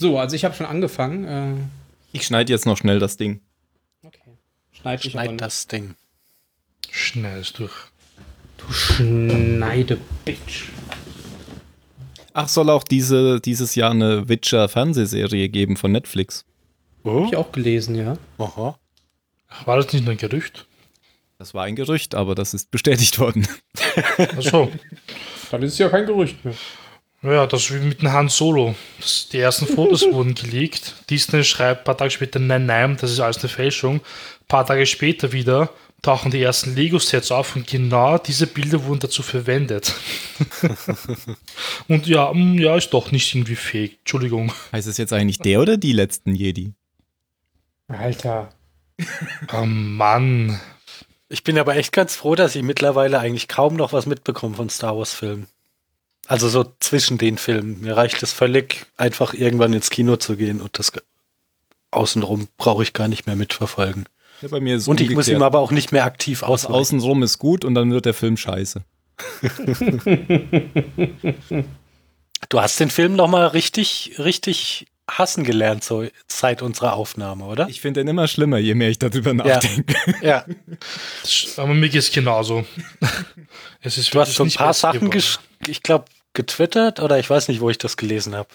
[0.00, 1.24] So, also ich habe schon angefangen.
[1.24, 1.54] Äh
[2.12, 3.40] ich schneide jetzt noch schnell das Ding.
[4.02, 4.20] Okay.
[4.70, 5.96] Schneid, Schneid das Ding.
[6.90, 7.74] Schnell ist durch.
[8.58, 10.68] Du schneide Bitch.
[12.32, 16.44] Ach, soll auch diese, dieses Jahr eine Witcher-Fernsehserie geben von Netflix?
[17.02, 17.22] Oh.
[17.22, 18.16] Hab ich auch gelesen, ja.
[18.38, 18.78] Aha.
[19.48, 20.66] Ach, war das nicht nur ein Gerücht?
[21.38, 23.48] Das war ein Gerücht, aber das ist bestätigt worden.
[24.18, 24.70] Ach so.
[25.50, 26.54] Dann ist es ja kein Gerücht mehr.
[27.22, 28.74] Ja, das ist wie mit dem Han Solo.
[29.32, 30.94] Die ersten Fotos wurden geleakt.
[31.10, 33.96] Disney schreibt ein paar Tage später, nein, nein, das ist alles eine Fälschung.
[33.96, 35.70] Ein paar Tage später wieder
[36.00, 39.92] tauchen die ersten Lego-Sets auf und genau diese Bilder wurden dazu verwendet.
[41.88, 43.98] und ja, mm, ja, ist doch nicht irgendwie fake.
[43.98, 44.52] Entschuldigung.
[44.70, 46.72] Heißt es jetzt eigentlich der oder die letzten Jedi?
[47.88, 48.50] Alter.
[49.52, 50.60] Oh Mann.
[51.28, 54.70] Ich bin aber echt ganz froh, dass ich mittlerweile eigentlich kaum noch was mitbekomme von
[54.70, 55.46] Star Wars-Filmen.
[56.28, 57.80] Also so zwischen den Filmen.
[57.80, 60.92] Mir reicht es völlig, einfach irgendwann ins Kino zu gehen und das
[61.90, 64.04] außenrum brauche ich gar nicht mehr mitverfolgen.
[64.42, 66.74] Ja, bei mir ist Und ich muss ihm aber auch nicht mehr aktiv ausweichen.
[66.74, 68.82] außenrum ist gut und dann wird der Film scheiße.
[72.50, 77.68] Du hast den Film noch mal richtig, richtig hassen gelernt, so seit unserer Aufnahme, oder?
[77.68, 79.94] Ich finde den immer schlimmer, je mehr ich darüber nachdenke.
[80.22, 80.44] Ja,
[81.22, 82.64] Das- Aber mir geht es genauso.
[83.80, 85.10] Es ist du hast so ein paar Sachen,
[85.66, 86.04] ich glaube,
[86.38, 88.48] getwittert oder ich weiß nicht, wo ich das gelesen habe.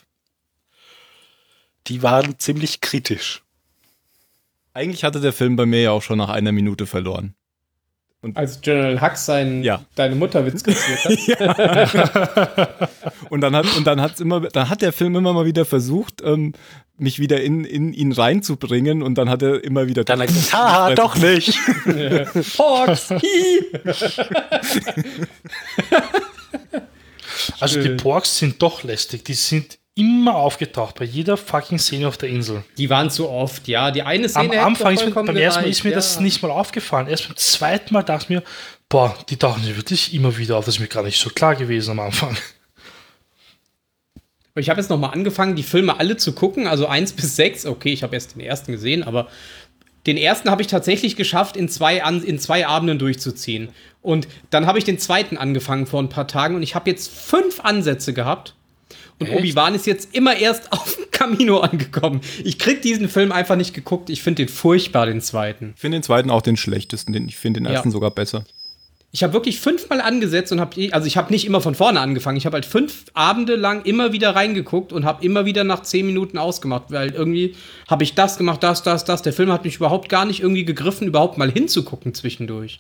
[1.88, 3.44] Die waren ziemlich kritisch.
[4.74, 7.36] Eigentlich hatte der Film bei mir ja auch schon nach einer Minute verloren.
[8.36, 9.84] Als General Hux seinen Ja.
[9.96, 12.90] deine Mutterwitz kassiert hat.
[13.30, 16.22] Und dann hat und dann hat's immer, dann hat der Film immer mal wieder versucht,
[16.24, 16.54] ähm,
[16.98, 20.34] mich wieder in, in ihn reinzubringen und dann hat er immer wieder Dann hat er
[20.34, 21.58] gesagt, haha, doch nicht.
[22.60, 23.10] Hawks!
[27.60, 27.90] Also die.
[27.90, 29.26] Porks sind doch lästig.
[29.26, 32.64] Die sind immer aufgetaucht bei jeder fucking Szene auf der Insel.
[32.78, 33.92] Die waren zu oft, ja.
[33.92, 35.96] Die eine Szene Am Anfang ist mir, beim ersten Mal ist mir ja.
[35.96, 37.08] das nicht mal aufgefallen.
[37.08, 38.44] Erst beim zweiten Mal dachte ich mir,
[38.90, 40.66] boah, die tauchen ja wirklich immer wieder auf.
[40.66, 42.36] Das ist mir gar nicht so klar gewesen am Anfang.
[44.56, 47.66] Ich habe jetzt noch mal angefangen, die Filme alle zu gucken, also eins bis sechs.
[47.66, 49.28] Okay, ich habe erst den ersten gesehen, aber
[50.06, 53.70] den ersten habe ich tatsächlich geschafft, in zwei, An in zwei Abenden durchzuziehen.
[54.02, 57.10] Und dann habe ich den zweiten angefangen vor ein paar Tagen und ich habe jetzt
[57.10, 58.54] fünf Ansätze gehabt.
[59.20, 59.30] Und?
[59.30, 62.20] Obi-Wan ist jetzt immer erst auf dem Camino angekommen.
[62.44, 64.10] Ich krieg diesen Film einfach nicht geguckt.
[64.10, 65.74] Ich finde den furchtbar, den zweiten.
[65.76, 67.74] Ich finde den zweiten auch den schlechtesten, den ich finde den Ja.
[67.74, 68.44] ersten sogar besser.
[69.16, 72.36] Ich habe wirklich fünfmal angesetzt und habe, also ich habe nicht immer von vorne angefangen.
[72.36, 76.08] Ich habe halt fünf Abende lang immer wieder reingeguckt und habe immer wieder nach zehn
[76.08, 77.56] Minuten ausgemacht, weil irgendwie
[77.88, 79.22] habe ich das gemacht, das, das, das.
[79.22, 82.80] Der Film hat mich überhaupt gar nicht irgendwie gegriffen, überhaupt mal hinzugucken zwischendurch.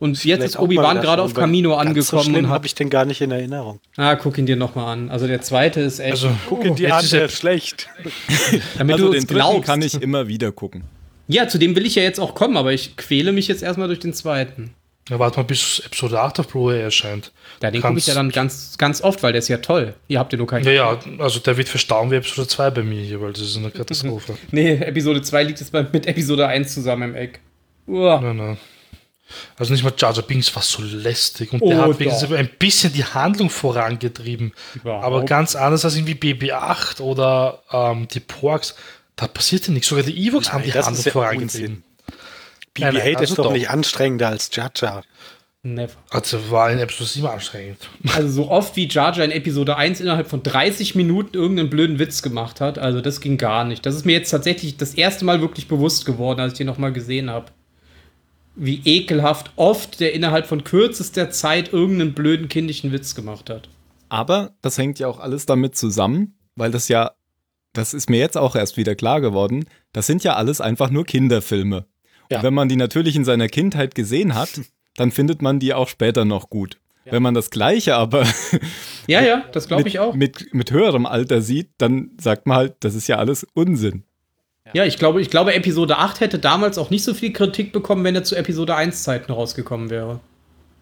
[0.00, 2.90] Und jetzt Vielleicht ist Obi-Wan gerade auf Camino ganz so angekommen und habe ich den
[2.90, 3.78] gar nicht in Erinnerung.
[3.96, 5.10] Ah, guck ihn dir noch mal an.
[5.10, 6.10] Also der zweite ist echt.
[6.12, 7.88] Also, Guck in die jetzt an, ist der er- ist schlecht.
[8.78, 9.64] damit Also du den glaubst.
[9.64, 10.82] kann ich immer wieder gucken.
[11.28, 13.86] Ja, zu dem will ich ja jetzt auch kommen, aber ich quäle mich jetzt erstmal
[13.86, 14.72] durch den zweiten.
[15.08, 17.32] Ja, warte mal, bis Episode 8 auf Blu-ray erscheint.
[17.62, 19.94] Ja, den gucke ich ja dann ganz, ganz oft, weil der ist ja toll.
[20.06, 20.64] Ihr habt ja nur keinen.
[20.64, 23.56] Ja, ja, also der wird verstauen wie Episode 2 bei mir hier, weil das ist
[23.56, 24.36] eine Katastrophe.
[24.50, 27.40] nee, Episode 2 liegt jetzt mit Episode 1 zusammen im Eck.
[27.86, 28.20] Uah.
[28.20, 28.58] Nein, nein.
[29.58, 32.92] Also nicht mal Jar Jar Binks war so lästig und oh, der hat ein bisschen
[32.92, 34.52] die Handlung vorangetrieben.
[34.82, 35.04] Wow.
[35.04, 38.74] Aber ganz anders als irgendwie BB-8 oder ähm, die Porks.
[39.16, 39.88] Da passierte nichts.
[39.88, 41.82] Sogar die Ewoks haben die Handlung vorangetrieben.
[42.78, 45.02] BB-8 nein, nein, ist, also ist doch, doch nicht anstrengender als Jar Jar.
[45.62, 45.92] Never.
[46.10, 47.78] Also war in Episode 7 anstrengend.
[48.14, 51.98] Also so oft wie Jar Jar in Episode 1 innerhalb von 30 Minuten irgendeinen blöden
[51.98, 53.84] Witz gemacht hat, also das ging gar nicht.
[53.84, 56.92] Das ist mir jetzt tatsächlich das erste Mal wirklich bewusst geworden, als ich den nochmal
[56.92, 57.46] gesehen habe.
[58.54, 63.68] Wie ekelhaft oft der innerhalb von kürzester Zeit irgendeinen blöden kindischen Witz gemacht hat.
[64.08, 67.12] Aber das hängt ja auch alles damit zusammen, weil das ja,
[67.72, 71.04] das ist mir jetzt auch erst wieder klar geworden, das sind ja alles einfach nur
[71.04, 71.86] Kinderfilme.
[72.30, 72.42] Ja.
[72.42, 74.60] Wenn man die natürlich in seiner Kindheit gesehen hat,
[74.96, 76.78] dann findet man die auch später noch gut.
[77.10, 78.26] Wenn man das Gleiche aber
[79.06, 80.14] Ja, ja, das glaube mit, ich auch.
[80.14, 84.04] mit, mit höherem Alter sieht, dann sagt man halt, das ist ja alles Unsinn.
[84.74, 88.04] Ja, ich glaube, ich glaube, Episode 8 hätte damals auch nicht so viel Kritik bekommen,
[88.04, 90.20] wenn er zu Episode 1 Zeiten rausgekommen wäre.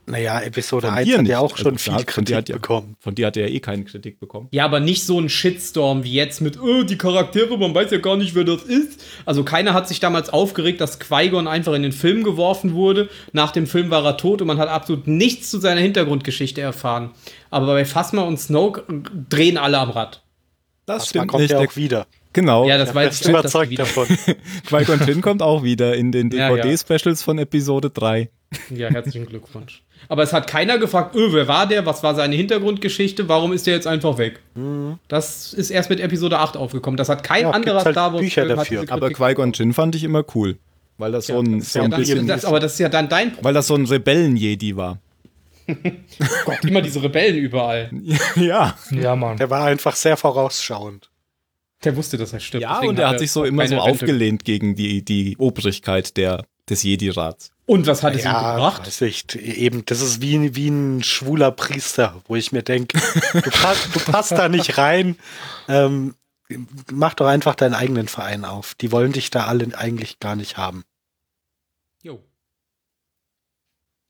[0.09, 1.31] Naja, Episode Von 1 dir hat nicht.
[1.31, 2.97] ja auch schon Also, viel von dir Kritik hat ja- bekommen.
[3.01, 4.47] Von dir hat er ja eh keine Kritik bekommen.
[4.53, 7.99] Ja, aber nicht so ein Shitstorm wie jetzt mit, oh, die Charaktere, man weiß ja
[7.99, 9.03] gar nicht, wer das ist.
[9.25, 13.09] Also keiner hat sich damals aufgeregt, dass Qui-Gon einfach in den Film geworfen wurde.
[13.33, 17.11] Nach dem Film war er tot und man hat absolut nichts zu seiner Hintergrundgeschichte erfahren.
[17.51, 18.85] Aber bei Phasma und Snoke
[19.29, 20.23] drehen alle am Rad.
[20.87, 22.07] Das Man kommt ja Der- auch wieder.
[22.33, 22.69] Genau.
[22.69, 24.07] Ja, das Ich weiß bin ich die überzeugt wieder- davon.
[24.69, 26.63] Qui-Gon Jinn kommt auch wieder in den Ja, ja.
[26.63, 28.31] DVD-Specials von Episode 3.
[28.71, 29.83] Ja, herzlichen Glückwunsch.
[30.09, 33.67] Aber es hat keiner gefragt, öh, wer war der, was war seine Hintergrundgeschichte, warum ist
[33.67, 34.41] der jetzt einfach weg?
[35.09, 36.97] Das ist erst mit Episode 8 aufgekommen.
[36.97, 38.85] Das hat kein Ja, anderer halt Star Wars Bücher Film hat dafür.
[38.89, 40.59] Aber Qui-Gon Jinn fand ich immer cool.
[40.99, 42.89] Weil das so ein, Das so ja ein dann, bisschen, das, aber das ist ja
[42.89, 43.45] dann dein Problem.
[43.45, 44.99] weil das so ein Rebellen-Jedi war.
[46.45, 47.91] Gott, immer diese Rebellen überall.
[48.37, 48.77] ja.
[48.93, 49.37] Ja, Mann.
[49.37, 51.11] Der war einfach sehr vorausschauend.
[51.85, 52.63] Der wusste, dass er stirbt.
[52.63, 53.91] Ja, deswegen und er hat sich so immer so Rente.
[53.91, 57.51] aufgelehnt gegen die, die Obrigkeit der, des Jedi-Rats.
[57.67, 58.87] Und was hat es ihm Ja, gebracht?
[58.87, 62.97] weiß ich, eben, das ist wie, wie ein schwuler Priester, wo ich mir denke,
[63.33, 65.17] du, pass, du passt da nicht rein.
[65.67, 66.15] Ähm,
[66.93, 68.77] mach doch einfach deinen eigenen Verein auf.
[68.77, 70.85] Die wollen dich da alle eigentlich gar nicht haben.
[72.03, 72.23] Jo.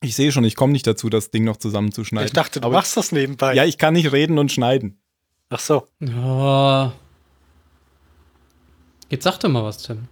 [0.02, 2.26] Ich sehe schon, ich komme nicht dazu, das Ding noch zusammenzuschneiden.
[2.26, 3.54] Ich dachte, du Aber- machst das nebenbei.
[3.54, 5.00] Ja, ich kann nicht reden und schneiden.
[5.48, 5.88] Ach so.
[6.00, 6.92] Ja.
[9.08, 10.08] Jetzt sag doch mal was, Tim.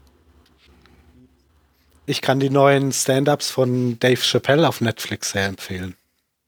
[2.07, 5.97] Ich kann die neuen Stand-Ups von Dave Chappelle auf Netflix sehr empfehlen.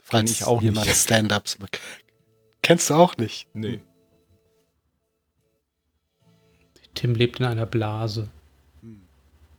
[0.03, 0.99] Falls ich auch jemand nicht.
[0.99, 1.59] Stand-Ups.
[2.63, 3.47] Kennst du auch nicht?
[3.55, 3.81] Nee.
[6.95, 8.29] Tim lebt in einer Blase.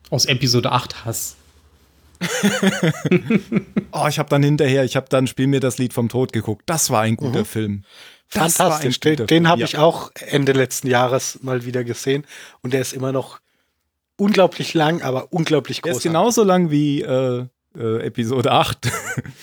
[0.09, 1.35] Aus Episode 8 Hass.
[3.91, 6.63] Oh, ich habe dann hinterher, ich habe dann Spiel mir das Lied vom Tod geguckt.
[6.67, 7.45] Das war ein guter Mhm.
[7.45, 7.83] Film.
[8.31, 8.99] Das war ein Fantastisch.
[8.99, 9.65] guter Den, den habe Ja.
[9.65, 12.25] ich auch Ende letzten Jahres mal wieder gesehen.
[12.61, 13.39] Und der ist immer noch
[14.17, 15.97] unglaublich lang, aber unglaublich groß.
[15.97, 17.45] ist genauso lang wie äh,
[17.77, 18.91] äh, Episode 8.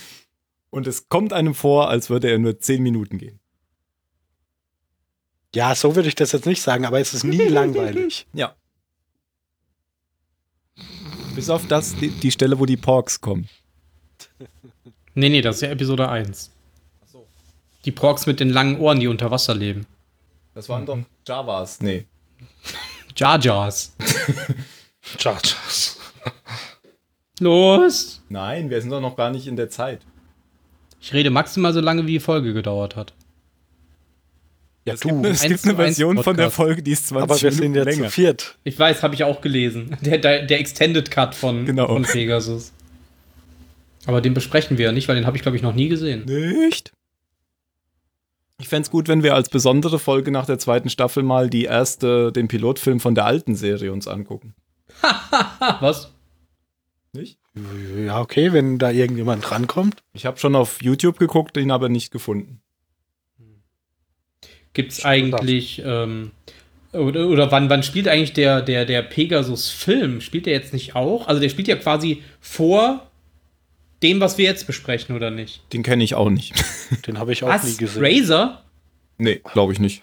[0.70, 3.38] Und es kommt einem vor, als würde er nur 10 Minuten gehen.
[5.55, 8.26] Ja, so würde ich das jetzt nicht sagen, aber es ist nie langweilig.
[8.32, 8.56] Ja.
[11.36, 13.48] Bis auf das, die, die Stelle, wo die Porks kommen.
[15.14, 16.51] Nee, nee, das ist ja Episode 1.
[17.84, 19.86] Die Porks mit den langen Ohren, die unter Wasser leben.
[20.55, 21.80] Das waren doch Javas.
[21.80, 22.06] Nee.
[23.16, 23.94] Jar Jars.
[25.18, 25.98] Jar Jars.
[27.40, 28.22] Los!
[28.28, 30.00] Nein, wir sind doch noch gar nicht in der Zeit.
[31.00, 33.12] Ich rede maximal so lange, wie die Folge gedauert hat.
[34.86, 35.18] Ja, Es gibt, du.
[35.18, 36.50] eine- es gibt eine Version von der.
[36.50, 38.04] Folge, die ist 20 Aber wir sind ja länger.
[38.04, 38.58] zu viert.
[38.64, 39.96] Ich weiß, habe ich auch gelesen.
[40.02, 41.86] Der, der, der Extended Cut von, Genau.
[41.86, 42.72] von Pegasus.
[44.06, 46.24] Aber den besprechen wir ja nicht, weil den habe ich, glaube ich, noch nie gesehen.
[46.26, 46.92] Nicht?
[48.60, 51.64] Ich fände es gut, wenn wir als besondere Folge nach der zweiten Staffel mal die
[51.64, 54.55] erste, den Pilotfilm von der alten Serie uns angucken.
[55.81, 56.12] Was?
[57.12, 57.39] Nicht?
[57.97, 60.02] Ja, okay, wenn da irgendjemand rankommt.
[60.12, 62.60] Ich habe schon auf YouTube geguckt, ihn aber nicht gefunden.
[64.72, 66.32] Gibt es eigentlich, ähm,
[66.93, 70.20] oder, oder wann, wann spielt eigentlich der, der, der Pegasus-Film?
[70.20, 71.28] Spielt der jetzt nicht auch?
[71.28, 73.09] Also der spielt ja quasi vor
[74.05, 75.62] dem, was wir jetzt besprechen, oder nicht?
[75.72, 76.55] Den kenne ich auch nicht.
[77.06, 77.76] Den habe ich auch nie Was?
[77.78, 78.05] gesehen.
[78.05, 78.62] Razor?
[79.18, 80.02] nee, glaube ich nicht.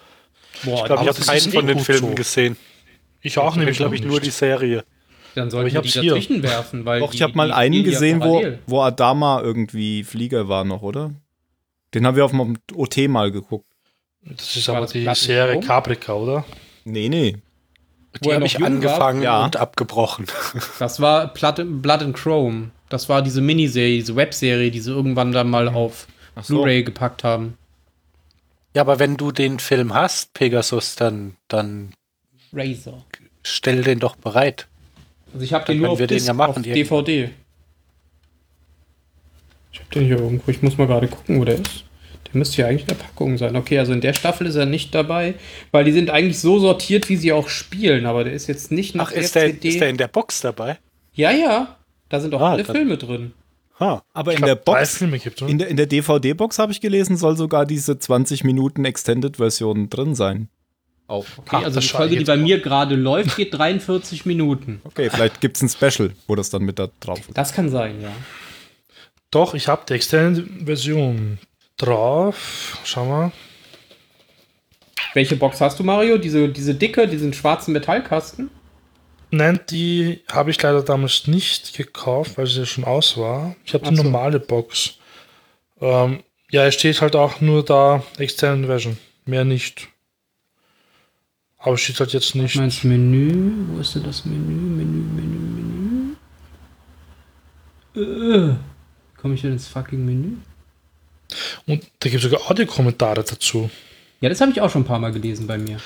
[0.64, 2.58] Boah, Ich habe das ist keinen von den Filmen gesehen.
[3.22, 4.84] Ich auch Ich nämlich, glaube ich, nur die Serie.
[5.36, 6.14] dann aber sollten ich die hier.
[6.16, 10.50] dazwischen werfen, weil Doch, die, ich habe mal einen gesehen, wo, wo Adama irgendwie Flieger
[10.50, 11.14] war noch, oder?
[11.94, 13.66] Den haben wir auf dem OT mal geguckt.
[14.24, 15.60] Das ist War aber das die Serie?
[15.62, 16.46] Caprica, oder?
[16.84, 17.38] Nee, nee.
[18.20, 18.68] Wo Die habe ich jung war?
[18.68, 19.44] angefangen Ja.
[19.46, 20.26] und abgebrochen.
[20.80, 22.72] Das war Blood, Blood and Chrome.
[22.90, 26.56] Das war diese Miniserie, diese Webserie, die sie irgendwann dann mal auf Ach so.
[26.56, 27.58] Blu-ray gepackt haben.
[28.76, 31.94] Ja, aber wenn du den Film hast, Pegasus, dann, dann
[32.54, 33.06] Razor.
[33.44, 34.68] stell den doch bereit.
[35.34, 36.62] Also ich habe den nur auf, wir den Disc, ja machen, auf.
[36.64, 37.32] DVD.
[39.72, 40.52] Ich habe den hier irgendwo.
[40.52, 41.86] Ich muss mal gerade gucken, wo der ist.
[42.34, 43.56] Der müsste ja eigentlich in der Packung sein.
[43.56, 45.36] Okay, also in der Staffel ist er nicht dabei,
[45.72, 48.96] weil die sind eigentlich so sortiert, wie sie auch spielen, aber der ist jetzt nicht
[48.96, 49.70] nach Ach, ist der, CD.
[49.70, 50.78] ist der in der Box dabei?
[51.14, 51.78] ja, ja.
[52.10, 53.32] Da sind auch Ah, alle dann- Filme drin.
[53.80, 54.04] Ha.
[54.14, 56.82] Aber in der glaub, drei Box, Filme gibt, in der, in der DVD-Box habe ich
[56.82, 60.50] gelesen, soll sogar diese 20 Minuten Extended-Version drin sein.
[61.08, 61.26] Auch.
[61.38, 62.44] Okay, Ach, also die Folge, die bei mal.
[62.44, 64.82] mir gerade läuft, geht 43 Minuten.
[64.84, 67.38] Okay, vielleicht gibt es ein Special, wo das dann mit da drauf ist.
[67.38, 68.12] Das kann sein, ja.
[69.32, 71.38] Doch, ich habe die Extended-Version
[71.82, 72.80] drauf.
[72.84, 73.32] Schau mal.
[75.14, 76.18] Welche Box hast du, Mario?
[76.18, 78.50] Diese, diese dicke, diesen schwarzen Metallkasten?
[79.32, 83.56] Nein, die habe ich leider damals nicht gekauft, weil sie ja schon aus war.
[83.66, 84.04] Ich habe die so.
[84.04, 84.98] normale Box.
[85.80, 88.98] Ähm, ja, es steht halt auch nur da Extended Version.
[89.26, 89.88] Mehr nicht.
[91.58, 92.56] Aber es steht halt jetzt nicht.
[92.56, 93.52] Meinst Menü?
[93.70, 94.54] Wo ist denn das Menü?
[94.54, 96.16] Menü, Menü,
[97.96, 98.52] Menü.
[98.52, 98.56] Äh,
[99.22, 100.38] komme ich denn ins fucking Menü?
[101.68, 103.70] Und da gibt es sogar Audiokommentare dazu.
[104.22, 105.78] Ja, das habe ich auch schon ein paar Mal gelesen bei mir.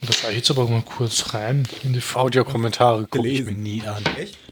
[0.00, 2.00] Und da schaue ich jetzt aber mal kurz rein in die.
[2.14, 3.62] Audiokommentare gucke ich mir Gelesen.
[3.64, 4.04] nie an.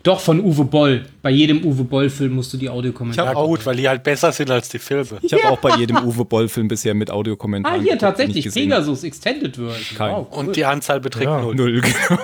[0.02, 1.06] Doch, von Uwe Boll.
[1.23, 3.28] Bei jedem Uwe Boll-Film musst du die Audiokommentare.
[3.28, 5.06] Ich Ja hab auch- gut, weil die halt besser sind als die Filme.
[5.23, 7.78] Ich habe auch bei jedem Uwe Boll-Film bisher mit Audiokommentaren.
[7.78, 8.52] Ah, hier geguckt, tatsächlich.
[8.52, 9.97] Pegasus Extended Version.
[9.97, 10.12] Kein.
[10.14, 10.39] Wow, cool.
[10.48, 11.40] Und die Anzahl beträgt Ja.
[11.40, 11.55] null.
[11.55, 12.18] Null, genau.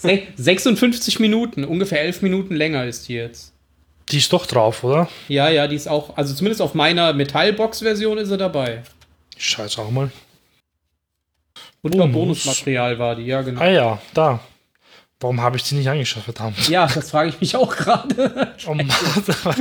[0.00, 3.51] Se- 56 Minuten, ungefähr 11 Minuten länger ist die jetzt.
[4.12, 5.08] Die ist doch drauf, oder?
[5.28, 8.82] Ja, ja, die ist auch, also zumindest auf meiner Metallbox-Version ist sie dabei.
[9.36, 10.10] Jetzt auch mal.
[11.82, 12.12] Und Bonus.
[12.12, 13.60] Bonusmaterial war die, ja, genau.
[13.60, 14.40] Ah ja, da.
[15.20, 16.68] Warum habe ich die nicht angeschaut, verdammt?
[16.68, 18.52] Ja, das frage ich mich auch gerade.
[18.66, 18.88] Oh Mann,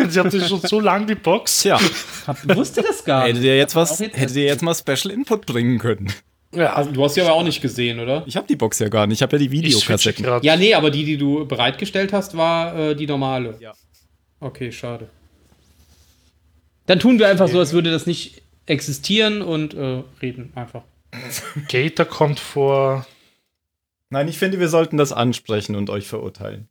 [0.09, 1.61] sie hatte schon so lange die Box.
[1.61, 1.79] Tja,
[2.27, 3.45] Hab- Wusste das gar hättet nicht.
[3.45, 6.11] ihr jetzt was, hättet ihr jetzt mal Special Input bringen können.
[6.53, 8.23] Ja, Also, du hast sie aber auch nicht gesehen, oder?
[8.27, 9.17] Ich habe die Box ja gar nicht.
[9.19, 10.23] Ich habe ja die Videokassetten.
[10.25, 10.45] gerade.
[10.45, 13.55] Ja, nee, aber die, die du bereitgestellt hast, war äh, die normale.
[13.59, 13.73] Ja.
[14.41, 15.07] Okay, schade.
[16.88, 20.84] Dann tun wir einfach so, als würde das nicht existieren und äh, reden einfach.
[21.69, 23.05] Gator kommt vor.
[24.09, 26.68] Nein, ich finde, wir sollten das ansprechen und euch verurteilen.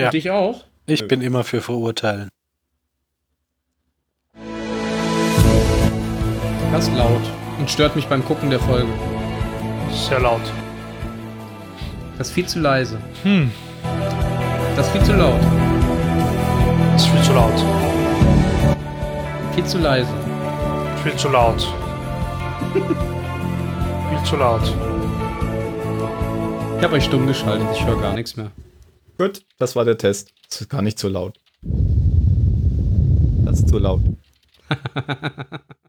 [0.00, 0.06] Ja.
[0.06, 0.64] Und dich auch?
[0.86, 2.30] Ich bin immer für verurteilen.
[6.72, 7.22] Ganz laut
[7.58, 8.88] und stört mich beim Gucken der Folge.
[9.92, 10.40] Sehr laut.
[12.16, 12.98] Das ist viel zu leise.
[13.22, 13.50] Hm.
[14.76, 15.40] Das ist viel zu laut
[16.98, 17.54] das ist viel zu laut.
[19.54, 20.10] Viel zu leise.
[21.04, 21.60] Viel zu laut.
[22.72, 24.62] viel zu laut.
[26.78, 28.50] Ich habe euch stumm geschaltet, ich höre gar nichts mehr.
[29.16, 30.32] Gut, das war der Test.
[30.48, 31.38] Das ist gar nicht zu laut.
[33.44, 34.00] Das ist zu laut.